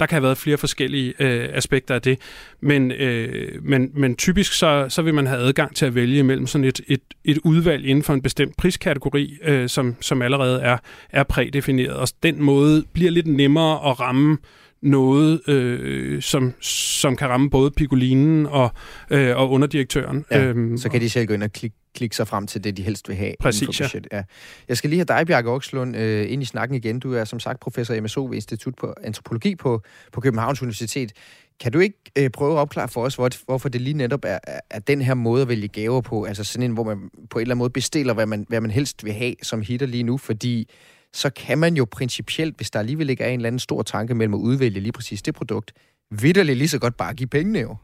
Der 0.00 0.06
kan 0.06 0.10
have 0.10 0.22
været 0.22 0.38
flere 0.38 0.56
forskellige 0.56 1.14
øh, 1.18 1.48
aspekter 1.52 1.94
af 1.94 2.02
det. 2.02 2.18
Men, 2.60 2.92
øh, 2.92 3.64
men, 3.64 3.90
men 3.94 4.16
typisk 4.16 4.52
så, 4.52 4.86
så 4.88 5.02
vil 5.02 5.14
man 5.14 5.26
have 5.26 5.40
adgang 5.40 5.76
til 5.76 5.86
at 5.86 5.94
vælge 5.94 6.22
mellem 6.22 6.46
sådan 6.46 6.64
et, 6.64 6.80
et, 6.88 7.00
et 7.24 7.38
udvalg 7.44 7.86
inden 7.86 8.04
for 8.04 8.12
en 8.12 8.22
bestemt 8.22 8.56
priskategori, 8.56 9.38
øh, 9.44 9.68
som, 9.68 9.96
som 10.00 10.22
allerede 10.22 10.60
er, 10.60 10.78
er 11.10 11.22
prædefineret. 11.56 11.96
Og 11.96 12.08
den 12.22 12.42
måde 12.42 12.84
bliver 12.92 13.10
lidt 13.10 13.26
nemmere 13.26 13.90
at 13.90 14.00
ramme 14.00 14.38
noget, 14.82 15.48
øh, 15.48 16.22
som, 16.22 16.54
som 16.60 17.16
kan 17.16 17.28
ramme 17.28 17.50
både 17.50 17.70
Pigolinen 17.70 18.46
og, 18.46 18.70
øh, 19.10 19.36
og 19.36 19.50
underdirektøren. 19.50 20.24
Ja, 20.30 20.44
øhm, 20.44 20.78
så 20.78 20.88
kan 20.88 21.00
de 21.00 21.10
selv 21.10 21.26
gå 21.26 21.34
ind 21.34 21.42
og 21.42 21.52
klikke 21.52 21.76
klikke 21.94 22.16
sig 22.16 22.28
frem 22.28 22.46
til 22.46 22.64
det, 22.64 22.76
de 22.76 22.82
helst 22.82 23.08
vil 23.08 23.16
have. 23.16 23.34
Præcis, 23.40 23.80
ja. 23.80 23.88
ja. 24.12 24.22
Jeg 24.68 24.76
skal 24.76 24.90
lige 24.90 24.98
have 24.98 25.18
dig, 25.18 25.26
Bjarke 25.26 25.50
Okslund, 25.50 25.96
øh, 25.96 26.32
ind 26.32 26.42
i 26.42 26.44
snakken 26.44 26.76
igen. 26.76 27.00
Du 27.00 27.14
er 27.14 27.24
som 27.24 27.40
sagt 27.40 27.60
professor 27.60 28.00
MSO 28.00 28.24
ved 28.24 28.34
Institut 28.34 28.74
på 28.74 28.94
Antropologi 29.02 29.54
på, 29.54 29.82
på 30.12 30.20
Københavns 30.20 30.62
Universitet. 30.62 31.12
Kan 31.60 31.72
du 31.72 31.78
ikke 31.78 31.98
øh, 32.18 32.30
prøve 32.30 32.52
at 32.52 32.58
opklare 32.58 32.88
for 32.88 33.04
os, 33.04 33.14
hvor, 33.14 33.30
hvorfor 33.46 33.68
det 33.68 33.80
lige 33.80 33.94
netop 33.94 34.24
er, 34.24 34.38
er 34.70 34.78
den 34.78 35.02
her 35.02 35.14
måde 35.14 35.42
at 35.42 35.48
vælge 35.48 35.68
gaver 35.68 36.00
på, 36.00 36.24
altså 36.24 36.44
sådan 36.44 36.62
en, 36.62 36.72
hvor 36.72 36.84
man 36.84 36.98
på 37.30 37.38
en 37.38 37.42
eller 37.42 37.52
anden 37.54 37.58
måde 37.58 37.70
bestiller, 37.70 38.14
hvad 38.14 38.26
man, 38.26 38.46
hvad 38.48 38.60
man 38.60 38.70
helst 38.70 39.04
vil 39.04 39.12
have 39.12 39.34
som 39.42 39.62
hitter 39.62 39.86
lige 39.86 40.02
nu, 40.02 40.16
fordi 40.16 40.68
så 41.14 41.30
kan 41.30 41.58
man 41.58 41.76
jo 41.76 41.86
principielt, 41.90 42.56
hvis 42.56 42.70
der 42.70 42.78
alligevel 42.78 43.10
ikke 43.10 43.24
er 43.24 43.28
en 43.28 43.40
eller 43.40 43.46
anden 43.46 43.58
stor 43.58 43.82
tanke 43.82 44.14
mellem 44.14 44.34
at 44.34 44.38
udvælge 44.38 44.80
lige 44.80 44.92
præcis 44.92 45.22
det 45.22 45.34
produkt, 45.34 45.72
vidderligt 46.10 46.58
lige 46.58 46.68
så 46.68 46.78
godt 46.78 46.96
bare 46.96 47.14
give 47.14 47.28
pengene 47.28 47.58
jo. 47.58 47.76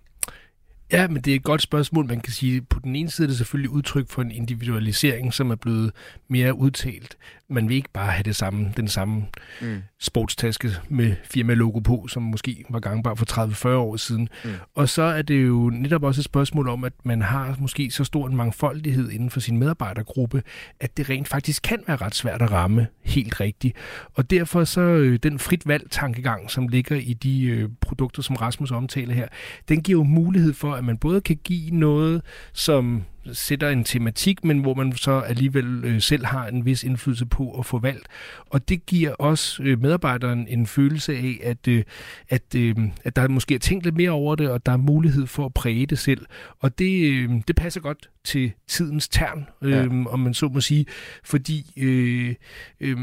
Ja, 0.93 1.09
men 1.09 1.23
det 1.23 1.31
er 1.31 1.35
et 1.35 1.43
godt 1.43 1.63
spørgsmål. 1.63 2.07
Man 2.07 2.21
kan 2.21 2.33
sige, 2.33 2.63
på 2.63 2.81
den 2.85 2.97
ene 2.97 3.11
side 3.11 3.27
er 3.27 3.29
det 3.29 3.37
selvfølgelig 3.39 3.71
udtryk 3.71 4.09
for 4.11 4.23
en 4.23 4.31
individualisering, 4.31 5.35
som 5.35 5.51
er 5.51 5.55
blevet 5.55 5.93
mere 6.29 6.55
udtalt. 6.55 7.17
Man 7.49 7.69
vil 7.69 7.77
ikke 7.77 7.89
bare 7.93 8.13
have 8.13 8.23
det 8.23 8.37
samme, 8.37 8.73
den 8.77 8.89
samme 8.89 9.27
mm. 9.61 9.83
sportstaske 10.01 10.71
med 10.89 11.15
firma-logo 11.25 11.79
på, 11.79 12.07
som 12.09 12.23
måske 12.23 12.65
var 12.71 12.81
gangbar 12.81 13.15
for 13.15 13.67
30-40 13.67 13.69
år 13.69 13.97
siden. 13.97 14.29
Mm. 14.45 14.51
Og 14.75 14.89
så 14.89 15.03
er 15.03 15.23
det 15.23 15.47
jo 15.47 15.71
netop 15.71 16.03
også 16.03 16.21
et 16.21 16.25
spørgsmål 16.25 16.69
om, 16.69 16.85
at 16.85 16.93
man 17.05 17.23
har 17.23 17.57
måske 17.59 17.91
så 17.91 18.05
stor 18.05 18.27
en 18.27 18.37
mangfoldighed 18.37 19.11
inden 19.11 19.31
for 19.31 19.41
sin 19.41 19.59
medarbejdergruppe, 19.59 20.43
at 20.81 20.97
det 20.97 21.11
rent 21.11 21.29
faktisk 21.29 21.63
kan 21.63 21.83
være 21.87 21.97
ret 21.97 22.15
svært 22.15 22.43
at 22.43 22.51
ramme 22.51 22.87
helt 23.03 23.41
rigtigt. 23.41 23.77
Og 24.15 24.31
derfor 24.31 24.65
så 24.65 24.81
øh, 24.81 25.19
den 25.23 25.39
frit 25.39 25.67
valg 25.67 25.91
tankegang, 25.91 26.51
som 26.51 26.69
ligger 26.69 26.97
i 26.97 27.13
de 27.13 27.45
øh, 27.45 27.69
produkter, 27.81 28.23
som 28.23 28.37
Rasmus 28.37 28.71
omtaler 28.71 29.15
her, 29.15 29.29
den 29.69 29.83
giver 29.83 29.99
jo 29.99 30.05
mulighed 30.05 30.55
for, 30.55 30.82
at 30.83 30.87
man 30.87 30.99
både 30.99 31.21
kan 31.21 31.39
give 31.45 31.71
noget, 31.71 32.23
som 32.53 33.05
sætter 33.33 33.69
en 33.71 33.85
tematik, 33.85 34.45
men 34.45 34.59
hvor 34.59 34.75
man 34.75 34.93
så 34.93 35.13
alligevel 35.13 35.85
øh, 35.85 36.01
selv 36.01 36.25
har 36.25 36.47
en 36.47 36.65
vis 36.65 36.85
indflydelse 36.85 37.27
på 37.27 37.59
at 37.59 37.67
få 37.67 37.79
valgt. 37.79 38.07
Og 38.47 38.69
det 38.69 38.87
giver 38.87 39.13
også 39.15 39.63
øh, 39.63 39.83
medarbejderen 39.83 40.47
en 40.49 40.67
følelse 40.67 41.17
af, 41.17 41.41
at, 41.43 41.69
øh, 41.69 41.85
at, 42.29 42.55
øh, 42.57 42.77
at 43.05 43.17
der 43.17 43.29
måske 43.29 43.55
er 43.55 43.59
tænkt 43.59 43.85
lidt 43.85 43.97
mere 43.97 44.11
over 44.11 44.35
det, 44.35 44.51
og 44.51 44.67
der 44.67 44.73
er 44.73 44.77
mulighed 44.77 45.27
for 45.27 45.47
at 45.47 45.55
præge 45.55 45.87
det 45.87 45.99
selv. 45.99 46.27
Og 46.61 46.79
det, 46.79 47.13
øh, 47.13 47.31
det 47.49 47.57
passer 47.57 47.81
godt 47.81 48.09
til 48.25 48.53
tidens 48.69 49.09
tern, 49.09 49.47
øh, 49.63 49.71
ja. 49.71 49.87
om 50.07 50.21
man 50.21 50.35
så 50.35 50.49
må 50.49 50.61
sige, 50.61 50.87
fordi 51.25 51.73
øh, 51.77 52.35
øh, 52.81 52.97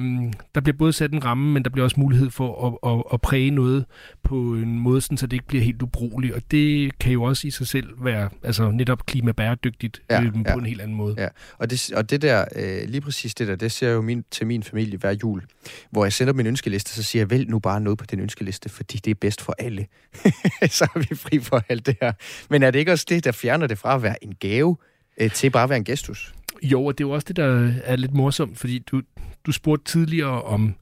der 0.55 0.61
bliver 0.61 0.77
både 0.77 0.93
sat 0.93 1.11
en 1.11 1.25
ramme, 1.25 1.53
men 1.53 1.63
der 1.63 1.69
bliver 1.69 1.83
også 1.83 1.99
mulighed 1.99 2.29
for 2.29 2.67
at, 2.67 2.91
at, 2.91 3.03
at 3.13 3.21
præge 3.21 3.51
noget 3.51 3.85
på 4.23 4.35
en 4.35 4.79
måde, 4.79 5.01
sådan, 5.01 5.17
så 5.17 5.27
det 5.27 5.33
ikke 5.33 5.47
bliver 5.47 5.63
helt 5.63 5.81
ubrugeligt. 5.81 6.33
Og 6.33 6.41
det 6.51 6.97
kan 6.99 7.13
jo 7.13 7.23
også 7.23 7.47
i 7.47 7.51
sig 7.51 7.67
selv 7.67 7.87
være 8.03 8.29
altså 8.43 8.71
netop 8.71 9.05
klimabæredygtigt 9.05 10.01
ja, 10.09 10.21
øh, 10.21 10.33
på 10.33 10.39
ja. 10.45 10.53
en 10.53 10.65
helt 10.65 10.81
anden 10.81 10.97
måde. 10.97 11.15
Ja. 11.17 11.27
Og, 11.57 11.69
det, 11.69 11.91
og 11.93 12.09
det 12.09 12.21
der, 12.21 12.45
øh, 12.55 12.89
lige 12.89 13.01
præcis 13.01 13.35
det 13.35 13.47
der, 13.47 13.55
det 13.55 13.71
ser 13.71 13.87
jeg 13.87 13.95
jo 13.95 14.01
min, 14.01 14.25
til 14.31 14.47
min 14.47 14.63
familie 14.63 14.97
hver 14.97 15.15
jul, 15.23 15.43
hvor 15.91 16.05
jeg 16.05 16.13
sender 16.13 16.33
min 16.33 16.47
ønskeliste, 16.47 16.91
så 16.91 17.03
siger 17.03 17.21
jeg, 17.21 17.29
vælg 17.29 17.49
nu 17.49 17.59
bare 17.59 17.81
noget 17.81 17.99
på 17.99 18.05
den 18.05 18.19
ønskeliste, 18.19 18.69
fordi 18.69 18.97
det 18.97 19.11
er 19.11 19.15
bedst 19.15 19.41
for 19.41 19.55
alle. 19.57 19.87
så 20.77 20.87
er 20.95 20.99
vi 20.99 21.15
fri 21.15 21.39
for 21.39 21.63
alt 21.69 21.85
det 21.85 21.97
her. 22.01 22.11
Men 22.49 22.63
er 22.63 22.71
det 22.71 22.79
ikke 22.79 22.91
også 22.91 23.05
det, 23.09 23.23
der 23.23 23.31
fjerner 23.31 23.67
det 23.67 23.77
fra 23.77 23.95
at 23.95 24.03
være 24.03 24.23
en 24.23 24.35
gave, 24.39 24.77
øh, 25.17 25.31
til 25.31 25.49
bare 25.49 25.63
at 25.63 25.69
være 25.69 25.77
en 25.77 25.85
gestus? 25.85 26.33
Jo, 26.63 26.85
og 26.85 26.97
det 26.97 27.03
er 27.03 27.07
jo 27.07 27.13
også 27.13 27.25
det, 27.27 27.35
der 27.35 27.73
er 27.83 27.95
lidt 27.95 28.13
morsomt, 28.13 28.59
fordi 28.59 28.79
du, 28.79 29.01
du 29.45 29.51
spurgte 29.51 29.91
tidligere 29.91 30.41
om, 30.41 30.75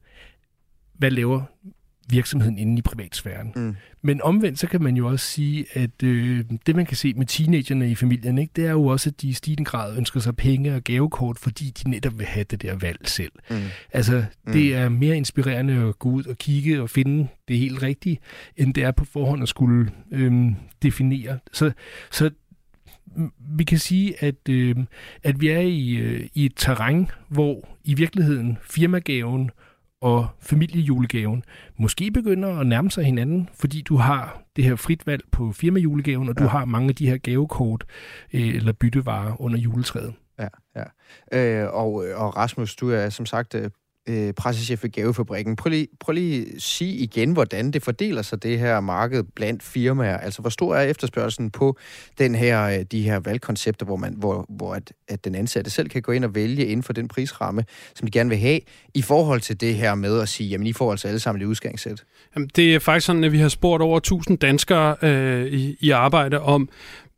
hvad 0.98 1.10
laver 1.10 1.42
virksomheden 2.10 2.58
inde 2.58 2.78
i 2.78 2.82
privatsfæren. 2.82 3.52
Mm. 3.56 3.76
Men 4.02 4.22
omvendt, 4.22 4.58
så 4.58 4.66
kan 4.66 4.82
man 4.82 4.96
jo 4.96 5.08
også 5.08 5.26
sige, 5.26 5.66
at 5.72 6.02
øh, 6.02 6.44
det, 6.66 6.76
man 6.76 6.86
kan 6.86 6.96
se 6.96 7.14
med 7.14 7.26
teenagerne 7.26 7.90
i 7.90 7.94
familien, 7.94 8.38
ikke, 8.38 8.52
det 8.56 8.66
er 8.66 8.70
jo 8.70 8.86
også, 8.86 9.10
at 9.10 9.22
de 9.22 9.28
i 9.28 9.32
stigende 9.32 9.64
grad 9.64 9.96
ønsker 9.96 10.20
sig 10.20 10.36
penge 10.36 10.74
og 10.74 10.84
gavekort, 10.84 11.38
fordi 11.38 11.64
de 11.64 11.90
netop 11.90 12.18
vil 12.18 12.26
have 12.26 12.44
det 12.44 12.62
der 12.62 12.74
valg 12.76 13.00
selv. 13.04 13.32
Mm. 13.50 13.56
Altså, 13.92 14.24
mm. 14.46 14.52
det 14.52 14.76
er 14.76 14.88
mere 14.88 15.16
inspirerende 15.16 15.74
at 15.74 15.98
gå 15.98 16.08
ud 16.08 16.24
og 16.24 16.36
kigge 16.36 16.82
og 16.82 16.90
finde 16.90 17.28
det 17.48 17.58
helt 17.58 17.82
rigtige, 17.82 18.18
end 18.56 18.74
det 18.74 18.84
er 18.84 18.90
på 18.90 19.04
forhånd 19.04 19.42
at 19.42 19.48
skulle 19.48 19.90
øh, 20.12 20.52
definere. 20.82 21.38
Så, 21.52 21.72
så 22.10 22.30
vi 23.56 23.64
kan 23.64 23.78
sige, 23.78 24.24
at, 24.24 24.48
øh, 24.48 24.76
at 25.22 25.40
vi 25.40 25.48
er 25.48 25.60
i, 25.60 25.96
øh, 25.96 26.26
i 26.34 26.44
et 26.44 26.52
terræn, 26.56 27.10
hvor 27.28 27.68
i 27.84 27.94
virkeligheden 27.94 28.58
firmagaven 28.62 29.50
og 30.00 30.26
familiejulegaven 30.40 31.42
måske 31.76 32.10
begynder 32.10 32.58
at 32.58 32.66
nærme 32.66 32.90
sig 32.90 33.04
hinanden, 33.04 33.48
fordi 33.54 33.82
du 33.82 33.96
har 33.96 34.42
det 34.56 34.64
her 34.64 34.76
frit 34.76 35.06
valg 35.06 35.22
på 35.32 35.52
firmajulegaven, 35.52 36.28
og 36.28 36.34
ja. 36.38 36.44
du 36.44 36.48
har 36.48 36.64
mange 36.64 36.88
af 36.88 36.94
de 36.94 37.08
her 37.08 37.16
gavekort 37.16 37.84
øh, 38.32 38.48
eller 38.54 38.72
byttevarer 38.72 39.40
under 39.40 39.58
juletræet. 39.58 40.14
Ja, 40.38 40.48
ja. 40.76 41.64
Øh, 41.64 41.74
og, 41.74 41.92
og 42.14 42.36
Rasmus, 42.36 42.76
du 42.76 42.90
er 42.90 43.08
som 43.08 43.26
sagt 43.26 43.54
øh, 44.08 44.32
pressechef 44.32 44.82
ved 44.82 44.90
Gavefabrikken. 44.90 45.56
Prøv 45.56 45.70
lige, 45.70 45.88
prøv 46.00 46.12
lige 46.12 46.46
at 46.54 46.62
sige 46.62 46.92
igen, 46.92 47.32
hvordan 47.32 47.70
det 47.70 47.82
fordeler 47.82 48.22
sig, 48.22 48.42
det 48.42 48.58
her 48.58 48.80
marked 48.80 49.24
blandt 49.36 49.62
firmaer. 49.62 50.16
Altså, 50.16 50.40
hvor 50.40 50.50
stor 50.50 50.76
er 50.76 50.82
efterspørgselen 50.82 51.50
på 51.50 51.76
den 52.18 52.34
her, 52.34 52.62
øh, 52.64 52.84
de 52.92 53.02
her 53.02 53.18
valgkoncepter, 53.18 53.86
hvor, 53.86 53.96
man, 53.96 54.14
hvor, 54.16 54.46
hvor 54.48 54.74
at, 54.74 54.92
at 55.08 55.24
den 55.24 55.34
ansatte 55.34 55.70
selv 55.70 55.88
kan 55.88 56.02
gå 56.02 56.12
ind 56.12 56.24
og 56.24 56.34
vælge 56.34 56.66
inden 56.66 56.82
for 56.82 56.92
den 56.92 57.08
prisramme, 57.08 57.64
som 57.94 58.06
de 58.06 58.10
gerne 58.10 58.30
vil 58.30 58.38
have, 58.38 58.60
i 58.94 59.02
forhold 59.02 59.40
til 59.40 59.60
det 59.60 59.74
her 59.74 59.94
med 59.94 60.20
at 60.20 60.28
sige, 60.28 60.48
jamen, 60.48 60.66
I 60.66 60.72
får 60.72 60.90
altså 60.90 61.08
alle 61.08 61.20
sammen 61.20 61.40
det 61.40 61.46
udgangssæt? 61.46 62.04
Jamen, 62.34 62.50
det 62.56 62.74
er 62.74 62.78
faktisk 62.78 63.06
sådan, 63.06 63.24
at 63.24 63.32
vi 63.32 63.38
har 63.38 63.48
spurgt 63.48 63.82
over 63.82 63.96
1000 63.96 64.38
danskere 64.38 64.96
øh, 65.02 65.46
i, 65.46 65.76
i 65.80 65.90
arbejde 65.90 66.40
om, 66.40 66.68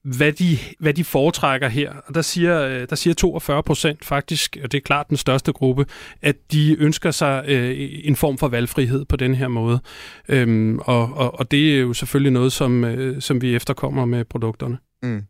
hvad 0.04 0.32
de, 0.32 0.58
hvad 0.78 0.94
de 0.94 1.04
foretrækker 1.04 1.68
her. 1.68 1.92
Og 2.06 2.14
der 2.14 2.22
siger, 2.22 2.60
øh, 2.60 2.86
der 2.90 2.96
siger 2.96 3.14
42 3.14 3.62
procent 3.62 4.04
faktisk, 4.04 4.56
og 4.62 4.72
det 4.72 4.78
er 4.78 4.82
klart 4.82 5.08
den 5.08 5.16
største 5.16 5.52
gruppe, 5.52 5.86
at 6.22 6.36
de 6.52 6.76
ønsker 6.78 7.10
sig 7.10 7.44
øh, 7.48 7.74
en 8.04 8.16
form 8.16 8.38
for 8.38 8.48
valgfrihed 8.48 9.04
på 9.04 9.16
den 9.16 9.34
her 9.34 9.48
måde. 9.48 9.80
Øhm, 10.28 10.78
og, 10.78 11.14
og, 11.14 11.38
og 11.38 11.50
det 11.50 11.76
er 11.76 11.80
jo 11.80 11.92
selvfølgelig 11.92 12.32
noget, 12.32 12.52
som, 12.52 12.84
øh, 12.84 13.22
som 13.22 13.42
vi 13.42 13.54
efterkommer 13.54 14.04
med 14.04 14.24
produkterne. 14.24 14.78
Mm. 15.02 15.22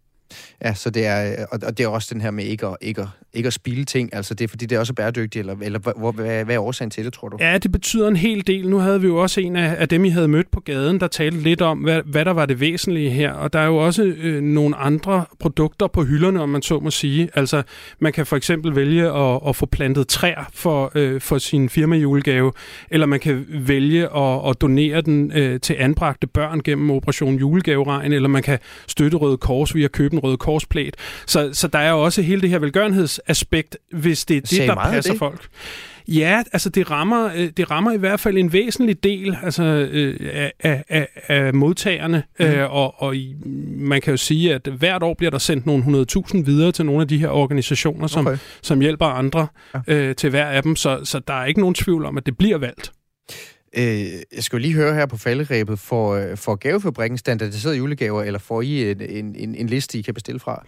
Ja, 0.64 0.74
så 0.74 0.90
det 0.90 1.06
er, 1.06 1.32
øh, 1.32 1.58
og 1.66 1.78
det 1.78 1.84
er 1.84 1.88
også 1.88 2.08
den 2.12 2.20
her 2.20 2.30
med 2.30 2.44
ikke 2.44 2.66
at, 2.66 2.76
ikke 2.80 3.00
at, 3.00 3.08
ikke 3.32 3.46
at 3.46 3.52
spille 3.52 3.84
ting, 3.84 4.14
altså 4.14 4.34
det 4.34 4.44
er 4.44 4.48
fordi, 4.48 4.66
det 4.66 4.76
er 4.76 4.80
også 4.80 4.94
bæredygtigt, 4.94 5.40
eller, 5.40 5.56
eller 5.62 5.78
hvad, 5.78 6.12
hvad, 6.14 6.44
hvad 6.44 6.54
er 6.54 6.60
årsagen 6.60 6.90
til 6.90 7.04
det, 7.04 7.12
tror 7.12 7.28
du? 7.28 7.36
Ja, 7.40 7.58
det 7.58 7.72
betyder 7.72 8.08
en 8.08 8.16
hel 8.16 8.46
del. 8.46 8.68
Nu 8.68 8.78
havde 8.78 9.00
vi 9.00 9.06
jo 9.06 9.16
også 9.16 9.40
en 9.40 9.56
af, 9.56 9.76
af 9.78 9.88
dem, 9.88 10.04
I 10.04 10.08
havde 10.08 10.28
mødt 10.28 10.50
på 10.50 10.60
gaden, 10.60 11.00
der 11.00 11.06
talte 11.06 11.40
lidt 11.40 11.62
om, 11.62 11.78
hvad, 11.78 12.02
hvad 12.04 12.24
der 12.24 12.30
var 12.30 12.46
det 12.46 12.60
væsentlige 12.60 13.10
her, 13.10 13.32
og 13.32 13.52
der 13.52 13.58
er 13.58 13.66
jo 13.66 13.76
også 13.76 14.02
øh, 14.02 14.42
nogle 14.42 14.76
andre 14.76 15.24
produkter 15.38 15.86
på 15.86 16.04
hylderne, 16.04 16.42
om 16.42 16.48
man 16.48 16.62
så 16.62 16.80
må 16.80 16.90
sige. 16.90 17.28
Altså, 17.34 17.62
man 17.98 18.12
kan 18.12 18.26
for 18.26 18.36
eksempel 18.36 18.76
vælge 18.76 19.12
at, 19.12 19.40
at 19.48 19.56
få 19.56 19.66
plantet 19.66 20.08
træer 20.08 20.50
for, 20.52 20.92
øh, 20.94 21.20
for 21.20 21.38
sin 21.38 21.68
firmajulegave, 21.68 22.52
eller 22.90 23.06
man 23.06 23.20
kan 23.20 23.46
vælge 23.48 24.16
at, 24.16 24.48
at 24.50 24.60
donere 24.60 25.00
den 25.00 25.32
øh, 25.32 25.60
til 25.60 25.76
anbragte 25.78 26.26
børn 26.26 26.60
gennem 26.60 26.90
Operation 26.90 27.34
Julegaveregn, 27.34 28.12
eller 28.12 28.28
man 28.28 28.42
kan 28.42 28.58
støtte 28.86 29.16
Røde 29.16 29.36
Kors 29.36 29.74
via 29.74 29.84
at 29.84 29.92
købe 29.92 30.14
Røde 30.20 30.36
Kors-plæt. 30.36 30.96
Så, 31.26 31.50
så 31.52 31.68
der 31.68 31.78
er 31.78 31.90
jo 31.90 32.02
også 32.02 32.22
hele 32.22 32.40
det 32.40 32.50
her 32.50 32.58
velgørenhedsaspekt, 32.58 33.76
hvis 33.92 34.24
det 34.24 34.36
er 34.36 34.40
det, 34.40 34.68
der 34.68 34.74
passer 34.74 35.12
det? 35.12 35.18
folk. 35.18 35.48
Ja, 36.08 36.42
altså 36.52 36.68
det 36.68 36.90
rammer, 36.90 37.30
øh, 37.36 37.50
det 37.56 37.70
rammer 37.70 37.92
i 37.92 37.96
hvert 37.96 38.20
fald 38.20 38.38
en 38.38 38.52
væsentlig 38.52 39.04
del 39.04 39.36
altså, 39.42 39.62
øh, 39.64 40.30
af, 40.60 40.84
af, 40.88 41.08
af 41.28 41.54
modtagerne, 41.54 42.22
mm. 42.40 42.46
øh, 42.46 42.74
og, 42.74 43.02
og 43.02 43.14
man 43.76 44.00
kan 44.00 44.10
jo 44.10 44.16
sige, 44.16 44.54
at 44.54 44.68
hvert 44.78 45.02
år 45.02 45.14
bliver 45.14 45.30
der 45.30 45.38
sendt 45.38 45.66
nogle 45.66 46.04
100.000 46.06 46.44
videre 46.44 46.72
til 46.72 46.86
nogle 46.86 47.00
af 47.00 47.08
de 47.08 47.18
her 47.18 47.28
organisationer, 47.28 48.06
som, 48.06 48.26
okay. 48.26 48.38
som 48.62 48.80
hjælper 48.80 49.06
andre 49.06 49.46
ja. 49.74 49.94
øh, 49.94 50.14
til 50.14 50.30
hver 50.30 50.46
af 50.46 50.62
dem, 50.62 50.76
så, 50.76 51.00
så 51.04 51.20
der 51.28 51.34
er 51.34 51.44
ikke 51.44 51.60
nogen 51.60 51.74
tvivl 51.74 52.04
om, 52.04 52.16
at 52.16 52.26
det 52.26 52.38
bliver 52.38 52.58
valgt. 52.58 52.92
Øh, 53.76 54.06
jeg 54.36 54.42
skal 54.44 54.56
jo 54.56 54.60
lige 54.60 54.74
høre 54.74 54.94
her 54.94 55.06
på 55.06 55.16
falderæbet, 55.16 55.78
for, 55.78 56.14
øh, 56.14 56.36
for 56.36 56.54
gavefabrikken 56.54 57.18
standardiserede 57.18 57.76
julegaver, 57.76 58.22
eller 58.22 58.38
får 58.38 58.62
I 58.62 58.90
en, 58.90 59.36
en, 59.36 59.54
en 59.54 59.66
liste, 59.66 59.98
I 59.98 60.02
kan 60.02 60.14
bestille 60.14 60.40
fra? 60.40 60.64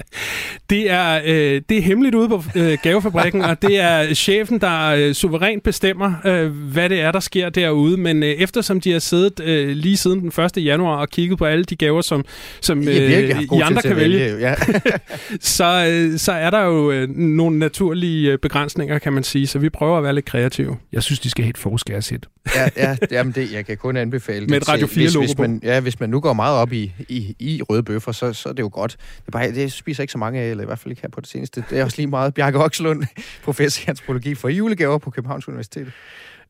det, 0.70 0.90
er, 0.90 1.20
øh, 1.24 1.62
det 1.68 1.78
er 1.78 1.82
hemmeligt 1.82 2.14
ude 2.14 2.28
på 2.28 2.42
øh, 2.56 2.78
gavefabrikken, 2.82 3.42
og 3.42 3.62
det 3.62 3.80
er 3.80 4.14
chefen, 4.14 4.60
der 4.60 4.86
øh, 4.86 5.14
suverænt 5.14 5.62
bestemmer, 5.62 6.14
øh, 6.24 6.50
hvad 6.50 6.88
det 6.88 7.00
er, 7.00 7.12
der 7.12 7.20
sker 7.20 7.48
derude. 7.48 7.96
Men 7.96 8.22
øh, 8.22 8.28
eftersom 8.28 8.80
de 8.80 8.92
har 8.92 8.98
siddet 8.98 9.40
øh, 9.40 9.68
lige 9.68 9.96
siden 9.96 10.20
den 10.20 10.44
1. 10.44 10.64
januar 10.64 10.96
og 10.96 11.08
kigget 11.08 11.38
på 11.38 11.44
alle 11.44 11.64
de 11.64 11.76
gaver, 11.76 12.00
som, 12.00 12.24
som 12.60 12.88
øh, 12.88 13.10
I 13.40 13.60
andre 13.62 13.82
kan 13.82 13.96
vælge, 13.96 14.18
vælge 14.18 14.38
ja. 14.38 14.54
så, 15.40 15.86
øh, 15.90 16.18
så 16.18 16.32
er 16.32 16.50
der 16.50 16.60
jo 16.60 16.90
øh, 16.90 17.08
nogle 17.16 17.58
naturlige 17.58 18.32
øh, 18.32 18.38
begrænsninger, 18.38 18.98
kan 18.98 19.12
man 19.12 19.22
sige. 19.24 19.46
Så 19.46 19.58
vi 19.58 19.70
prøver 19.70 19.98
at 19.98 20.04
være 20.04 20.14
lidt 20.14 20.26
kreative. 20.26 20.76
Jeg 20.92 21.02
synes, 21.02 21.20
de 21.20 21.30
skal 21.30 21.44
have 21.44 21.50
et 21.50 21.58
forskærshit 21.58 22.26
ja, 22.54 22.68
ja 22.76 22.96
jamen 23.10 23.34
det, 23.34 23.52
jeg 23.52 23.66
kan 23.66 23.76
kun 23.76 23.96
anbefale 23.96 24.46
Med 24.46 24.56
et 24.56 24.68
Radio 24.68 24.86
4 24.86 25.04
hvis, 25.04 25.14
hvis 25.14 25.38
man, 25.38 25.60
Ja, 25.62 25.80
hvis 25.80 26.00
man 26.00 26.10
nu 26.10 26.20
går 26.20 26.32
meget 26.32 26.58
op 26.58 26.72
i, 26.72 26.92
i, 27.08 27.36
i 27.38 27.62
røde 27.62 27.82
bøffer, 27.82 28.12
så, 28.12 28.32
så 28.32 28.48
er 28.48 28.52
det 28.52 28.62
jo 28.62 28.70
godt. 28.72 28.90
Det, 28.92 29.26
er 29.26 29.30
bare, 29.30 29.52
det 29.52 29.72
spiser 29.72 30.02
ikke 30.02 30.12
så 30.12 30.18
mange 30.18 30.40
af, 30.40 30.50
eller 30.50 30.64
i 30.64 30.66
hvert 30.66 30.78
fald 30.78 30.92
ikke 30.92 31.02
her 31.02 31.08
på 31.08 31.20
det 31.20 31.28
seneste. 31.28 31.64
Det 31.70 31.78
er 31.78 31.84
også 31.84 31.96
lige 31.96 32.06
meget 32.06 32.34
Bjarke 32.34 32.58
Okslund, 32.58 33.02
professor 33.44 33.82
i 33.86 33.88
antropologi 33.88 34.34
for 34.34 34.48
julegaver 34.48 34.98
på 34.98 35.10
Københavns 35.10 35.48
Universitet. 35.48 35.92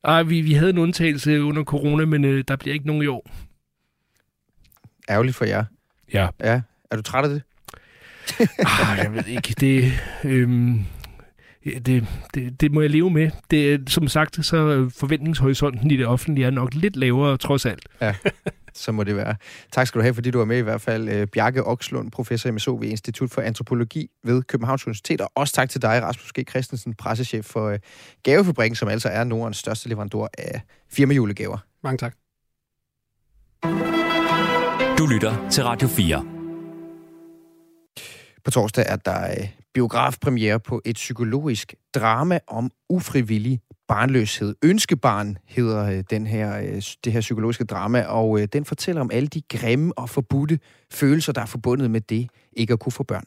Ej, 0.03 0.23
vi, 0.23 0.41
vi 0.41 0.53
havde 0.53 0.69
en 0.69 0.77
undtagelse 0.77 1.43
under 1.43 1.63
corona, 1.63 2.05
men 2.05 2.25
øh, 2.25 2.43
der 2.47 2.55
bliver 2.55 2.73
ikke 2.73 2.87
nogen 2.87 3.03
i 3.03 3.07
år. 3.07 3.29
Ærgerligt 5.09 5.35
for 5.35 5.45
jer. 5.45 5.63
Ja. 6.13 6.27
Ja. 6.43 6.61
Er 6.91 6.95
du 6.95 7.01
træt 7.01 7.23
af 7.23 7.29
det? 7.29 7.41
ah, 8.59 8.97
jeg 8.97 9.13
ved 9.13 9.27
ikke. 9.27 9.55
Det, 9.59 9.93
øhm, 10.23 10.85
det, 11.65 12.07
det, 12.33 12.61
det 12.61 12.71
må 12.71 12.81
jeg 12.81 12.89
leve 12.89 13.09
med. 13.09 13.31
Det, 13.51 13.89
som 13.89 14.07
sagt, 14.07 14.45
så 14.45 14.89
forventningshorisonten 14.97 15.91
i 15.91 15.97
det 15.97 16.07
offentlige 16.07 16.45
er 16.45 16.49
nok 16.49 16.73
lidt 16.73 16.95
lavere, 16.95 17.37
trods 17.37 17.65
alt. 17.65 17.87
Ja, 18.01 18.15
så 18.73 18.91
må 18.91 19.03
det 19.03 19.15
være. 19.15 19.35
Tak 19.71 19.87
skal 19.87 19.99
du 19.99 20.03
have, 20.03 20.13
fordi 20.13 20.31
du 20.31 20.37
var 20.37 20.45
med 20.45 20.57
i 20.57 20.61
hvert 20.61 20.81
fald. 20.81 21.09
Øh, 21.09 21.27
Bjarke 21.27 21.63
Okslund, 21.63 22.11
professor 22.11 22.49
i 22.49 22.51
MSO 22.51 22.75
ved 22.75 22.87
Institut 22.87 23.31
for 23.31 23.41
Antropologi 23.41 24.09
ved 24.23 24.43
Københavns 24.43 24.87
Universitet. 24.87 25.21
Og 25.21 25.31
også 25.35 25.53
tak 25.53 25.69
til 25.69 25.81
dig, 25.81 26.01
Rasmus 26.01 26.31
G. 26.39 26.49
Christensen, 26.49 26.93
pressechef 26.93 27.45
for 27.45 27.69
øh, 27.69 27.79
Gavefabrikken, 28.23 28.75
som 28.75 28.87
altså 28.87 29.09
er 29.09 29.23
Nordens 29.23 29.57
største 29.57 29.89
leverandør 29.89 30.27
af 30.37 30.61
firmajulegaver. 30.91 31.57
Mange 31.83 31.97
tak. 31.97 32.15
Du 34.97 35.05
lytter 35.05 35.49
til 35.49 35.63
Radio 35.63 35.87
4. 35.87 36.25
På 38.43 38.51
torsdag 38.51 38.85
er 38.87 38.95
der 38.95 39.31
øh, 39.31 39.47
biografpremiere 39.75 40.59
på 40.59 40.81
et 40.85 40.95
psykologisk 40.95 41.75
drama 41.95 42.39
om 42.47 42.71
ufrivillig 42.89 43.59
barnløshed. 43.87 44.55
Ønskebarn 44.63 45.37
hedder 45.47 45.85
øh, 45.85 46.03
den 46.09 46.27
her, 46.27 46.59
øh, 46.59 46.81
det 47.03 47.13
her 47.13 47.21
psykologiske 47.21 47.63
drama, 47.63 48.01
og 48.01 48.39
øh, 48.39 48.47
den 48.53 48.65
fortæller 48.65 49.01
om 49.01 49.09
alle 49.13 49.27
de 49.27 49.41
grimme 49.49 49.97
og 49.97 50.09
forbudte 50.09 50.59
følelser, 50.91 51.33
der 51.33 51.41
er 51.41 51.45
forbundet 51.45 51.91
med 51.91 52.01
det 52.01 52.29
ikke 52.53 52.73
at 52.73 52.79
kunne 52.79 52.91
få 52.91 53.03
børn. 53.03 53.23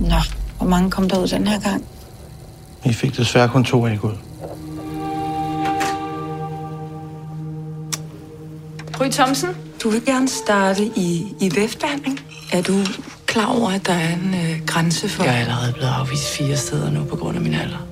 Nå, 0.00 0.20
hvor 0.58 0.66
mange 0.66 0.90
kom 0.90 1.08
der 1.08 1.22
ud 1.22 1.28
den 1.28 1.46
her 1.46 1.60
gang? 1.60 1.84
Vi 2.84 2.92
fik 2.92 3.16
desværre 3.16 3.48
kun 3.48 3.64
to 3.64 3.88
æg 3.88 4.04
ud. 4.04 4.16
Gry 8.92 9.08
Thomsen, 9.10 9.50
du 9.82 9.90
vil 9.90 10.04
gerne 10.04 10.28
starte 10.28 10.84
i, 10.96 11.34
i 11.40 11.50
væftbehandling. 11.56 12.20
Er 12.52 12.62
du 12.62 12.72
klar 13.32 13.46
over, 13.46 13.70
at 13.70 13.86
der 13.86 13.92
er 13.92 14.12
en 14.12 14.34
øh, 14.34 14.66
grænse 14.66 15.08
for... 15.08 15.24
Jeg 15.24 15.34
er 15.34 15.38
allerede 15.38 15.72
blevet 15.72 15.90
afvist 15.90 16.28
fire 16.28 16.56
steder 16.56 16.90
nu 16.90 17.04
på 17.04 17.16
grund 17.16 17.36
af 17.36 17.42
min 17.42 17.54
alder. 17.54 17.86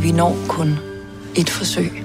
Vi 0.00 0.12
når 0.12 0.36
kun 0.48 0.78
et 1.34 1.50
forsøg. 1.50 2.02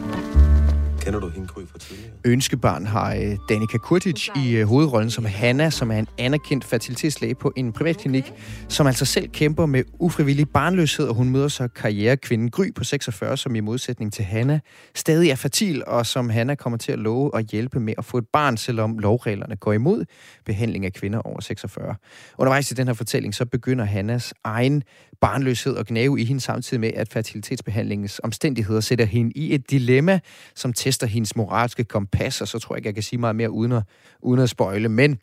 Kender 1.08 1.20
du 1.20 1.30
hende, 1.30 1.48
Gry, 1.48 1.62
fra 1.68 1.78
tidligere? 1.80 2.12
Ønskebarn 2.26 2.86
har 2.86 3.16
øh, 3.16 3.38
Danica 3.50 3.78
Kurtic 3.78 4.30
i 4.36 4.56
øh, 4.56 4.68
hovedrollen 4.68 5.12
som 5.12 5.26
Hanna, 5.26 5.70
som 5.70 5.92
er 5.92 6.00
en 6.00 6.08
anerkendt 6.18 6.66
fertilitetslæge 6.66 7.36
på 7.36 7.54
en 7.56 7.74
privatklinik, 7.74 8.34
som 8.70 8.88
altså 8.88 9.06
selv 9.06 9.30
kæmper 9.30 9.66
med 9.66 9.84
ufrivillig 10.00 10.50
barnløshed, 10.50 11.08
og 11.08 11.16
hun 11.16 11.30
møder 11.30 11.48
så 11.48 11.68
karrierekvinden 11.68 12.52
Gry 12.52 12.74
på 12.76 12.84
46, 12.84 13.38
som 13.38 13.56
i 13.56 13.60
modsætning 13.60 14.14
til 14.14 14.26
Hanna 14.26 14.60
stadig 14.96 15.30
er 15.30 15.36
fertil, 15.36 15.84
og 15.88 16.06
som 16.06 16.30
Hanna 16.30 16.56
kommer 16.56 16.78
til 16.78 16.92
at 16.92 17.00
love 17.00 17.38
at 17.38 17.46
hjælpe 17.46 17.80
med 17.80 17.94
at 17.98 18.06
få 18.06 18.18
et 18.18 18.28
barn, 18.34 18.58
selvom 18.58 18.98
lovreglerne 19.00 19.56
går 19.56 19.74
imod 19.74 20.06
behandling 20.46 20.86
af 20.86 20.94
kvinder 20.94 21.20
over 21.20 21.40
46. 21.40 21.96
Undervejs 22.38 22.72
i 22.72 22.74
den 22.74 22.88
her 22.88 22.94
fortælling, 22.94 23.36
så 23.36 23.46
begynder 23.46 23.86
Hannas 23.86 24.34
egen 24.44 24.84
barnløshed 25.22 25.74
og 25.74 25.86
gnave 25.86 26.22
i 26.22 26.26
hende 26.26 26.42
samtidig 26.42 26.82
med, 26.82 26.92
at 26.96 27.14
fertilitetsbehandlingens 27.14 28.22
omstændigheder 28.24 28.82
sætter 28.82 29.06
hende 29.06 29.32
i 29.36 29.54
et 29.54 29.72
dilemma, 29.72 30.20
som 30.56 30.74
tester 30.74 30.97
hendes 31.06 31.36
moralske 31.36 31.84
kompas, 31.84 32.42
og 32.42 32.48
så 32.48 32.60
tror 32.60 32.76
jeg 32.76 32.80
ikke, 32.80 32.88
jeg 32.88 32.94
kan 32.94 33.04
sige 33.04 33.20
meget 33.20 33.36
mere 33.36 33.52
uden 33.52 33.72
at, 33.72 33.84
uden 34.22 34.42
at 34.42 34.50
spøjle. 34.50 34.90
Men 34.90 35.20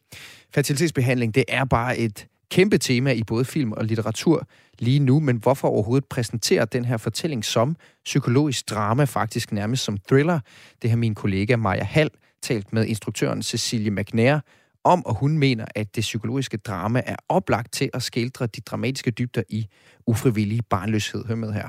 fertilitetsbehandling, 0.55 1.35
det 1.35 1.45
er 1.49 1.65
bare 1.65 1.99
et 1.99 2.27
kæmpe 2.51 2.79
tema 2.79 3.13
i 3.13 3.23
både 3.23 3.45
film 3.45 3.73
og 3.73 3.85
litteratur 3.85 4.49
lige 4.79 4.99
nu, 4.99 5.21
men 5.21 5.37
hvorfor 5.37 5.69
overhovedet 5.69 6.05
præsentere 6.05 6.65
den 6.65 6.85
her 6.85 6.97
fortælling 6.97 7.45
som 7.45 7.77
psykologisk 8.05 8.71
drama, 8.71 9.05
faktisk 9.05 9.53
nærmest 9.53 9.85
som 9.85 9.99
thriller? 10.09 10.41
Det 10.83 10.91
har 10.91 10.97
min 10.97 11.15
kollega 11.15 11.57
Maja 11.57 11.85
Hall 11.85 12.11
talt 12.43 12.73
med 12.73 12.87
instruktøren 12.87 13.43
Cecilie 13.43 13.91
McNair 13.91 14.39
om, 14.85 15.07
og 15.07 15.15
hun 15.15 15.39
mener, 15.39 15.65
at 15.75 15.97
det 15.97 16.01
psykologiske 16.01 16.57
drama 16.57 17.03
er 17.07 17.17
oplagt 17.29 17.73
til 17.73 17.91
at 17.95 18.03
skildre 18.03 18.47
de 18.47 18.61
dramatiske 18.61 19.11
dybder 19.11 19.43
i 19.49 19.67
ufrivillig 20.07 20.61
barnløshed. 20.71 21.25
Hør 21.25 21.35
med 21.35 21.53
her. 21.53 21.69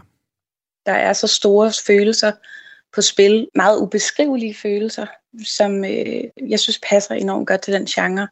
Der 0.86 0.94
er 0.94 1.14
så 1.14 1.28
store 1.28 1.72
følelser 1.88 2.32
på 2.96 3.02
spil, 3.02 3.48
meget 3.56 3.80
ubeskrivelige 3.80 4.56
følelser, 4.56 5.06
som 5.46 5.86
øh, 5.86 6.24
jeg 6.50 6.60
synes 6.60 6.80
passer 6.90 7.16
enormt 7.16 7.48
godt 7.48 7.62
til 7.62 7.74
den 7.74 7.86
genre. 7.86 8.28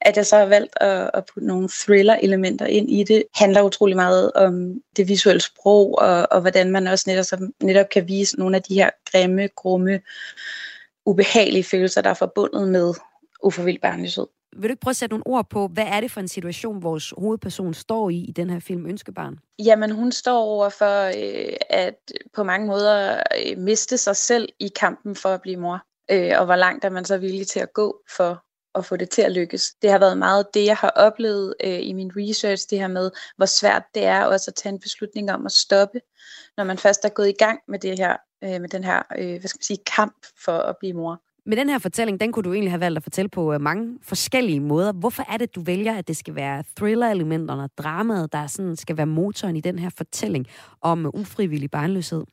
At 0.00 0.16
jeg 0.16 0.26
så 0.26 0.36
har 0.36 0.46
valgt 0.46 0.72
at, 0.80 1.10
at 1.14 1.24
putte 1.24 1.46
nogle 1.46 1.68
thriller-elementer 1.68 2.66
ind 2.66 2.90
i 2.90 3.04
det, 3.04 3.22
handler 3.34 3.62
utrolig 3.62 3.96
meget 3.96 4.32
om 4.32 4.80
det 4.96 5.08
visuelle 5.08 5.40
sprog, 5.40 5.98
og, 5.98 6.26
og 6.30 6.40
hvordan 6.40 6.70
man 6.70 6.86
også 6.86 7.04
netop, 7.06 7.38
netop 7.62 7.86
kan 7.88 8.08
vise 8.08 8.38
nogle 8.38 8.56
af 8.56 8.62
de 8.62 8.74
her 8.74 8.90
grimme, 9.12 9.48
grumme, 9.56 10.00
ubehagelige 11.06 11.64
følelser, 11.64 12.00
der 12.00 12.10
er 12.10 12.14
forbundet 12.14 12.68
med 12.68 12.94
uforvildt 13.42 13.82
barnløshed. 13.82 14.26
Vil 14.56 14.68
du 14.68 14.72
ikke 14.72 14.80
prøve 14.80 14.92
at 14.92 14.96
sætte 14.96 15.12
nogle 15.12 15.26
ord 15.26 15.50
på, 15.50 15.68
hvad 15.68 15.84
er 15.86 16.00
det 16.00 16.10
for 16.10 16.20
en 16.20 16.28
situation, 16.28 16.82
vores 16.82 17.14
hovedperson 17.18 17.74
står 17.74 18.10
i 18.10 18.16
i 18.16 18.32
den 18.32 18.50
her 18.50 18.60
film 18.60 18.86
Ønskebarn? 18.86 19.38
Jamen, 19.58 19.90
hun 19.90 20.12
står 20.12 20.38
over 20.38 20.68
for 20.68 21.04
øh, 21.06 21.56
at 21.70 22.12
på 22.34 22.42
mange 22.42 22.66
måder 22.66 23.22
øh, 23.46 23.58
miste 23.58 23.98
sig 23.98 24.16
selv 24.16 24.48
i 24.60 24.68
kampen 24.68 25.16
for 25.16 25.28
at 25.28 25.42
blive 25.42 25.56
mor. 25.56 25.82
Øh, 26.10 26.32
og 26.38 26.44
hvor 26.44 26.56
langt 26.56 26.84
er 26.84 26.90
man 26.90 27.04
så 27.04 27.18
villig 27.18 27.46
til 27.46 27.60
at 27.60 27.72
gå 27.72 28.02
for 28.16 28.44
at 28.74 28.84
få 28.84 28.96
det 28.96 29.10
til 29.10 29.22
at 29.22 29.32
lykkes. 29.32 29.74
Det 29.82 29.90
har 29.90 29.98
været 29.98 30.18
meget 30.18 30.54
det, 30.54 30.64
jeg 30.64 30.76
har 30.76 30.90
oplevet 30.90 31.54
øh, 31.64 31.80
i 31.82 31.92
min 31.92 32.12
research, 32.16 32.66
det 32.70 32.78
her 32.78 32.88
med, 32.88 33.10
hvor 33.36 33.46
svært 33.46 33.82
det 33.94 34.04
er 34.04 34.24
også 34.24 34.50
at 34.50 34.54
tage 34.54 34.72
en 34.72 34.80
beslutning 34.80 35.32
om 35.32 35.46
at 35.46 35.52
stoppe, 35.52 36.00
når 36.56 36.64
man 36.64 36.78
først 36.78 37.04
er 37.04 37.08
gået 37.08 37.28
i 37.28 37.36
gang 37.38 37.60
med 37.68 37.78
det 37.78 37.98
her, 37.98 38.16
øh, 38.44 38.60
med 38.60 38.68
den 38.68 38.84
her, 38.84 39.02
øh, 39.18 39.38
hvad 39.38 39.48
skal 39.48 39.58
man 39.58 39.62
sige, 39.62 39.84
kamp 39.96 40.26
for 40.44 40.58
at 40.58 40.76
blive 40.80 40.92
mor. 40.92 41.22
Med 41.48 41.56
den 41.56 41.68
her 41.68 41.78
fortælling, 41.78 42.20
den 42.20 42.32
kunne 42.32 42.42
du 42.42 42.52
egentlig 42.52 42.72
have 42.72 42.80
valgt 42.80 42.96
at 42.96 43.02
fortælle 43.02 43.28
på 43.28 43.52
øh, 43.52 43.60
mange 43.60 43.98
forskellige 44.02 44.60
måder. 44.60 44.92
Hvorfor 44.92 45.24
er 45.28 45.36
det, 45.36 45.54
du 45.54 45.60
vælger, 45.60 45.94
at 45.94 46.08
det 46.08 46.16
skal 46.16 46.34
være 46.34 46.64
thriller-elementerne 46.76 47.62
og 47.62 47.70
dramaet, 47.78 48.32
der 48.32 48.46
sådan 48.46 48.76
skal 48.76 48.96
være 48.96 49.06
motoren 49.06 49.56
i 49.56 49.60
den 49.60 49.78
her 49.78 49.90
fortælling 49.96 50.46
om 50.80 51.06
øh, 51.06 51.12
ufrivillig 51.14 51.70
barnløshed? 51.70 52.24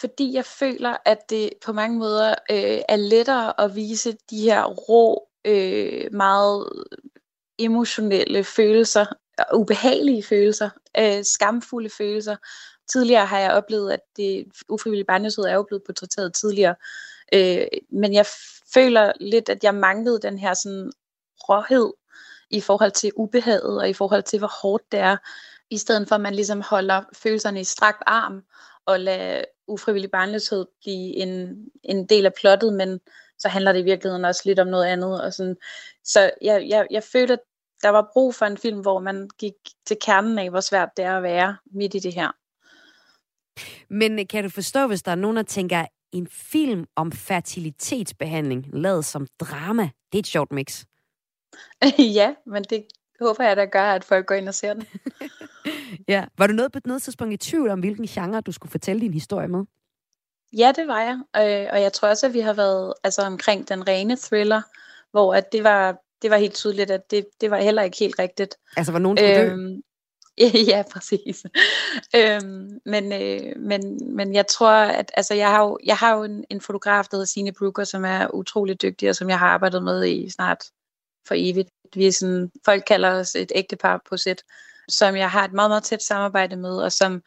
Fordi 0.00 0.34
jeg 0.34 0.44
føler, 0.44 0.96
at 1.04 1.18
det 1.30 1.50
på 1.64 1.72
mange 1.72 1.98
måder 1.98 2.30
øh, 2.50 2.80
er 2.88 2.96
lettere 2.96 3.60
at 3.60 3.76
vise 3.76 4.16
de 4.30 4.40
her 4.40 4.64
rå, 4.64 5.28
øh, 5.44 6.12
meget 6.12 6.68
emotionelle 7.58 8.44
følelser, 8.44 9.06
ubehagelige 9.54 10.22
følelser, 10.22 10.70
øh, 10.98 11.24
skamfulde 11.24 11.90
følelser. 11.90 12.36
Tidligere 12.92 13.26
har 13.26 13.38
jeg 13.38 13.52
oplevet, 13.52 13.92
at 13.92 14.00
det 14.16 14.44
ufrivillige 14.68 15.06
barnløshed 15.06 15.44
er 15.44 15.54
jo 15.54 15.62
blevet 15.62 15.82
portrætteret 15.86 16.34
tidligere 16.34 16.74
Øh, 17.34 17.66
men 17.90 18.14
jeg 18.14 18.26
føler 18.74 19.12
lidt, 19.20 19.48
at 19.48 19.64
jeg 19.64 19.74
manglede 19.74 20.20
den 20.20 20.38
her 20.38 20.54
sådan 20.54 20.92
råhed 21.48 21.92
i 22.50 22.60
forhold 22.60 22.90
til 22.90 23.12
ubehaget 23.16 23.80
og 23.80 23.88
i 23.88 23.92
forhold 23.92 24.22
til, 24.22 24.38
hvor 24.38 24.62
hårdt 24.62 24.92
det 24.92 25.00
er, 25.00 25.16
i 25.70 25.78
stedet 25.78 26.08
for 26.08 26.14
at 26.14 26.20
man 26.20 26.34
ligesom 26.34 26.60
holder 26.60 27.02
følelserne 27.12 27.60
i 27.60 27.64
strakt 27.64 28.02
arm 28.06 28.42
og 28.86 29.00
lader 29.00 29.44
ufrivillig 29.66 30.10
barnløshed 30.10 30.66
blive 30.80 31.16
en, 31.16 31.64
en 31.84 32.06
del 32.06 32.26
af 32.26 32.34
plottet, 32.34 32.72
men 32.72 33.00
så 33.38 33.48
handler 33.48 33.72
det 33.72 33.80
i 33.80 33.84
virkeligheden 33.84 34.24
også 34.24 34.42
lidt 34.44 34.58
om 34.58 34.66
noget 34.66 34.86
andet. 34.86 35.22
Og 35.22 35.32
sådan. 35.32 35.56
Så 36.04 36.30
jeg, 36.42 36.68
jeg, 36.68 36.86
jeg 36.90 37.02
følte, 37.02 37.32
at 37.32 37.40
der 37.82 37.88
var 37.88 38.10
brug 38.12 38.34
for 38.34 38.46
en 38.46 38.58
film, 38.58 38.80
hvor 38.80 38.98
man 38.98 39.28
gik 39.38 39.54
til 39.86 39.96
kernen 40.00 40.38
af, 40.38 40.50
hvor 40.50 40.60
svært 40.60 40.88
det 40.96 41.04
er 41.04 41.16
at 41.16 41.22
være 41.22 41.56
midt 41.66 41.94
i 41.94 41.98
det 41.98 42.14
her. 42.14 42.30
Men 43.88 44.26
kan 44.26 44.44
du 44.44 44.50
forstå, 44.50 44.86
hvis 44.86 45.02
der 45.02 45.10
er 45.10 45.16
nogen, 45.16 45.36
der 45.36 45.42
tænker, 45.42 45.86
en 46.12 46.26
film 46.26 46.84
om 46.96 47.12
fertilitetsbehandling, 47.12 48.66
lavet 48.72 49.04
som 49.04 49.26
drama. 49.40 49.82
Det 49.82 50.18
er 50.18 50.22
et 50.22 50.26
sjovt 50.26 50.52
mix. 50.52 50.84
ja, 52.18 52.34
men 52.46 52.64
det 52.64 52.86
håber 53.20 53.44
jeg, 53.44 53.56
der 53.56 53.66
gør, 53.66 53.82
at 53.82 54.04
folk 54.04 54.26
går 54.26 54.34
ind 54.34 54.48
og 54.48 54.54
ser 54.54 54.74
den. 54.74 54.84
ja. 56.08 56.24
Var 56.38 56.46
du 56.46 56.52
noget 56.52 56.72
på 56.72 56.78
noget 56.84 57.02
tidspunkt 57.02 57.34
i 57.34 57.36
tvivl 57.36 57.70
om, 57.70 57.80
hvilken 57.80 58.06
genre 58.06 58.40
du 58.40 58.52
skulle 58.52 58.70
fortælle 58.70 59.00
din 59.00 59.14
historie 59.14 59.48
med? 59.48 59.64
Ja, 60.52 60.72
det 60.76 60.88
var 60.88 61.00
jeg. 61.00 61.20
Og 61.72 61.82
jeg 61.82 61.92
tror 61.92 62.08
også, 62.08 62.26
at 62.26 62.34
vi 62.34 62.40
har 62.40 62.52
været 62.52 62.94
altså, 63.04 63.22
omkring 63.22 63.68
den 63.68 63.88
rene 63.88 64.16
thriller, 64.16 64.62
hvor 65.10 65.34
at 65.34 65.52
det 65.52 65.64
var 65.64 65.96
det 66.22 66.30
var 66.30 66.36
helt 66.36 66.54
tydeligt, 66.54 66.90
at 66.90 67.10
det, 67.10 67.26
det 67.40 67.50
var 67.50 67.56
heller 67.56 67.82
ikke 67.82 67.96
helt 67.98 68.18
rigtigt. 68.18 68.56
Altså, 68.76 68.92
var 68.92 68.98
nogen 68.98 69.18
skulle 69.18 69.40
øhm, 69.40 69.58
dø? 69.58 69.80
ja, 70.72 70.82
præcis. 70.92 71.46
øhm, 72.16 72.80
men, 72.84 73.12
øh, 73.12 73.52
men, 73.56 73.98
men 74.16 74.34
jeg 74.34 74.46
tror, 74.46 74.70
at 74.72 75.10
altså, 75.14 75.34
jeg 75.34 75.50
har 75.50 75.62
jo, 75.62 75.78
jeg 75.84 75.96
har 75.96 76.16
jo 76.16 76.22
en, 76.22 76.44
en 76.50 76.60
fotograf, 76.60 77.04
der 77.04 77.16
hedder 77.16 77.26
Signe 77.26 77.52
Brooker, 77.52 77.84
som 77.84 78.04
er 78.04 78.34
utrolig 78.34 78.82
dygtig, 78.82 79.08
og 79.08 79.16
som 79.16 79.28
jeg 79.28 79.38
har 79.38 79.48
arbejdet 79.48 79.82
med 79.82 80.06
i 80.06 80.30
snart 80.30 80.64
for 81.26 81.34
evigt. 81.36 81.68
Vi 81.94 82.06
er 82.06 82.12
sådan, 82.12 82.50
folk 82.64 82.84
kalder 82.86 83.10
os 83.10 83.34
et 83.34 83.52
ægtepar 83.54 84.02
på 84.08 84.16
sæt, 84.16 84.42
som 84.88 85.16
jeg 85.16 85.30
har 85.30 85.44
et 85.44 85.52
meget, 85.52 85.70
meget 85.70 85.82
tæt 85.82 86.02
samarbejde 86.02 86.56
med, 86.56 86.76
og 86.76 86.92
som 86.92 87.22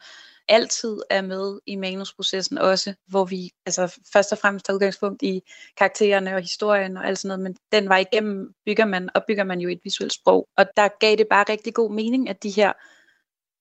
altid 0.48 0.98
er 1.10 1.22
med 1.22 1.58
i 1.66 1.76
manusprocessen 1.76 2.58
også, 2.58 2.94
hvor 3.06 3.24
vi 3.24 3.50
altså 3.66 4.00
først 4.12 4.32
og 4.32 4.38
fremmest 4.38 4.66
tager 4.66 4.74
udgangspunkt 4.74 5.22
i 5.22 5.42
karaktererne 5.76 6.34
og 6.34 6.40
historien 6.40 6.96
og 6.96 7.06
alt 7.06 7.18
sådan 7.18 7.28
noget, 7.28 7.42
men 7.42 7.56
den 7.72 7.88
vej 7.88 8.04
igennem 8.12 8.54
bygger 8.66 8.84
man, 8.84 9.10
og 9.14 9.24
bygger 9.28 9.44
man 9.44 9.60
jo 9.60 9.68
et 9.68 9.80
visuelt 9.84 10.12
sprog. 10.12 10.48
Og 10.56 10.66
der 10.76 10.88
gav 11.00 11.16
det 11.16 11.26
bare 11.30 11.44
rigtig 11.48 11.74
god 11.74 11.92
mening, 11.92 12.28
at 12.28 12.42
de 12.42 12.50
her 12.50 12.72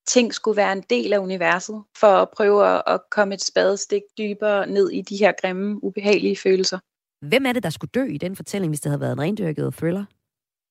ting 0.07 0.33
skulle 0.33 0.57
være 0.57 0.71
en 0.71 0.83
del 0.89 1.13
af 1.13 1.17
universet, 1.17 1.83
for 1.97 2.07
at 2.07 2.29
prøve 2.29 2.89
at 2.89 3.01
komme 3.11 3.33
et 3.33 3.41
spadestik 3.41 4.01
dybere 4.17 4.67
ned 4.67 4.89
i 4.89 5.01
de 5.01 5.17
her 5.17 5.31
grimme, 5.41 5.83
ubehagelige 5.83 6.37
følelser. 6.37 6.79
Hvem 7.25 7.45
er 7.45 7.53
det, 7.53 7.63
der 7.63 7.69
skulle 7.69 7.91
dø 7.93 8.05
i 8.05 8.17
den 8.17 8.35
fortælling, 8.35 8.71
hvis 8.71 8.81
det 8.81 8.89
havde 8.89 9.01
været 9.01 9.11
en 9.11 9.21
rendyrket 9.21 9.73
thriller? 9.73 10.05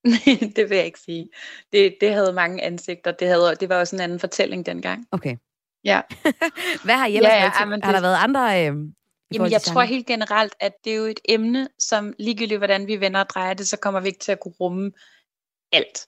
det 0.56 0.70
vil 0.70 0.76
jeg 0.76 0.86
ikke 0.86 1.00
sige. 1.00 1.28
Det, 1.72 1.96
det 2.00 2.12
havde 2.12 2.32
mange 2.32 2.62
ansigter. 2.62 3.12
Det, 3.12 3.28
havde, 3.28 3.54
det 3.60 3.68
var 3.68 3.80
også 3.80 3.96
en 3.96 4.02
anden 4.02 4.20
fortælling 4.20 4.66
dengang. 4.66 5.06
Okay. 5.12 5.36
Ja. 5.84 6.00
Hvad 6.84 6.94
har 6.94 7.06
I 7.06 7.16
ellers 7.16 7.30
ja, 7.30 7.36
ja, 7.36 7.66
været 7.66 7.84
Har 7.84 7.92
der 7.92 8.00
været 8.00 8.16
andre... 8.20 8.66
Øh, 8.66 8.74
Jamen, 9.34 9.52
jeg 9.52 9.62
tror 9.62 9.82
helt 9.82 10.06
generelt, 10.06 10.54
at 10.60 10.72
det 10.84 10.92
er 10.92 10.96
jo 10.96 11.04
et 11.04 11.20
emne, 11.28 11.68
som 11.78 12.14
ligegyldigt 12.18 12.58
hvordan 12.60 12.86
vi 12.86 13.00
vender 13.00 13.20
og 13.20 13.28
drejer 13.28 13.54
det, 13.54 13.68
så 13.68 13.76
kommer 13.76 14.00
vi 14.00 14.08
ikke 14.08 14.18
til 14.18 14.32
at 14.32 14.40
kunne 14.40 14.54
rumme 14.60 14.92
alt 15.72 16.06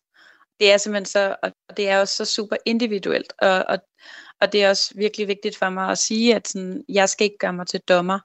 det 0.60 0.72
er 0.72 0.76
simpelthen 0.76 1.06
så, 1.06 1.36
og 1.42 1.52
det 1.76 1.88
er 1.88 2.00
også 2.00 2.16
så 2.16 2.24
super 2.24 2.56
individuelt, 2.66 3.32
og, 3.38 3.64
og, 3.68 3.78
og 4.40 4.52
det 4.52 4.64
er 4.64 4.70
også 4.70 4.92
virkelig 4.94 5.28
vigtigt 5.28 5.56
for 5.56 5.70
mig 5.70 5.90
at 5.90 5.98
sige, 5.98 6.34
at 6.34 6.48
sådan, 6.48 6.84
jeg 6.88 7.08
skal 7.08 7.24
ikke 7.24 7.38
gøre 7.38 7.52
mig 7.52 7.66
til 7.66 7.80
dommer 7.80 8.18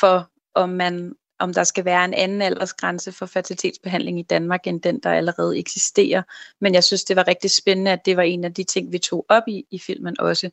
for, 0.00 0.30
om 0.54 0.68
man, 0.68 1.14
om 1.38 1.54
der 1.54 1.64
skal 1.64 1.84
være 1.84 2.04
en 2.04 2.14
anden 2.14 2.42
aldersgrænse 2.42 3.12
for 3.12 3.26
fertilitetsbehandling 3.26 4.18
i 4.18 4.22
Danmark, 4.22 4.66
end 4.66 4.82
den, 4.82 5.00
der 5.00 5.12
allerede 5.12 5.58
eksisterer. 5.58 6.22
Men 6.60 6.74
jeg 6.74 6.84
synes, 6.84 7.04
det 7.04 7.16
var 7.16 7.28
rigtig 7.28 7.50
spændende, 7.50 7.90
at 7.90 8.04
det 8.04 8.16
var 8.16 8.22
en 8.22 8.44
af 8.44 8.54
de 8.54 8.64
ting, 8.64 8.92
vi 8.92 8.98
tog 8.98 9.26
op 9.28 9.42
i, 9.48 9.64
i 9.70 9.78
filmen 9.78 10.20
også. 10.20 10.50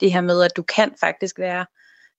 Det 0.00 0.12
her 0.12 0.20
med, 0.20 0.42
at 0.42 0.56
du 0.56 0.62
kan 0.62 0.94
faktisk 1.00 1.38
være 1.38 1.66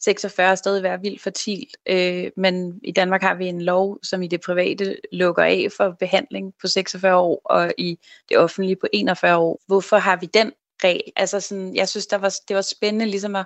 46 0.02 0.58
stadig 0.58 0.84
være 0.84 1.02
vildt 1.02 1.22
fertilt, 1.22 1.78
Øh, 1.90 2.32
men 2.38 2.80
i 2.84 2.92
Danmark 2.92 3.22
har 3.22 3.36
vi 3.36 3.48
en 3.48 3.62
lov, 3.62 4.00
som 4.04 4.22
i 4.22 4.28
det 4.28 4.42
private 4.42 4.98
lukker 5.12 5.44
af 5.44 5.68
for 5.78 5.96
behandling 6.00 6.54
på 6.62 6.68
46 6.68 7.16
år, 7.16 7.42
og 7.46 7.74
i 7.78 8.00
det 8.30 8.38
offentlige 8.38 8.76
på 8.76 8.88
41 8.94 9.38
år. 9.38 9.60
Hvorfor 9.68 9.98
har 9.98 10.16
vi 10.16 10.26
den 10.26 10.52
regel? 10.84 11.12
Altså 11.16 11.40
sådan, 11.40 11.76
jeg 11.76 11.90
synes, 11.90 12.08
der 12.08 12.18
var, 12.18 12.34
det 12.48 12.56
var 12.56 12.62
spændende 12.62 13.06
ligesom 13.06 13.36
at, 13.36 13.46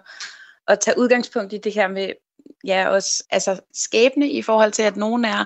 at 0.68 0.80
tage 0.80 1.00
udgangspunkt 1.00 1.54
i 1.54 1.58
det 1.58 1.74
her 1.74 1.88
med, 1.88 2.12
ja, 2.66 2.90
også 2.90 3.24
altså 3.30 3.60
skæbne 3.74 4.30
i 4.32 4.42
forhold 4.42 4.72
til, 4.72 4.84
at 4.84 4.98
nogen 4.98 5.26
er 5.26 5.46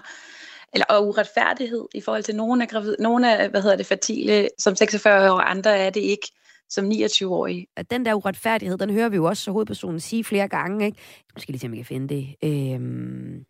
eller 0.74 0.86
og 0.86 1.08
uretfærdighed 1.08 1.88
i 1.93 2.02
forhold 2.02 2.24
til 2.24 2.36
nogen 2.36 2.62
er 2.62 2.66
gravid, 2.66 2.95
nogen 2.99 3.24
er, 3.24 3.47
hvad 3.47 3.62
hedder 3.62 3.76
det, 3.76 3.86
fertile 3.86 4.49
som 4.60 4.76
46 4.76 5.32
år, 5.32 5.39
andre 5.39 5.78
er 5.78 5.89
det 5.89 6.02
ikke 6.02 6.32
som 6.72 6.91
29-årig. 6.91 7.67
At 7.78 7.91
den 7.91 8.05
der 8.05 8.13
uretfærdighed, 8.13 8.78
den 8.78 8.89
hører 8.89 9.09
vi 9.09 9.15
jo 9.15 9.26
også 9.26 9.51
hovedpersonen 9.51 9.99
sige 9.99 10.24
flere 10.24 10.47
gange. 10.47 10.86
Ikke? 10.86 10.97
Nu 11.36 11.41
skal 11.41 11.51
lige 11.51 11.59
se, 11.59 11.67
om 11.67 11.74
jeg 11.74 11.86
kan 11.86 11.86
finde 11.86 12.15
det. 12.15 12.36
Øhm, 12.43 13.45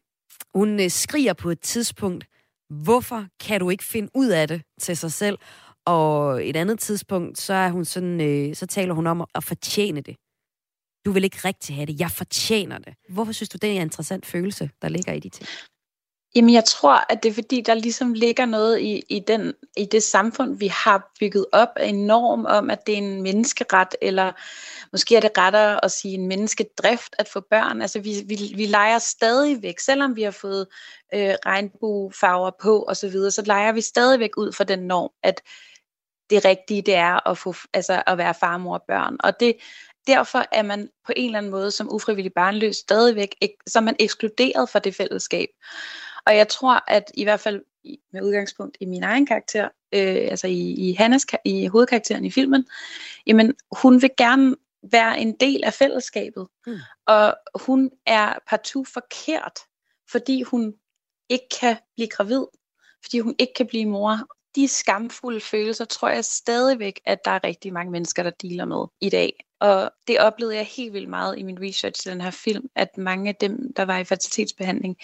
hun 0.56 0.80
øh, 0.80 0.90
skriger 0.90 1.34
på 1.34 1.50
et 1.50 1.60
tidspunkt, 1.60 2.26
hvorfor 2.70 3.26
kan 3.40 3.60
du 3.60 3.70
ikke 3.70 3.84
finde 3.84 4.10
ud 4.16 4.28
af 4.28 4.48
det 4.48 4.62
til 4.80 4.98
sig 4.98 5.12
selv? 5.12 5.38
Og 5.86 6.48
et 6.48 6.56
andet 6.56 6.80
tidspunkt, 6.80 7.38
så 7.38 7.54
er 7.54 7.70
hun 7.70 7.86
sådan, 7.86 8.22
øh, 8.22 8.56
så 8.56 8.66
taler 8.66 8.94
hun 8.94 9.08
om 9.08 9.26
at 9.36 9.44
fortjene 9.44 10.02
det. 10.02 10.16
Du 11.06 11.12
vil 11.12 11.24
ikke 11.24 11.38
rigtig 11.46 11.76
have 11.76 11.86
det. 11.86 12.00
Jeg 12.00 12.12
fortjener 12.12 12.78
det. 12.78 12.94
Hvorfor 13.10 13.32
synes 13.32 13.50
du, 13.50 13.58
det 13.62 13.70
er 13.70 13.76
en 13.76 13.82
interessant 13.82 14.26
følelse, 14.26 14.70
der 14.82 14.90
ligger 14.90 15.14
i 15.14 15.20
de 15.20 15.30
ting? 15.30 15.48
Jamen, 16.36 16.54
jeg 16.54 16.66
tror, 16.66 17.06
at 17.10 17.24
det 17.24 17.30
er 17.30 17.34
fordi, 17.34 17.62
der 17.62 17.74
ligesom 17.74 18.14
ligger 18.14 18.46
noget 18.46 18.80
i, 18.80 19.04
i, 19.10 19.20
den, 19.20 19.54
i 19.78 19.86
det 19.86 20.04
samfund, 20.04 20.58
vi 20.58 20.68
har 20.68 21.12
bygget 21.20 21.46
op, 21.52 21.70
en 21.80 22.08
norm 22.08 22.46
om, 22.46 22.70
at 22.70 22.88
det 22.88 22.94
er 22.94 22.98
en 22.98 23.22
menneskeret, 23.22 23.96
eller 24.02 24.32
måske 24.92 25.16
er 25.16 25.20
det 25.20 25.38
rettere 25.38 25.86
at 25.86 25.92
sige 25.92 26.14
en 26.14 26.28
menneskedrift 26.28 27.16
at 27.20 27.28
få 27.28 27.40
børn. 27.40 27.82
Altså, 27.82 28.00
vi, 28.00 28.24
vi, 28.26 28.54
vi 28.56 28.66
leger 28.66 29.00
stadigvæk, 29.00 29.80
selvom 29.80 30.16
vi 30.16 30.22
har 30.22 30.32
fået 30.32 30.68
øh, 31.14 31.36
regnbuefarver 31.46 32.52
på 32.62 32.86
osv., 32.88 32.96
så, 32.96 33.10
videre, 33.10 33.32
så 33.32 33.42
leger 33.46 33.72
vi 33.72 33.82
stadigvæk 33.82 34.38
ud 34.38 34.52
fra 34.52 34.64
den 34.64 34.80
norm, 34.80 35.12
at 35.24 35.42
det 36.30 36.46
rigtige, 36.46 36.82
det 36.82 36.96
er 36.96 37.30
at, 37.30 37.38
få, 37.38 37.56
altså, 37.74 38.04
at 38.08 38.18
være 38.18 38.34
farmor 38.34 38.74
og 38.74 38.84
børn. 38.88 39.18
Og 39.20 39.40
det, 39.40 39.56
derfor 40.08 40.46
er 40.52 40.64
man 40.64 40.90
på 41.06 41.14
en 41.16 41.26
eller 41.26 41.38
anden 41.38 41.52
måde 41.52 41.72
som 41.72 41.94
ufrivillig 41.94 42.34
barnløs 42.34 42.76
stadigvæk, 42.76 43.36
så 43.68 43.80
er 43.80 43.84
man 43.84 43.96
ekskluderet 44.00 44.70
fra 44.70 44.80
det 44.80 44.96
fællesskab. 44.96 45.50
Og 46.26 46.36
jeg 46.36 46.48
tror, 46.48 46.84
at 46.88 47.12
i 47.14 47.24
hvert 47.24 47.40
fald 47.40 47.62
med 48.14 48.22
udgangspunkt 48.22 48.78
i 48.80 48.86
min 48.86 49.04
egen 49.04 49.26
karakter, 49.26 49.64
øh, 49.94 50.28
altså 50.32 50.48
i, 50.48 50.72
i 50.72 50.94
Hannes, 50.94 51.26
i 51.46 51.68
hovedkarakteren 51.68 52.26
i 52.26 52.32
filmen, 52.32 52.66
jamen 53.28 53.54
hun 53.82 54.02
vil 54.02 54.10
gerne 54.18 54.56
være 54.92 55.20
en 55.20 55.36
del 55.40 55.64
af 55.64 55.74
fællesskabet. 55.74 56.48
Mm. 56.68 56.78
Og 57.06 57.36
hun 57.56 57.92
er 58.06 58.34
partout 58.50 58.88
forkert, 58.88 59.60
fordi 60.12 60.42
hun 60.42 60.74
ikke 61.30 61.46
kan 61.62 61.78
blive 61.96 62.08
gravid, 62.08 62.46
fordi 63.04 63.20
hun 63.20 63.36
ikke 63.40 63.54
kan 63.54 63.68
blive 63.68 63.86
mor. 63.86 64.18
De 64.56 64.68
skamfulde 64.68 65.42
følelser 65.42 65.86
tror 65.86 66.10
jeg 66.10 66.26
stadigvæk, 66.26 67.02
at 67.06 67.26
der 67.26 67.32
er 67.32 67.44
rigtig 67.44 67.74
mange 67.74 67.92
mennesker, 67.92 68.24
der 68.24 68.30
dealer 68.30 68.66
med 68.66 68.86
i 69.02 69.10
dag. 69.10 69.46
Og 69.60 69.92
det 70.08 70.20
oplevede 70.20 70.56
jeg 70.56 70.66
helt 70.66 70.94
vildt 70.94 71.10
meget 71.10 71.40
i 71.40 71.44
min 71.44 71.62
research 71.62 72.02
til 72.02 72.12
den 72.12 72.22
her 72.22 72.32
film, 72.32 72.70
at 72.76 72.98
mange 72.98 73.30
af 73.30 73.36
dem, 73.36 73.74
der 73.74 73.84
var 73.84 73.98
i 73.98 74.04
fertilitetsbehandling, 74.04 74.98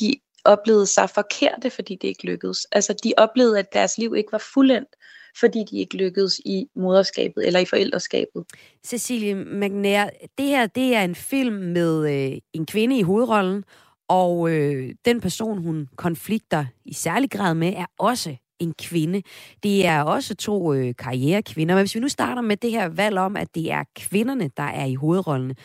de 0.00 0.14
oplevede 0.44 0.86
sig 0.86 1.10
forkerte, 1.10 1.70
fordi 1.70 1.98
det 2.02 2.08
ikke 2.08 2.26
lykkedes. 2.26 2.66
Altså 2.72 2.94
de 3.04 3.12
oplevede, 3.16 3.58
at 3.58 3.72
deres 3.72 3.98
liv 3.98 4.14
ikke 4.16 4.32
var 4.32 4.42
fuldendt, 4.54 4.88
fordi 5.40 5.64
de 5.70 5.78
ikke 5.78 5.96
lykkedes 5.96 6.38
i 6.38 6.66
moderskabet 6.76 7.46
eller 7.46 7.60
i 7.60 7.64
forældreskabet. 7.64 8.44
Cecilie 8.86 9.34
McNair, 9.34 10.10
det 10.38 10.46
her 10.46 10.66
det 10.66 10.94
er 10.94 11.02
en 11.02 11.14
film 11.14 11.54
med 11.54 12.10
øh, 12.32 12.38
en 12.52 12.66
kvinde 12.66 12.98
i 12.98 13.02
hovedrollen, 13.02 13.64
og 14.08 14.50
øh, 14.50 14.94
den 15.04 15.20
person, 15.20 15.62
hun 15.62 15.88
konflikter 15.96 16.64
i 16.84 16.94
særlig 16.94 17.30
grad 17.30 17.54
med, 17.54 17.72
er 17.76 17.86
også 17.98 18.36
en 18.58 18.74
kvinde. 18.82 19.22
Det 19.62 19.86
er 19.86 20.02
også 20.02 20.34
to 20.34 20.74
øh, 20.74 20.94
karrierekvinder. 20.98 21.74
Men 21.74 21.82
hvis 21.82 21.94
vi 21.94 22.00
nu 22.00 22.08
starter 22.08 22.42
med 22.42 22.56
det 22.56 22.70
her 22.70 22.88
valg 22.88 23.18
om, 23.18 23.36
at 23.36 23.54
det 23.54 23.72
er 23.72 23.84
kvinderne, 23.96 24.50
der 24.56 24.62
er 24.62 24.84
i 24.84 24.94
hovedrollen, 24.94 25.56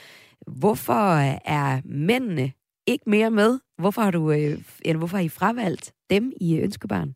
hvorfor 0.48 1.16
er 1.46 1.82
mændene 1.86 2.52
ikke 2.88 3.10
mere 3.10 3.32
med? 3.32 3.60
Hvorfor 3.78 4.02
har 4.02 4.12
du, 4.12 4.32
øh, 4.32 4.58
eller 4.86 4.98
hvorfor 4.98 5.18
har 5.18 5.24
I 5.24 5.30
fravalgt 5.30 5.94
dem 6.10 6.34
i 6.42 6.56
øh, 6.56 6.64
Ønskebarn? 6.64 7.14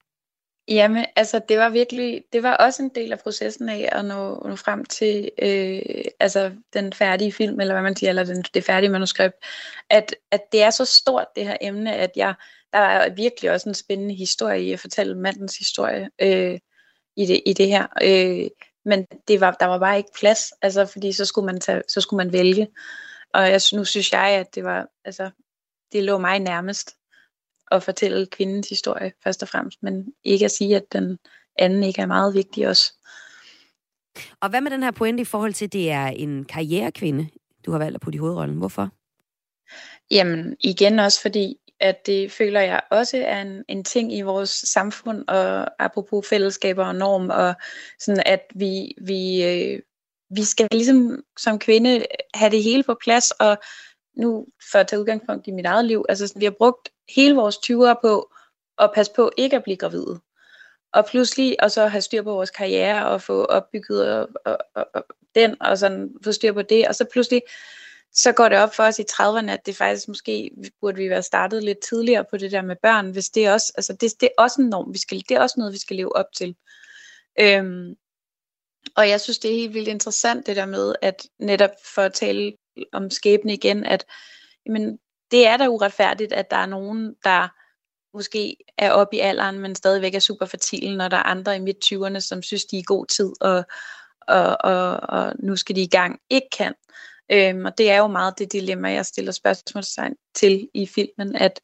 Jamen, 0.67 1.05
altså 1.15 1.41
det 1.49 1.57
var 1.57 1.69
virkelig, 1.69 2.23
det 2.33 2.43
var 2.43 2.55
også 2.55 2.83
en 2.83 2.91
del 2.95 3.11
af 3.11 3.19
processen 3.19 3.69
af 3.69 3.89
at 3.91 4.05
nå, 4.05 4.41
nå 4.45 4.55
frem 4.55 4.85
til 4.85 5.29
øh, 5.41 5.81
altså 6.19 6.51
den 6.73 6.93
færdige 6.93 7.31
film, 7.31 7.59
eller 7.59 7.73
hvad 7.73 7.83
man 7.83 7.95
siger, 7.95 8.09
eller 8.09 8.23
den, 8.23 8.43
det 8.53 8.63
færdige 8.63 8.89
manuskript, 8.89 9.35
at, 9.89 10.15
at 10.31 10.41
det 10.51 10.63
er 10.63 10.69
så 10.69 10.85
stort 10.85 11.25
det 11.35 11.47
her 11.47 11.57
emne, 11.61 11.95
at 11.95 12.11
jeg, 12.15 12.33
der 12.73 12.79
er 12.79 13.09
virkelig 13.09 13.51
også 13.51 13.69
en 13.69 13.75
spændende 13.75 14.15
historie 14.15 14.63
i 14.63 14.73
at 14.73 14.79
fortælle 14.79 15.17
mandens 15.17 15.57
historie 15.57 16.09
øh, 16.21 16.59
i, 17.17 17.25
det, 17.25 17.41
i 17.45 17.53
det 17.53 17.67
her. 17.67 17.87
Øh, 18.01 18.49
men 18.85 19.05
det 19.27 19.41
var, 19.41 19.51
der 19.51 19.65
var 19.65 19.79
bare 19.79 19.97
ikke 19.97 20.11
plads, 20.19 20.51
altså 20.61 20.85
fordi 20.85 21.11
så 21.11 21.25
skulle 21.25 21.45
man, 21.45 21.59
tage, 21.59 21.81
så 21.87 22.01
skulle 22.01 22.25
man 22.25 22.33
vælge. 22.33 22.67
Og 23.33 23.41
jeg, 23.41 23.61
nu 23.73 23.85
synes 23.85 24.13
jeg, 24.13 24.29
at 24.29 24.55
det 24.55 24.63
var, 24.63 24.87
altså, 25.05 25.29
det 25.91 26.03
lå 26.03 26.17
mig 26.17 26.39
nærmest 26.39 26.95
at 27.71 27.83
fortælle 27.83 28.25
kvindens 28.25 28.69
historie 28.69 29.11
først 29.23 29.43
og 29.43 29.49
fremmest, 29.49 29.83
men 29.83 30.13
ikke 30.23 30.45
at 30.45 30.51
sige, 30.51 30.75
at 30.75 30.83
den 30.91 31.19
anden 31.57 31.83
ikke 31.83 32.01
er 32.01 32.05
meget 32.05 32.33
vigtig 32.33 32.67
også. 32.67 32.93
Og 34.39 34.49
hvad 34.49 34.61
med 34.61 34.71
den 34.71 34.83
her 34.83 34.91
pointe 34.91 35.21
i 35.21 35.25
forhold 35.25 35.53
til, 35.53 35.65
at 35.65 35.73
det 35.73 35.91
er 35.91 36.07
en 36.07 36.45
karrierekvinde, 36.45 37.29
du 37.65 37.71
har 37.71 37.77
valgt 37.77 37.95
at 37.95 38.01
putte 38.01 38.15
i 38.15 38.19
hovedrollen? 38.19 38.57
Hvorfor? 38.57 38.89
Jamen, 40.11 40.55
igen 40.59 40.99
også 40.99 41.21
fordi, 41.21 41.57
at 41.79 42.05
det 42.05 42.31
føler 42.31 42.61
jeg 42.61 42.81
også 42.91 43.17
er 43.25 43.41
en, 43.41 43.63
en 43.67 43.83
ting 43.83 44.13
i 44.13 44.21
vores 44.21 44.49
samfund, 44.49 45.27
og 45.27 45.83
apropos 45.83 46.27
fællesskaber 46.27 46.85
og 46.85 46.95
norm, 46.95 47.29
og 47.29 47.53
sådan 47.99 48.23
at 48.25 48.41
vi, 48.55 48.95
vi, 49.01 49.43
øh, 49.43 49.79
vi 50.29 50.43
skal 50.43 50.67
ligesom 50.71 51.23
som 51.39 51.59
kvinde 51.59 52.05
have 52.33 52.51
det 52.51 52.63
hele 52.63 52.83
på 52.83 52.97
plads, 53.03 53.31
og 53.31 53.57
nu 54.13 54.47
for 54.71 54.79
at 54.79 54.87
tage 54.87 54.99
udgangspunkt 54.99 55.47
i 55.47 55.51
mit 55.51 55.65
eget 55.65 55.85
liv, 55.85 56.05
altså 56.09 56.33
vi 56.35 56.45
har 56.45 56.51
brugt 56.51 56.89
hele 57.15 57.35
vores 57.35 57.55
20'ere 57.55 58.01
på 58.01 58.31
at 58.77 58.91
passe 58.95 59.11
på 59.15 59.31
ikke 59.37 59.55
at 59.55 59.63
blive 59.63 59.77
gravide. 59.77 60.19
Og 60.93 61.05
pludselig, 61.05 61.63
og 61.63 61.71
så 61.71 61.87
have 61.87 62.01
styr 62.01 62.21
på 62.21 62.33
vores 62.33 62.49
karriere, 62.49 63.07
og 63.07 63.21
få 63.21 63.45
opbygget 63.45 64.13
og, 64.13 64.29
og, 64.45 64.57
og, 64.75 64.85
og 64.93 65.03
den, 65.35 65.61
og 65.61 65.77
sådan 65.77 66.09
få 66.23 66.31
styr 66.31 66.53
på 66.53 66.61
det, 66.61 66.87
og 66.87 66.95
så 66.95 67.05
pludselig, 67.11 67.41
så 68.13 68.31
går 68.31 68.49
det 68.49 68.57
op 68.57 68.75
for 68.75 68.83
os 68.83 68.99
i 68.99 69.05
30'erne, 69.11 69.51
at 69.51 69.65
det 69.65 69.75
faktisk 69.75 70.07
måske 70.07 70.51
burde 70.81 70.97
vi 70.97 71.09
være 71.09 71.23
startet 71.23 71.63
lidt 71.63 71.79
tidligere 71.79 72.25
på 72.29 72.37
det 72.37 72.51
der 72.51 72.61
med 72.61 72.75
børn, 72.83 73.11
hvis 73.11 73.29
det 73.29 73.45
er 73.45 73.53
også, 73.53 73.73
altså 73.75 73.93
det, 73.93 74.21
det 74.21 74.29
er 74.37 74.43
også 74.43 74.61
en 74.61 74.69
norm, 74.69 74.93
vi 74.93 74.99
skal, 74.99 75.23
det 75.29 75.37
er 75.37 75.41
også 75.41 75.55
noget, 75.57 75.73
vi 75.73 75.79
skal 75.79 75.95
leve 75.95 76.15
op 76.15 76.25
til. 76.35 76.55
Øhm, 77.39 77.95
og 78.95 79.09
jeg 79.09 79.21
synes, 79.21 79.39
det 79.39 79.51
er 79.51 79.55
helt 79.55 79.73
vildt 79.73 79.87
interessant 79.87 80.47
det 80.47 80.55
der 80.55 80.65
med, 80.65 80.95
at 81.01 81.27
netop 81.39 81.71
for 81.85 82.01
at 82.01 82.13
tale 82.13 82.53
om 82.93 83.09
skæbne 83.09 83.53
igen, 83.53 83.85
at 83.85 84.05
jamen, 84.65 84.99
det 85.31 85.47
er 85.47 85.57
da 85.57 85.67
uretfærdigt, 85.67 86.33
at 86.33 86.51
der 86.51 86.57
er 86.57 86.65
nogen, 86.65 87.15
der 87.23 87.47
måske 88.13 88.57
er 88.77 88.91
oppe 88.91 89.15
i 89.15 89.19
alderen, 89.19 89.59
men 89.59 89.75
stadigvæk 89.75 90.15
er 90.15 90.19
super 90.19 90.45
fertile, 90.45 90.97
når 90.97 91.07
der 91.07 91.17
er 91.17 91.23
andre 91.23 91.55
i 91.55 91.59
midt-20'erne, 91.59 92.19
som 92.19 92.41
synes, 92.41 92.65
de 92.65 92.75
er 92.75 92.79
i 92.79 92.83
god 92.85 93.05
tid, 93.05 93.31
og, 93.41 93.63
og, 94.27 94.57
og, 94.59 94.99
og 95.09 95.33
nu 95.39 95.55
skal 95.55 95.75
de 95.75 95.81
i 95.81 95.87
gang, 95.87 96.19
ikke 96.29 96.47
kan. 96.57 96.73
Øhm, 97.31 97.65
og 97.65 97.77
det 97.77 97.91
er 97.91 97.97
jo 97.97 98.07
meget 98.07 98.39
det 98.39 98.51
dilemma, 98.51 98.91
jeg 98.91 99.05
stiller 99.05 99.31
spørgsmålstegn 99.31 100.15
til 100.35 100.69
i 100.73 100.87
filmen, 100.87 101.35
at 101.35 101.61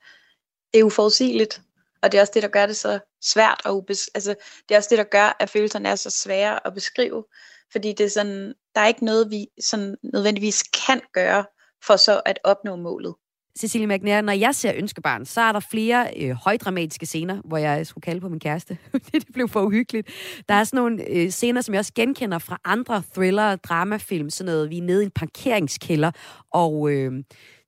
det 0.74 0.80
er 0.80 0.84
uforudsigeligt, 0.84 1.62
og 2.01 2.12
det 2.12 2.18
er 2.18 2.22
også 2.22 2.34
det, 2.34 2.43
der 2.43 2.49
gør 2.49 2.66
det 2.66 2.78
så 2.78 2.99
svært, 3.22 3.62
og 3.66 3.78
ubes- 3.78 4.08
altså, 4.16 4.36
det 4.70 4.76
er 4.76 4.78
også 4.80 4.89
det, 4.89 4.97
der 4.97 5.03
gør, 5.03 5.38
at 5.39 5.49
følelserne 5.49 5.89
er 5.89 5.95
så 5.95 6.10
svære 6.10 6.68
at 6.68 6.74
beskrive, 6.74 7.24
fordi 7.72 7.93
det 7.93 8.05
er 8.05 8.09
sådan, 8.09 8.53
der 8.76 8.82
er 8.82 8.88
ikke 8.88 9.05
noget, 9.05 9.32
vi 9.32 9.47
sådan 9.61 9.95
nødvendigvis 10.13 10.63
kan 10.88 11.01
gøre 11.13 11.45
for 11.84 11.95
så 11.95 12.22
at 12.26 12.39
opnå 12.43 12.76
målet. 12.76 13.15
Cecilie 13.59 13.88
McNair, 13.88 14.22
når 14.22 14.34
jeg 14.34 14.55
ser 14.55 14.72
Ønskebarn, 14.76 15.26
så 15.26 15.41
er 15.41 15.51
der 15.51 15.59
flere 15.59 16.07
øh, 16.18 16.32
højdramatiske 16.32 17.05
scener, 17.05 17.41
hvor 17.45 17.57
jeg 17.57 17.88
skulle 17.88 18.01
kalde 18.01 18.22
på 18.22 18.30
min 18.30 18.39
kæreste. 18.39 18.78
det 19.13 19.26
blev 19.34 19.49
for 19.49 19.61
uhyggeligt. 19.61 20.09
Der 20.49 20.55
er 20.55 20.63
sådan 20.63 20.78
nogle 20.78 21.09
øh, 21.09 21.30
scener, 21.30 21.61
som 21.61 21.74
jeg 21.74 21.80
også 21.80 21.93
genkender 21.95 22.39
fra 22.39 22.59
andre 22.65 23.03
thriller 23.13 23.55
dramafilm. 23.55 24.30
Sådan 24.30 24.53
noget, 24.53 24.70
vi 24.70 24.78
er 24.78 24.82
nede 24.82 25.01
i 25.01 25.05
en 25.05 25.11
parkeringskælder, 25.11 26.11
og 26.51 26.91
øh, 26.91 27.24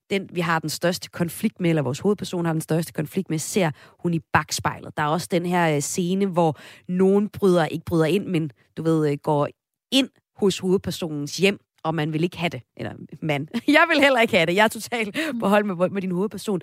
den, 0.09 0.29
vi 0.33 0.41
har 0.41 0.59
den 0.59 0.69
største 0.69 1.09
konflikt 1.09 1.59
med, 1.59 1.69
eller 1.69 1.81
vores 1.81 1.99
hovedperson 1.99 2.45
har 2.45 2.53
den 2.53 2.61
største 2.61 2.93
konflikt 2.93 3.29
med, 3.29 3.39
ser 3.39 3.71
hun 3.99 4.13
i 4.13 4.19
bagspejlet. 4.33 4.97
Der 4.97 5.03
er 5.03 5.07
også 5.07 5.27
den 5.31 5.45
her 5.45 5.75
øh, 5.75 5.81
scene, 5.81 6.25
hvor 6.25 6.57
nogen 6.87 7.29
bryder, 7.29 7.65
ikke 7.65 7.85
bryder 7.85 8.05
ind, 8.05 8.25
men 8.25 8.51
du 8.77 8.83
ved, 8.83 9.11
øh, 9.11 9.17
går 9.23 9.47
ind 9.91 10.09
hos 10.35 10.59
hovedpersonens 10.59 11.37
hjem, 11.37 11.59
og 11.83 11.95
man 11.95 12.13
vil 12.13 12.23
ikke 12.23 12.37
have 12.37 12.49
det. 12.49 12.61
Eller 12.77 12.93
mand. 13.21 13.47
Jeg 13.77 13.85
vil 13.89 14.01
heller 14.01 14.19
ikke 14.19 14.33
have 14.37 14.45
det. 14.45 14.55
Jeg 14.55 14.63
er 14.63 14.67
totalt 14.67 15.17
på 15.39 15.47
hold 15.47 15.63
med, 15.63 15.89
med 15.89 16.01
din 16.01 16.11
hovedperson. 16.11 16.61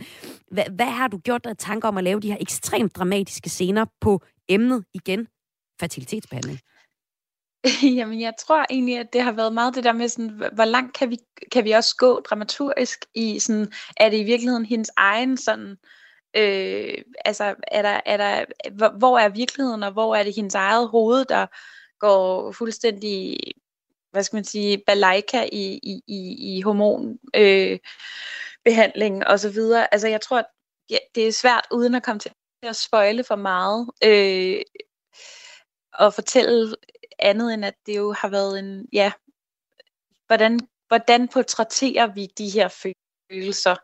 Hvad, 0.51 0.65
hvad 0.73 0.87
har 0.87 1.09
du 1.09 1.19
gjort 1.19 1.45
dig 1.45 1.59
tanker 1.59 1.89
om 1.89 1.97
at 1.97 2.05
lave 2.05 2.21
de 2.21 2.31
her 2.31 2.39
ekstremt 2.41 2.97
dramatiske 2.97 3.51
scener 3.51 3.85
på 4.01 4.23
emnet 4.49 4.85
igen? 4.95 5.29
Fertilitetsbehandling. 5.81 6.61
Jamen, 7.99 8.21
jeg 8.21 8.33
tror 8.39 8.67
egentlig, 8.71 8.99
at 8.99 9.13
det 9.13 9.23
har 9.23 9.33
været 9.33 9.53
meget 9.53 9.75
det 9.75 9.85
der 9.85 9.93
med, 9.93 10.09
sådan, 10.09 10.43
hvor 10.53 10.65
langt 10.65 10.97
kan 10.99 11.11
vi, 11.11 11.19
kan 11.53 11.65
vi 11.65 11.71
også 11.71 11.97
gå 11.97 12.21
dramaturgisk 12.21 13.05
i, 13.15 13.39
sådan, 13.39 13.73
er 13.97 14.11
det 14.11 14.19
i 14.19 14.25
virkeligheden 14.25 14.65
hendes 14.65 14.91
egen 14.97 15.37
sådan, 15.37 15.77
øh, 16.37 16.95
altså, 17.25 17.55
er 17.69 17.83
der, 17.83 18.01
er 18.07 18.17
der, 18.17 18.45
hvor, 18.73 18.99
hvor 18.99 19.19
er 19.19 19.29
virkeligheden, 19.29 19.83
og 19.83 19.93
hvor 19.93 20.17
er 20.17 20.23
det 20.23 20.35
hendes 20.37 20.55
eget 20.55 20.89
hoved, 20.89 21.25
der 21.25 21.47
går 21.99 22.53
fuldstændig, 22.53 23.39
hvad 24.11 24.23
skal 24.23 24.37
man 24.37 24.45
sige, 24.45 24.83
balajka 24.87 25.49
i, 25.53 25.81
i, 25.83 26.03
i, 26.07 26.57
i 26.57 26.61
hormon, 26.61 27.19
øh, 27.37 27.79
behandling 28.65 29.27
og 29.27 29.41
så 29.41 29.51
videre. 29.51 29.95
Altså, 29.95 30.09
jeg 30.09 30.21
tror, 30.21 30.39
at 30.39 30.47
det 31.15 31.29
er 31.29 31.33
svært, 31.33 31.67
uden 31.73 31.95
at 31.95 32.03
komme 32.03 32.21
til 32.21 32.33
at 32.63 32.77
spøjle 32.77 33.25
for 33.25 33.37
meget, 33.37 33.91
øh, 34.05 34.63
og 35.93 36.15
fortælle 36.15 36.75
andet 37.19 37.55
end 37.55 37.65
at 37.65 37.75
det 37.87 37.97
jo 37.97 38.13
har 38.13 38.29
været 38.29 38.59
en, 38.59 38.89
ja, 38.93 39.13
hvordan, 40.27 40.61
hvordan 40.89 41.29
portrætterer 41.29 42.15
vi 42.15 42.27
de 42.27 42.51
her 42.51 42.69
følelser 43.31 43.77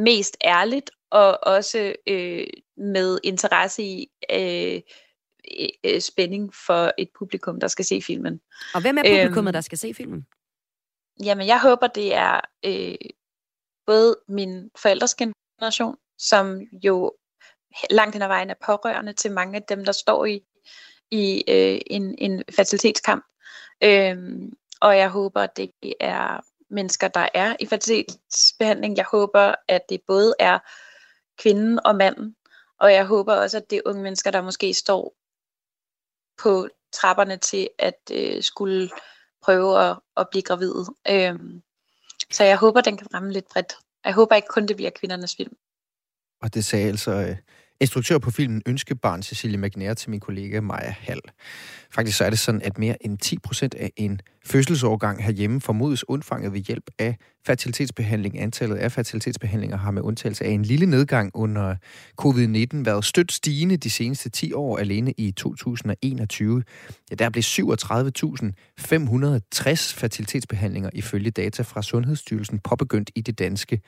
mest 0.00 0.36
ærligt, 0.44 0.90
og 1.10 1.38
også 1.42 1.94
øh, 2.06 2.46
med 2.76 3.18
interesse 3.24 3.82
i 3.82 4.10
øh, 4.30 4.80
øh, 5.84 6.00
spænding 6.00 6.54
for 6.66 6.92
et 6.98 7.08
publikum, 7.18 7.60
der 7.60 7.68
skal 7.68 7.84
se 7.84 8.02
filmen. 8.02 8.40
Og 8.74 8.80
hvem 8.80 8.98
er 8.98 9.02
publikummet, 9.02 9.48
øhm, 9.48 9.52
der 9.52 9.60
skal 9.60 9.78
se 9.78 9.94
filmen? 9.94 10.26
Jamen, 11.24 11.46
jeg 11.46 11.60
håber, 11.60 11.86
det 11.86 12.14
er 12.14 12.40
øh, 12.64 13.10
både 13.86 14.16
min 14.28 14.70
forældres 14.82 15.14
generation, 15.14 15.96
som 16.18 16.60
jo 16.84 17.12
langt 17.90 18.14
hen 18.14 18.22
ad 18.22 18.28
vejen 18.28 18.50
er 18.50 18.54
pårørende 18.66 19.12
til 19.12 19.32
mange 19.32 19.56
af 19.56 19.62
dem, 19.62 19.84
der 19.84 19.92
står 19.92 20.24
i 20.24 20.44
i 21.10 21.44
øh, 21.48 21.80
en, 21.86 22.14
en 22.18 22.42
fertilitetskamp. 22.56 23.24
Øhm, 23.82 24.52
og 24.80 24.96
jeg 24.96 25.08
håber, 25.08 25.40
at 25.40 25.56
det 25.56 25.70
er 26.00 26.40
mennesker, 26.70 27.08
der 27.08 27.28
er 27.34 27.56
i 27.60 27.66
fertilitetsbehandling. 27.66 28.96
Jeg 28.96 29.04
håber, 29.10 29.54
at 29.68 29.88
det 29.88 30.00
både 30.06 30.34
er 30.38 30.58
kvinden 31.38 31.80
og 31.84 31.96
manden. 31.96 32.36
Og 32.80 32.92
jeg 32.92 33.06
håber 33.06 33.34
også, 33.34 33.56
at 33.56 33.70
det 33.70 33.76
er 33.76 33.82
unge 33.86 34.02
mennesker, 34.02 34.30
der 34.30 34.42
måske 34.42 34.74
står 34.74 35.14
på 36.42 36.68
trapperne 36.92 37.36
til 37.36 37.68
at 37.78 37.98
øh, 38.12 38.42
skulle 38.42 38.90
prøve 39.42 39.90
at, 39.90 39.98
at 40.16 40.26
blive 40.30 40.42
gravid. 40.42 40.74
Øhm, 41.10 41.62
så 42.32 42.44
jeg 42.44 42.56
håber, 42.56 42.80
den 42.80 42.96
kan 42.96 43.14
ramme 43.14 43.32
lidt 43.32 43.48
bredt. 43.52 43.72
Jeg 44.04 44.14
håber 44.14 44.36
ikke 44.36 44.48
kun, 44.48 44.66
det 44.66 44.76
bliver 44.76 44.90
kvindernes 44.90 45.36
film. 45.36 45.56
Og 46.42 46.54
det 46.54 46.64
sagde 46.64 46.88
altså 46.88 47.10
øh, 47.10 47.36
instruktør 47.84 48.18
på 48.18 48.30
filmen 48.30 48.62
Ønskebarn 48.66 49.22
Cecilie 49.22 49.58
McNair 49.58 49.94
til 49.94 50.10
min 50.10 50.20
kollega 50.20 50.60
Maja 50.60 50.94
Hall. 51.00 51.20
Faktisk 51.94 52.18
så 52.18 52.24
er 52.24 52.30
det 52.30 52.38
sådan, 52.38 52.62
at 52.62 52.78
mere 52.78 53.06
end 53.06 53.18
10 53.18 53.38
procent 53.38 53.74
af 53.74 53.92
en 53.96 54.20
fødselsårgang 54.46 55.24
herhjemme 55.24 55.60
formodes 55.60 56.08
undfanget 56.08 56.52
ved 56.52 56.60
hjælp 56.60 56.90
af 56.98 57.16
fertilitetsbehandling. 57.46 58.40
Antallet 58.40 58.76
af 58.76 58.92
fertilitetsbehandlinger 58.92 59.76
har 59.76 59.90
med 59.90 60.02
undtagelse 60.02 60.44
af 60.44 60.50
en 60.50 60.62
lille 60.62 60.86
nedgang 60.86 61.30
under 61.34 61.76
covid-19 62.22 62.84
været 62.84 63.04
stødt 63.04 63.32
stigende 63.32 63.76
de 63.76 63.90
seneste 63.90 64.28
10 64.28 64.52
år 64.52 64.78
alene 64.78 65.12
i 65.18 65.30
2021. 65.30 66.62
Ja, 67.10 67.14
der 67.14 67.30
blev 67.30 67.42
37.560 67.42 69.98
fertilitetsbehandlinger 69.98 70.90
ifølge 70.92 71.30
data 71.30 71.62
fra 71.62 71.82
Sundhedsstyrelsen 71.82 72.58
påbegyndt 72.58 73.10
i 73.14 73.20
det 73.20 73.38
danske 73.38 73.80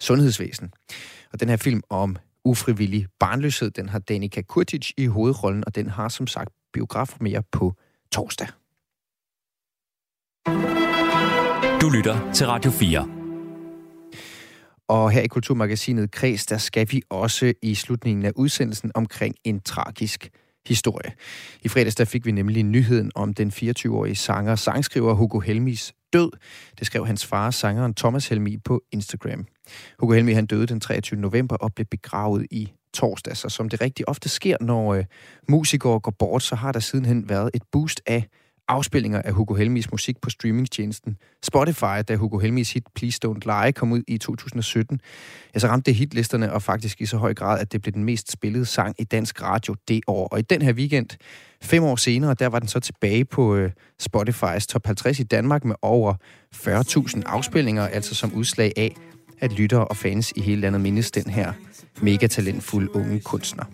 sundhedsvæsen. 0.00 0.70
Og 1.32 1.40
den 1.40 1.48
her 1.48 1.56
film 1.56 1.82
om 1.90 2.16
ufrivillig 2.44 3.06
barnløshed. 3.18 3.70
Den 3.70 3.88
har 3.88 3.98
Danica 3.98 4.42
Kurtic 4.42 4.90
i 4.96 5.06
hovedrollen, 5.06 5.64
og 5.66 5.74
den 5.74 5.90
har 5.90 6.08
som 6.08 6.26
sagt 6.26 6.50
biograf 6.72 7.16
mere 7.20 7.42
på 7.52 7.74
torsdag. 8.12 8.48
Du 11.80 11.88
lytter 11.88 12.32
til 12.32 12.46
Radio 12.46 12.70
4. 12.70 13.08
Og 14.88 15.10
her 15.10 15.22
i 15.22 15.26
Kulturmagasinet 15.26 16.10
Kreds, 16.10 16.46
der 16.46 16.58
skal 16.58 16.86
vi 16.90 17.02
også 17.10 17.52
i 17.62 17.74
slutningen 17.74 18.24
af 18.24 18.32
udsendelsen 18.36 18.90
omkring 18.94 19.34
en 19.44 19.60
tragisk 19.60 20.30
historie. 20.66 21.12
I 21.62 21.68
fredags 21.68 21.94
der 21.94 22.04
fik 22.04 22.26
vi 22.26 22.32
nemlig 22.32 22.62
nyheden 22.62 23.10
om 23.14 23.34
den 23.34 23.48
24-årige 23.48 24.14
sanger 24.14 24.56
sangskriver 24.56 25.14
Hugo 25.14 25.38
Helmis 25.38 25.94
død. 26.12 26.30
Det 26.78 26.86
skrev 26.86 27.06
hans 27.06 27.26
far, 27.26 27.50
sangeren 27.50 27.94
Thomas 27.94 28.28
Helmi, 28.28 28.56
på 28.56 28.82
Instagram. 28.92 29.46
Hugo 29.98 30.12
Helmi 30.12 30.32
han 30.32 30.46
døde 30.46 30.66
den 30.66 30.80
23. 30.80 31.20
november 31.20 31.56
og 31.56 31.74
blev 31.74 31.86
begravet 31.90 32.46
i 32.50 32.72
torsdags. 32.94 33.38
Så 33.38 33.48
som 33.48 33.68
det 33.68 33.80
rigtig 33.80 34.08
ofte 34.08 34.28
sker, 34.28 34.56
når 34.60 34.94
øh, 34.94 35.04
musikere 35.48 36.00
går 36.00 36.14
bort, 36.18 36.42
så 36.42 36.54
har 36.54 36.72
der 36.72 36.80
sidenhen 36.80 37.28
været 37.28 37.50
et 37.54 37.62
boost 37.72 38.02
af 38.06 38.28
afspillinger 38.68 39.22
af 39.22 39.32
Hugo 39.32 39.54
Helmis 39.54 39.90
musik 39.90 40.20
på 40.20 40.30
streamingtjenesten 40.30 41.16
Spotify, 41.44 42.02
da 42.08 42.16
Hugo 42.16 42.38
Helmis 42.38 42.72
hit 42.72 42.84
Please 42.94 43.18
Don't 43.26 43.62
Lie 43.62 43.72
kom 43.72 43.92
ud 43.92 44.02
i 44.08 44.18
2017. 44.18 45.00
Ja, 45.54 45.58
så 45.58 45.66
ramte 45.68 45.86
det 45.86 45.94
hitlisterne, 45.94 46.52
og 46.52 46.62
faktisk 46.62 47.00
i 47.00 47.06
så 47.06 47.16
høj 47.16 47.34
grad, 47.34 47.60
at 47.60 47.72
det 47.72 47.82
blev 47.82 47.92
den 47.94 48.04
mest 48.04 48.32
spillede 48.32 48.64
sang 48.64 48.94
i 48.98 49.04
dansk 49.04 49.42
radio 49.42 49.74
det 49.88 50.00
år. 50.06 50.28
Og 50.28 50.38
i 50.38 50.42
den 50.42 50.62
her 50.62 50.72
weekend, 50.72 51.08
fem 51.62 51.82
år 51.82 51.96
senere, 51.96 52.34
der 52.34 52.46
var 52.46 52.58
den 52.58 52.68
så 52.68 52.80
tilbage 52.80 53.24
på 53.24 53.56
øh, 53.56 53.70
Spotifys 54.00 54.66
top 54.66 54.86
50 54.86 55.20
i 55.20 55.22
Danmark 55.22 55.64
med 55.64 55.76
over 55.82 56.14
40.000 56.54 57.22
afspillinger, 57.26 57.86
altså 57.86 58.14
som 58.14 58.34
udslag 58.34 58.72
af, 58.76 58.96
at 59.40 59.52
lyttere 59.52 59.84
og 59.84 59.96
fans 59.96 60.32
i 60.36 60.40
hele 60.40 60.60
landet 60.60 60.80
mindes 60.80 61.10
den 61.10 61.30
her 61.30 61.52
mega 62.00 62.26
talentfulde 62.26 62.96
unge 62.96 63.20
kunstner. 63.20 63.64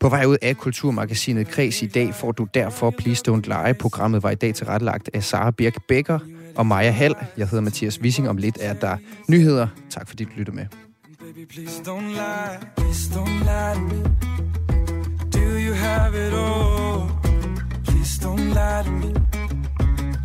På 0.00 0.08
vej 0.08 0.24
ud 0.24 0.36
af 0.42 0.56
Kulturmagasinet 0.56 1.48
Kreds 1.48 1.82
i 1.82 1.86
dag 1.86 2.14
får 2.14 2.32
du 2.32 2.46
derfor 2.54 2.90
Please 2.90 3.22
Don't 3.28 3.40
Lie. 3.64 3.74
Programmet 3.74 4.22
var 4.22 4.30
i 4.30 4.34
dag 4.34 4.54
tilrettelagt 4.54 5.10
af 5.14 5.24
Sara 5.24 5.50
Birk 5.50 5.74
Becker 5.88 6.18
og 6.56 6.66
Maja 6.66 6.90
Hall. 6.90 7.14
Jeg 7.36 7.48
hedder 7.48 7.62
Mathias 7.62 8.00
Wissing. 8.00 8.28
Om 8.28 8.36
lidt 8.36 8.58
er 8.60 8.72
der 8.72 8.96
nyheder. 9.28 9.66
Tak 9.90 10.08
fordi 10.08 10.24
du 10.24 10.30
lytter 10.36 10.52
med. 10.52 10.66
Baby, 11.20 11.46
please 11.48 11.82
don't 11.82 12.08
lie, 12.08 12.58
please 12.76 13.10
don't 13.14 13.44
lie 13.44 13.74
to 13.74 13.80
me. 13.80 14.02
Do 15.32 15.58
you 15.66 15.74
have 15.74 16.26
it 16.26 16.32
all? 16.32 17.08
Please 17.84 18.20
don't 18.26 18.48
lie 18.54 18.82
to 18.84 18.90
me. 18.90 19.14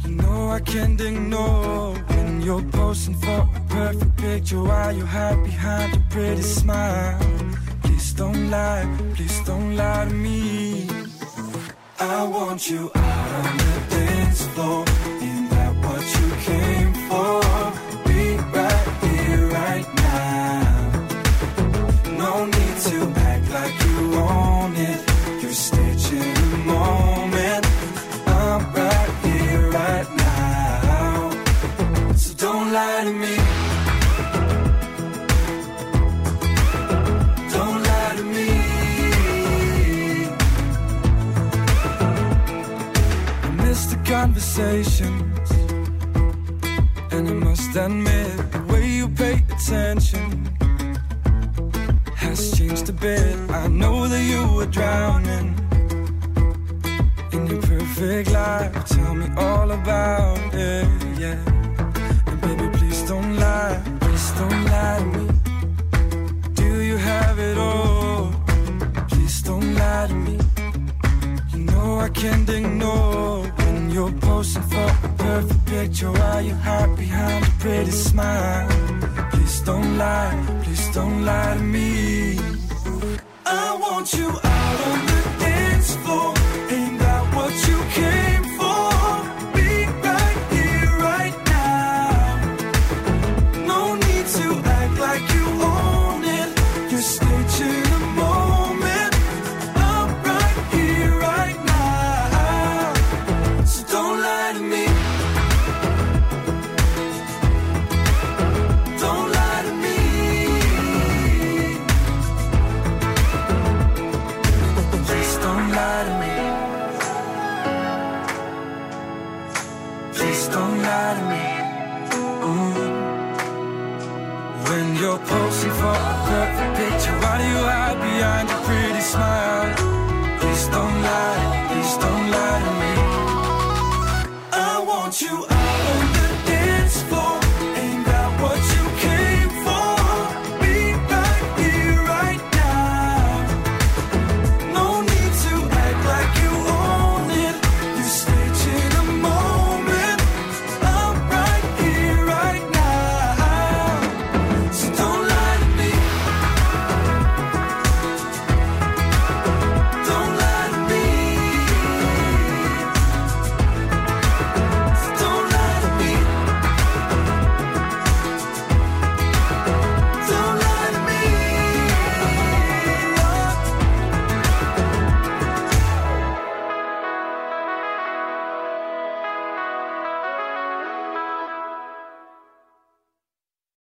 You 0.05 0.12
know 0.18 0.55
I 0.55 0.60
can't 0.60 1.01
ignore 1.01 2.16
you're 2.47 2.71
posing 2.71 3.13
for 3.13 3.41
a 3.59 3.61
perfect 3.67 4.15
picture 4.15 4.61
while 4.63 4.95
you 4.95 5.05
hide 5.05 5.43
behind 5.43 5.93
a 5.93 5.99
pretty 6.09 6.41
smile. 6.41 7.19
Please 7.83 8.13
don't 8.13 8.49
lie, 8.49 8.87
please 9.15 9.39
don't 9.45 9.75
lie 9.75 10.05
to 10.05 10.13
me. 10.13 10.87
I 11.99 12.23
want 12.23 12.69
you 12.69 12.89
out 12.95 13.31
on 13.41 13.57
the 13.57 13.73
dance 13.89 14.45
floor. 14.53 14.85
Ain't 15.25 15.49
that 15.49 15.73
what 15.83 16.03
you 16.17 16.27
came 16.47 16.93
for? 17.09 17.41
Be 18.07 18.21
right 18.57 18.87
here, 19.03 19.43
right 19.59 19.89
now. 20.07 20.63
No 22.23 22.45
need 22.45 22.77
to 22.89 22.97
act 23.29 23.45
like 23.57 23.75
you 23.87 23.97
own 24.15 24.71
it. 24.89 24.99
You're 25.41 25.51
staging 25.51 25.86
So 32.78 32.84
don't 32.84 33.19
lie 37.84 38.15
to 38.17 38.23
me. 38.23 38.49
I 43.41 43.49
miss 43.63 43.82
the 43.88 43.97
conversations. 44.05 45.49
And 47.11 47.28
I 47.28 47.34
must 47.34 47.75
admit, 47.75 48.51
the 48.51 48.59
way 48.71 48.88
you 48.88 49.09
pay 49.09 49.43
attention 49.55 50.45
has 52.15 52.51
changed 52.55 52.89
a 52.89 52.93
bit. 52.93 53.36
I 53.49 53.67
know 53.69 54.07
that 54.07 54.21
you 54.21 54.47
were 54.55 54.67
drowning 54.67 55.55
in 57.32 57.47
your 57.47 57.59
perfect 57.59 58.30
life. 58.30 58.86
Tell 58.86 59.15
me 59.15 59.30
all 59.36 59.71
about 59.71 60.53
it, 60.53 60.88
yeah. 61.17 61.41
Please 64.01 64.32
don't 64.39 64.66
lie 64.74 64.99
to 64.99 65.05
me. 65.16 65.26
Do 66.53 66.70
you 66.89 66.97
have 66.97 67.38
it 67.39 67.58
all? 67.58 68.32
Please 69.10 69.41
don't 69.41 69.70
lie 69.76 70.08
to 70.08 70.14
me. 70.14 70.38
You 71.53 71.60
know 71.72 71.99
I 71.99 72.10
can't 72.10 72.49
ignore 72.49 73.28
you're 73.97 74.12
posing 74.12 74.62
for 74.62 74.89
a 75.08 75.10
perfect 75.18 75.66
picture 75.66 76.12
while 76.12 76.41
you 76.41 76.53
hide 76.53 76.95
behind 76.95 77.43
a 77.43 77.49
pretty 77.64 77.89
smile. 77.89 78.68
Please 79.32 79.62
don't 79.62 79.97
lie, 79.97 80.62
please 80.64 80.86
don't 80.93 81.26
lie 81.26 81.55
to 81.55 81.64
me. 81.64 82.16